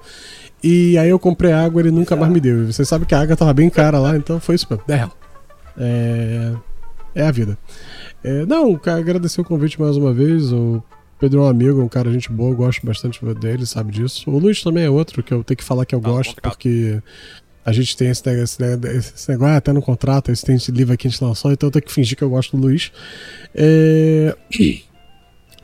E 0.68 0.98
aí 0.98 1.08
eu 1.10 1.18
comprei 1.18 1.52
água 1.52 1.80
ele 1.80 1.90
nunca 1.90 2.16
mais 2.16 2.32
me 2.32 2.40
deu. 2.40 2.64
E 2.64 2.72
Você 2.72 2.84
sabe 2.84 3.06
que 3.06 3.14
a 3.14 3.20
água 3.20 3.36
tava 3.36 3.52
bem 3.54 3.70
cara 3.70 3.98
lá, 3.98 4.16
então 4.16 4.40
foi 4.40 4.54
isso 4.56 4.66
mesmo. 4.68 4.84
10 4.86 4.98
real. 5.00 5.12
É, 5.78 6.52
é 7.14 7.26
a 7.26 7.30
vida. 7.30 7.56
É, 8.24 8.44
não, 8.46 8.80
agradecer 8.86 9.40
o 9.40 9.44
convite 9.44 9.80
mais 9.80 9.96
uma 9.96 10.12
vez. 10.12 10.52
O 10.52 10.82
Pedro 11.20 11.40
é 11.40 11.42
um 11.44 11.48
amigo, 11.48 11.80
um 11.80 11.88
cara 11.88 12.10
gente 12.12 12.30
boa, 12.32 12.50
eu 12.50 12.56
gosto 12.56 12.84
bastante 12.84 13.20
dele, 13.34 13.64
sabe 13.66 13.92
disso. 13.92 14.28
O 14.30 14.38
Luiz 14.38 14.62
também 14.62 14.84
é 14.84 14.90
outro 14.90 15.22
que 15.22 15.32
eu 15.32 15.44
tenho 15.44 15.56
que 15.58 15.64
falar 15.64 15.84
que 15.86 15.94
eu 15.94 16.00
Ah, 16.02 16.08
gosto, 16.08 16.34
contrato. 16.34 16.52
porque 16.54 17.00
a 17.64 17.72
gente 17.72 17.96
tem 17.96 18.08
esse, 18.10 18.22
esse, 18.28 18.60
neg- 18.60 18.84
esse 18.86 19.28
negócio 19.30 19.54
ah, 19.54 19.56
até 19.56 19.72
no 19.72 19.82
contrato, 19.82 20.30
esse 20.30 20.44
tem 20.44 20.56
esse 20.56 20.70
livro 20.72 20.94
aqui 20.94 21.06
a 21.06 21.10
gente 21.10 21.22
lançou, 21.22 21.52
então 21.52 21.66
eu 21.68 21.70
tenho 21.70 21.84
que 21.84 21.92
fingir 21.92 22.16
que 22.16 22.22
eu 22.24 22.30
gosto 22.30 22.56
do 22.56 22.62
Luiz. 22.62 22.90
É, 23.54 24.36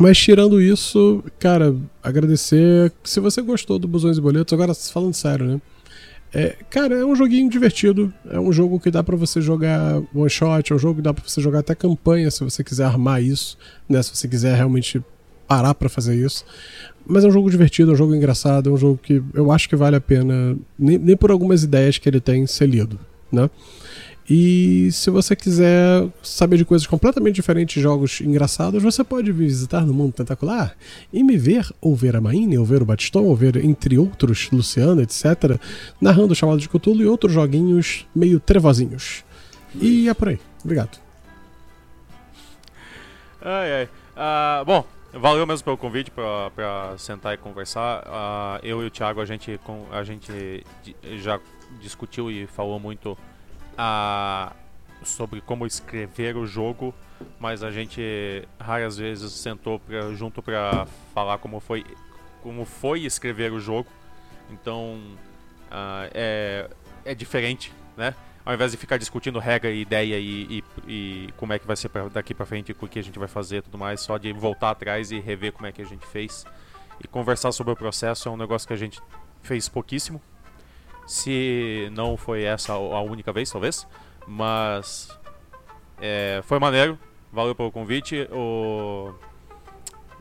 Mas 0.02 0.18
tirando 0.18 0.60
isso, 0.60 1.22
cara, 1.38 1.76
agradecer. 2.02 2.92
Se 3.04 3.20
você 3.20 3.40
gostou 3.40 3.78
do 3.78 3.86
Busões 3.86 4.18
e 4.18 4.20
Boletos, 4.20 4.52
agora 4.52 4.74
falando 4.74 5.14
sério, 5.14 5.46
né? 5.46 5.60
É, 6.34 6.56
cara, 6.68 6.96
é 6.96 7.04
um 7.04 7.14
joguinho 7.14 7.48
divertido. 7.48 8.12
É 8.28 8.40
um 8.40 8.52
jogo 8.52 8.80
que 8.80 8.90
dá 8.90 9.00
pra 9.04 9.14
você 9.14 9.40
jogar 9.40 10.02
one 10.12 10.28
shot, 10.28 10.72
é 10.72 10.74
um 10.74 10.78
jogo 10.78 10.96
que 10.96 11.02
dá 11.02 11.14
pra 11.14 11.22
você 11.24 11.40
jogar 11.40 11.60
até 11.60 11.76
campanha 11.76 12.32
se 12.32 12.42
você 12.42 12.64
quiser 12.64 12.86
armar 12.86 13.22
isso, 13.22 13.56
né? 13.88 14.02
Se 14.02 14.10
você 14.16 14.26
quiser 14.26 14.56
realmente 14.56 15.00
parar 15.46 15.72
pra 15.72 15.88
fazer 15.88 16.16
isso. 16.16 16.44
Mas 17.06 17.22
é 17.22 17.28
um 17.28 17.32
jogo 17.32 17.48
divertido, 17.48 17.92
é 17.92 17.94
um 17.94 17.96
jogo 17.96 18.12
engraçado, 18.12 18.70
é 18.70 18.72
um 18.72 18.76
jogo 18.76 18.98
que 19.00 19.22
eu 19.32 19.52
acho 19.52 19.68
que 19.68 19.76
vale 19.76 19.94
a 19.94 20.00
pena, 20.00 20.56
nem, 20.76 20.98
nem 20.98 21.16
por 21.16 21.30
algumas 21.30 21.62
ideias 21.62 21.96
que 21.96 22.08
ele 22.08 22.20
tem, 22.20 22.44
ser 22.44 22.66
lido, 22.66 22.98
né? 23.30 23.48
E 24.28 24.90
se 24.92 25.10
você 25.10 25.34
quiser 25.34 26.08
saber 26.22 26.56
de 26.56 26.64
coisas 26.64 26.86
completamente 26.86 27.34
diferentes, 27.34 27.82
jogos 27.82 28.20
engraçados, 28.20 28.82
você 28.82 29.02
pode 29.02 29.32
visitar 29.32 29.84
no 29.84 29.92
Mundo 29.92 30.12
Tentacular 30.12 30.76
e 31.12 31.22
me 31.22 31.36
ver, 31.36 31.68
ou 31.80 31.96
ver 31.96 32.14
a 32.14 32.20
Maine, 32.20 32.56
ou 32.56 32.64
ver 32.64 32.82
o 32.82 32.84
Batiston, 32.84 33.24
ou 33.24 33.34
ver, 33.34 33.56
entre 33.56 33.98
outros, 33.98 34.48
Luciano, 34.50 35.02
etc., 35.02 35.58
narrando 36.00 36.32
o 36.32 36.36
chamado 36.36 36.60
de 36.60 36.68
Cthulhu 36.68 37.02
e 37.02 37.06
outros 37.06 37.32
joguinhos 37.32 38.06
meio 38.14 38.38
trevozinhos. 38.38 39.24
E 39.74 40.08
é 40.08 40.14
por 40.14 40.28
aí. 40.28 40.38
Obrigado. 40.64 40.98
Ai, 43.40 43.72
ai. 43.72 43.88
Ah, 44.16 44.62
bom, 44.64 44.86
valeu 45.12 45.44
mesmo 45.46 45.64
pelo 45.64 45.76
convite 45.76 46.12
pra 46.12 46.94
sentar 46.96 47.34
e 47.34 47.38
conversar. 47.38 48.04
Ah, 48.06 48.60
eu 48.62 48.82
e 48.82 48.86
o 48.86 48.90
Thiago, 48.90 49.20
a 49.20 49.24
gente, 49.24 49.58
a 49.90 50.04
gente 50.04 50.64
já 51.16 51.40
discutiu 51.80 52.30
e 52.30 52.46
falou 52.46 52.78
muito 52.78 53.18
ah, 53.76 54.52
sobre 55.02 55.40
como 55.40 55.66
escrever 55.66 56.36
o 56.36 56.46
jogo, 56.46 56.94
mas 57.38 57.62
a 57.62 57.70
gente 57.70 58.46
raras 58.58 58.96
vezes 58.96 59.32
sentou 59.32 59.78
pra, 59.78 60.12
junto 60.14 60.42
pra 60.42 60.86
falar 61.14 61.38
como 61.38 61.60
foi, 61.60 61.84
como 62.42 62.64
foi 62.64 63.00
escrever 63.04 63.52
o 63.52 63.60
jogo. 63.60 63.88
Então, 64.50 65.00
ah, 65.70 66.08
é, 66.12 66.68
é 67.04 67.14
diferente, 67.14 67.72
né? 67.96 68.14
Ao 68.44 68.52
invés 68.52 68.72
de 68.72 68.76
ficar 68.76 68.96
discutindo 68.96 69.38
regra 69.38 69.70
e 69.70 69.80
ideia 69.82 70.18
e, 70.18 70.58
e- 70.58 70.64
e 70.88 71.32
como 71.36 71.52
é 71.52 71.58
que 71.60 71.66
vai 71.66 71.76
ser 71.76 71.88
pra- 71.88 72.08
daqui 72.08 72.34
pra 72.34 72.44
frente, 72.44 72.72
o 72.72 72.74
que 72.88 72.98
a 72.98 73.02
gente 73.02 73.16
vai 73.18 73.28
fazer 73.28 73.58
e 73.58 73.62
tudo 73.62 73.78
mais, 73.78 74.00
só 74.00 74.18
de 74.18 74.32
voltar 74.32 74.70
atrás 74.70 75.12
e 75.12 75.20
rever 75.20 75.52
como 75.52 75.66
é 75.66 75.72
que 75.72 75.80
a 75.80 75.84
gente 75.86 76.04
fez. 76.06 76.44
E 77.02 77.06
conversar 77.06 77.52
sobre 77.52 77.72
o 77.72 77.76
processo 77.76 78.28
é 78.28 78.32
um 78.32 78.36
negócio 78.36 78.66
que 78.66 78.74
a 78.74 78.76
gente 78.76 79.00
fez 79.42 79.68
pouquíssimo. 79.68 80.20
Se 81.06 81.88
não 81.92 82.16
foi 82.16 82.44
essa 82.44 82.72
a 82.72 83.00
única 83.00 83.32
vez, 83.32 83.50
talvez. 83.50 83.86
Mas 84.26 85.08
é, 86.00 86.40
foi 86.44 86.58
maneiro. 86.58 86.98
Valeu 87.32 87.54
pelo 87.54 87.72
convite. 87.72 88.28
O... 88.30 89.12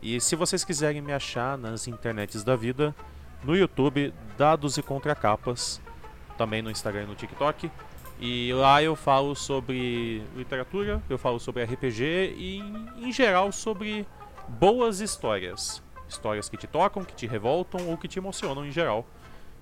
E 0.02 0.20
se 0.20 0.36
vocês 0.36 0.63
quiserem 0.63 1.02
me 1.02 1.13
achar 1.13 1.58
nas 1.58 1.88
internets 1.88 2.44
da 2.44 2.56
vida, 2.56 2.96
no 3.44 3.56
YouTube, 3.56 4.13
Dados 4.38 4.78
e 4.78 4.82
Contracapas, 4.82 5.82
também 6.38 6.62
no 6.62 6.72
Instagram 6.72 7.04
e 7.04 7.08
no 7.08 7.15
TikTok. 7.15 7.70
E 8.20 8.54
lá 8.54 8.82
eu 8.84 8.96
falo 8.96 9.36
sobre 9.36 10.24
literatura, 10.36 11.02
eu 11.10 11.17
falo 11.17 11.39
sobre 11.39 11.63
RPG 11.63 12.36
e, 12.38 12.58
em- 12.98 13.12
geral, 13.12 13.52
sobre 13.52 14.06
boas 14.48 15.00
histórias. 15.00 15.82
Histórias 16.08 16.48
que 16.48 16.58
te 16.58 16.67
tocam, 16.67 17.04
que 17.04 17.15
te 17.15 17.26
revoltam 17.26 17.88
ou 17.89 17.98
que 17.98 18.08
te 18.08 18.20
emocionam 18.20 18.65
em 18.65 18.72
geral. 18.72 19.06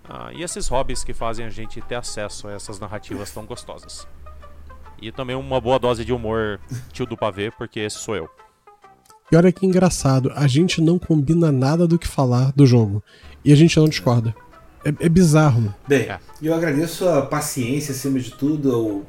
Ah, 0.07 0.31
e 0.33 0.41
esses 0.43 0.67
hobbies 0.67 1.03
que 1.03 1.13
fazem 1.13 1.45
a 1.45 1.49
gente 1.49 1.81
ter 1.81 1.95
acesso 1.95 2.47
a 2.47 2.53
essas 2.53 2.79
narrativas 2.79 3.31
tão 3.31 3.45
gostosas. 3.45 4.07
E 5.01 5.12
também 5.12 5.35
uma 5.35 5.62
boa 5.62 5.79
dose 5.79 6.03
de 6.03 6.12
humor 6.12 6.59
tio 6.91 7.05
do 7.05 7.15
pavê, 7.15 7.51
porque 7.51 7.79
esse 7.79 7.97
sou 7.97 8.15
eu. 8.15 8.29
E 9.31 9.35
olha 9.35 9.51
que 9.51 9.65
engraçado, 9.65 10.31
a 10.35 10.47
gente 10.47 10.81
não 10.81 10.97
combina 10.97 11.51
nada 11.51 11.88
do 11.88 11.99
que 11.99 12.07
falar 12.07 12.51
do 12.53 12.65
jogo. 12.65 13.03
E 13.45 13.53
a 13.53 13.55
gente 13.55 13.77
não 13.77 13.88
discorda. 13.88 14.35
É, 14.83 14.89
é 15.05 15.09
bizarro. 15.09 15.73
Bem, 15.88 16.01
É. 16.09 16.19
eu 16.41 16.53
agradeço 16.53 17.07
a 17.07 17.21
paciência, 17.21 17.91
acima 17.91 18.19
de 18.19 18.31
tudo, 18.31 18.75
o 18.77 19.05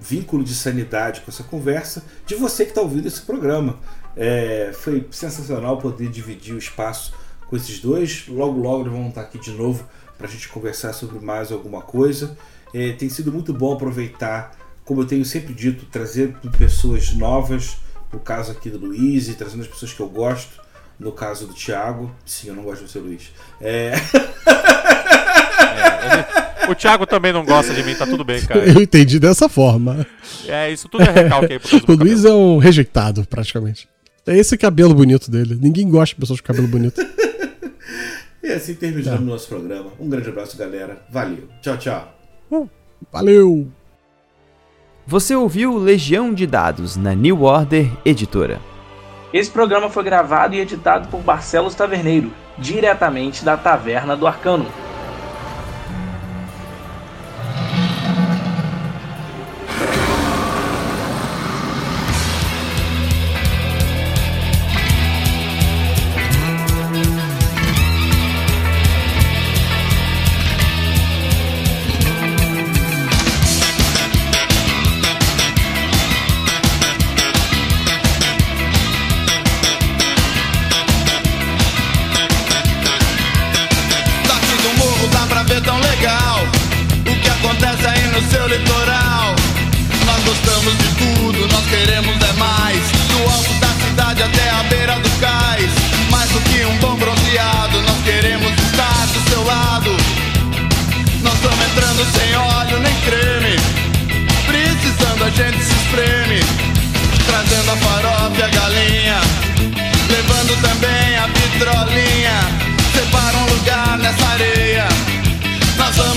vínculo 0.00 0.44
de 0.44 0.54
sanidade 0.54 1.22
com 1.22 1.30
essa 1.30 1.42
conversa 1.42 2.04
de 2.24 2.36
você 2.36 2.64
que 2.64 2.70
está 2.70 2.80
ouvindo 2.80 3.06
esse 3.08 3.22
programa. 3.22 3.78
É, 4.16 4.70
foi 4.74 5.06
sensacional 5.10 5.78
poder 5.78 6.08
dividir 6.08 6.54
o 6.54 6.58
espaço 6.58 7.12
com 7.48 7.56
esses 7.56 7.80
dois. 7.80 8.28
Logo, 8.28 8.60
logo 8.60 8.82
eles 8.82 8.92
vão 8.92 9.08
estar 9.08 9.22
aqui 9.22 9.38
de 9.38 9.50
novo 9.50 9.84
para 10.18 10.26
a 10.26 10.30
gente 10.30 10.48
conversar 10.48 10.92
sobre 10.92 11.24
mais 11.24 11.50
alguma 11.50 11.80
coisa. 11.80 12.36
É, 12.74 12.92
tem 12.92 13.08
sido 13.08 13.32
muito 13.32 13.54
bom 13.54 13.72
aproveitar, 13.72 14.54
como 14.84 15.00
eu 15.00 15.06
tenho 15.06 15.24
sempre 15.24 15.54
dito, 15.54 15.86
trazer 15.86 16.34
pessoas 16.58 17.12
novas. 17.14 17.76
No 18.12 18.18
caso 18.18 18.52
aqui 18.52 18.68
do 18.68 18.78
Luiz, 18.78 19.28
e 19.28 19.34
trazendo 19.34 19.62
as 19.62 19.68
pessoas 19.68 19.92
que 19.92 20.00
eu 20.00 20.08
gosto. 20.08 20.60
No 20.98 21.12
caso 21.12 21.46
do 21.46 21.54
Thiago, 21.54 22.10
sim, 22.26 22.48
eu 22.48 22.54
não 22.54 22.64
gosto 22.64 22.84
de 22.84 22.90
você, 22.90 22.98
Luiz. 22.98 23.30
É, 23.60 23.92
O 26.68 26.74
Thiago 26.74 27.06
também 27.06 27.32
não 27.32 27.44
gosta 27.44 27.72
de 27.72 27.82
mim, 27.82 27.94
tá 27.94 28.06
tudo 28.06 28.24
bem, 28.24 28.42
cara. 28.42 28.60
Eu 28.60 28.82
entendi 28.82 29.18
dessa 29.18 29.48
forma. 29.48 30.06
É, 30.46 30.70
isso 30.70 30.88
tudo 30.88 31.02
é 31.04 31.10
recalque 31.10 31.54
aí 31.54 31.58
por 31.58 31.70
causa 31.70 31.86
do 31.86 31.92
O 31.92 31.96
Luiz 31.96 32.24
é 32.24 32.32
um 32.32 32.58
rejeitado, 32.58 33.26
praticamente. 33.28 33.88
É 34.26 34.36
esse 34.36 34.58
cabelo 34.58 34.94
bonito 34.94 35.30
dele. 35.30 35.58
Ninguém 35.60 35.88
gosta 35.88 36.14
de 36.14 36.20
pessoas 36.20 36.40
com 36.40 36.46
cabelo 36.46 36.68
bonito. 36.68 37.00
E 38.48 38.52
assim 38.52 38.74
terminamos 38.74 39.20
o 39.20 39.24
nosso 39.24 39.46
programa. 39.46 39.90
Um 40.00 40.08
grande 40.08 40.30
abraço, 40.30 40.56
galera. 40.56 41.02
Valeu. 41.10 41.46
Tchau, 41.60 41.76
tchau. 41.76 42.14
Valeu! 43.12 43.68
Você 45.06 45.34
ouviu 45.36 45.76
Legião 45.76 46.32
de 46.32 46.46
Dados 46.46 46.96
na 46.96 47.14
New 47.14 47.42
Order 47.42 47.90
Editora. 48.06 48.58
Esse 49.34 49.50
programa 49.50 49.90
foi 49.90 50.02
gravado 50.02 50.54
e 50.54 50.60
editado 50.60 51.08
por 51.08 51.20
Barcelos 51.20 51.74
Taverneiro, 51.74 52.32
diretamente 52.56 53.44
da 53.44 53.54
Taverna 53.54 54.16
do 54.16 54.26
Arcano. 54.26 54.64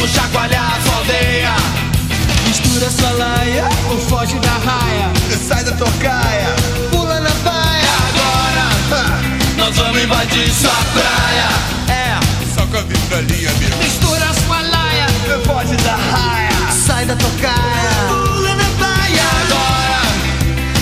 Vamos 0.02 0.12
chacoalhar 0.16 0.80
a 0.82 0.98
aldeia. 0.98 1.56
Mistura 2.48 2.90
sua 2.90 3.12
laia, 3.12 3.70
ou 3.90 3.98
foge 4.00 4.40
da 4.40 4.52
raia. 4.52 5.12
Sai 5.48 5.64
da 5.64 5.72
tocaia, 5.74 6.56
pula 6.90 7.20
na 7.20 7.30
baia. 7.44 7.92
Agora, 8.10 9.22
nós 9.58 9.78
vamos 9.78 10.02
invadir 10.02 10.52
sua 10.52 10.72
praia. 10.94 11.50
É, 11.88 12.20
só 12.54 12.66
com 12.66 12.78
a 12.78 12.82
vitrolinha 12.82 13.52
mesmo. 13.54 13.78
Mistura 13.78 14.34
sua 14.46 14.62
laia, 14.62 15.08
foge 15.46 15.76
da 15.78 15.96
raia. 15.96 16.72
Sai 16.72 17.06
da 17.06 17.16
tocaia, 17.16 17.92
pula 18.08 18.56
na 18.56 18.70
baia. 18.80 19.24
Agora, 19.46 20.02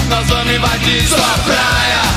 nós 0.09 0.27
vamos 0.29 0.53
invadir 0.53 1.07
sua 1.07 1.37
praia. 1.45 2.08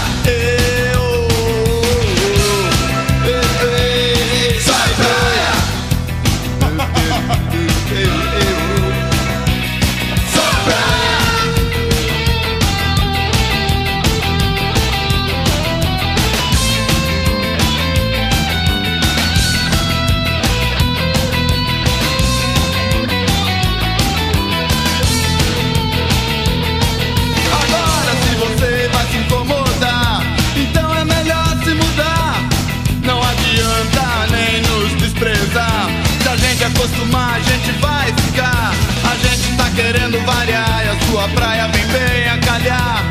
Acostumar, 37.13 37.35
a 37.35 37.41
gente 37.41 37.73
vai 37.73 38.07
ficar. 38.07 38.73
A 39.05 39.17
gente 39.17 39.57
tá 39.57 39.71
querendo 39.75 40.25
variar 40.25 40.85
e 40.85 40.89
a 40.89 41.07
sua 41.07 41.29
praia 41.29 41.69
vem 41.69 41.87
bem 41.87 42.29
a 42.29 42.39
calhar. 42.39 43.05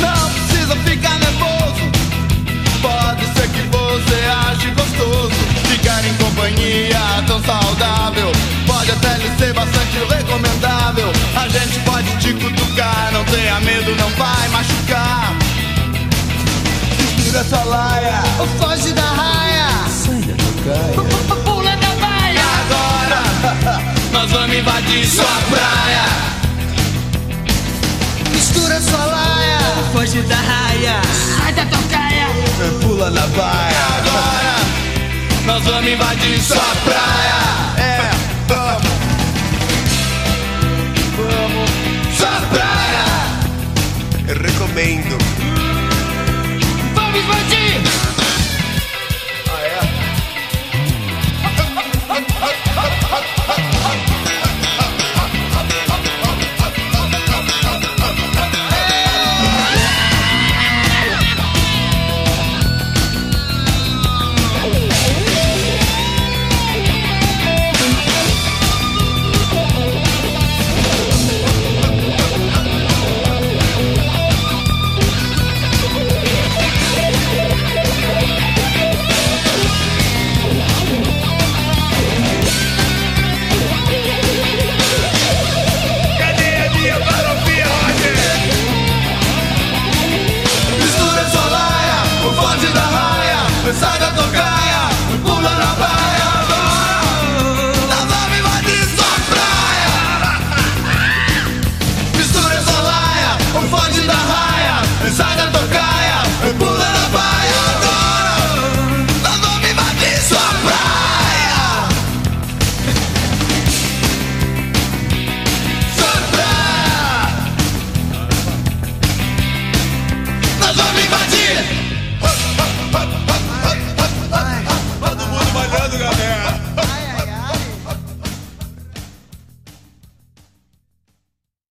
Não 0.00 0.30
precisa 0.30 0.76
ficar 0.76 1.18
nervoso. 1.18 1.90
Pode 2.82 3.24
ser 3.34 3.48
que 3.48 3.62
você 3.68 4.14
ache 4.50 4.70
gostoso 4.70 5.34
Ficar 5.68 6.04
em 6.04 6.14
companhia 6.14 7.00
tão 7.26 7.42
saudável 7.42 8.30
Pode 8.64 8.92
até 8.92 9.16
lhe 9.16 9.28
ser 9.38 9.52
bastante 9.54 9.98
recomendável 10.08 11.10
A 11.34 11.48
gente 11.48 11.80
pode 11.80 12.08
te 12.18 12.32
cutucar 12.34 13.10
Não 13.12 13.24
tenha 13.24 13.58
medo, 13.60 13.96
não 13.96 14.08
vai 14.10 14.48
machucar 14.50 15.34
Segura 17.08 17.40
essa 17.40 17.64
laia 17.64 18.22
Ou 18.38 18.46
foge 18.46 18.92
da 18.92 19.02
raia 19.02 19.88
Sai 19.88 20.20
da 20.20 20.34
tocaia 20.34 20.92
Pula 20.94 21.15
invadir 24.58 25.06
sua 25.06 25.24
praia. 25.50 26.04
Mistura 28.32 28.80
sua 28.80 29.04
laia, 29.04 29.58
foge 29.92 30.22
da 30.22 30.36
raia, 30.36 31.00
sai 31.36 31.52
da 31.52 31.66
tocaia, 31.66 32.26
é, 32.60 32.82
pula 32.82 33.10
na 33.10 33.26
baia. 33.28 33.86
Agora 33.98 34.56
nós 35.46 35.62
vamos 35.64 35.90
invadir 35.90 36.40
sua 36.40 36.74
praia. 36.84 37.40
É, 37.78 38.10
vamos. 38.48 38.92
Vamos. 41.16 41.70
Sua 42.16 42.40
praia. 42.50 43.04
Eu 44.28 44.42
recomendo. 44.42 45.25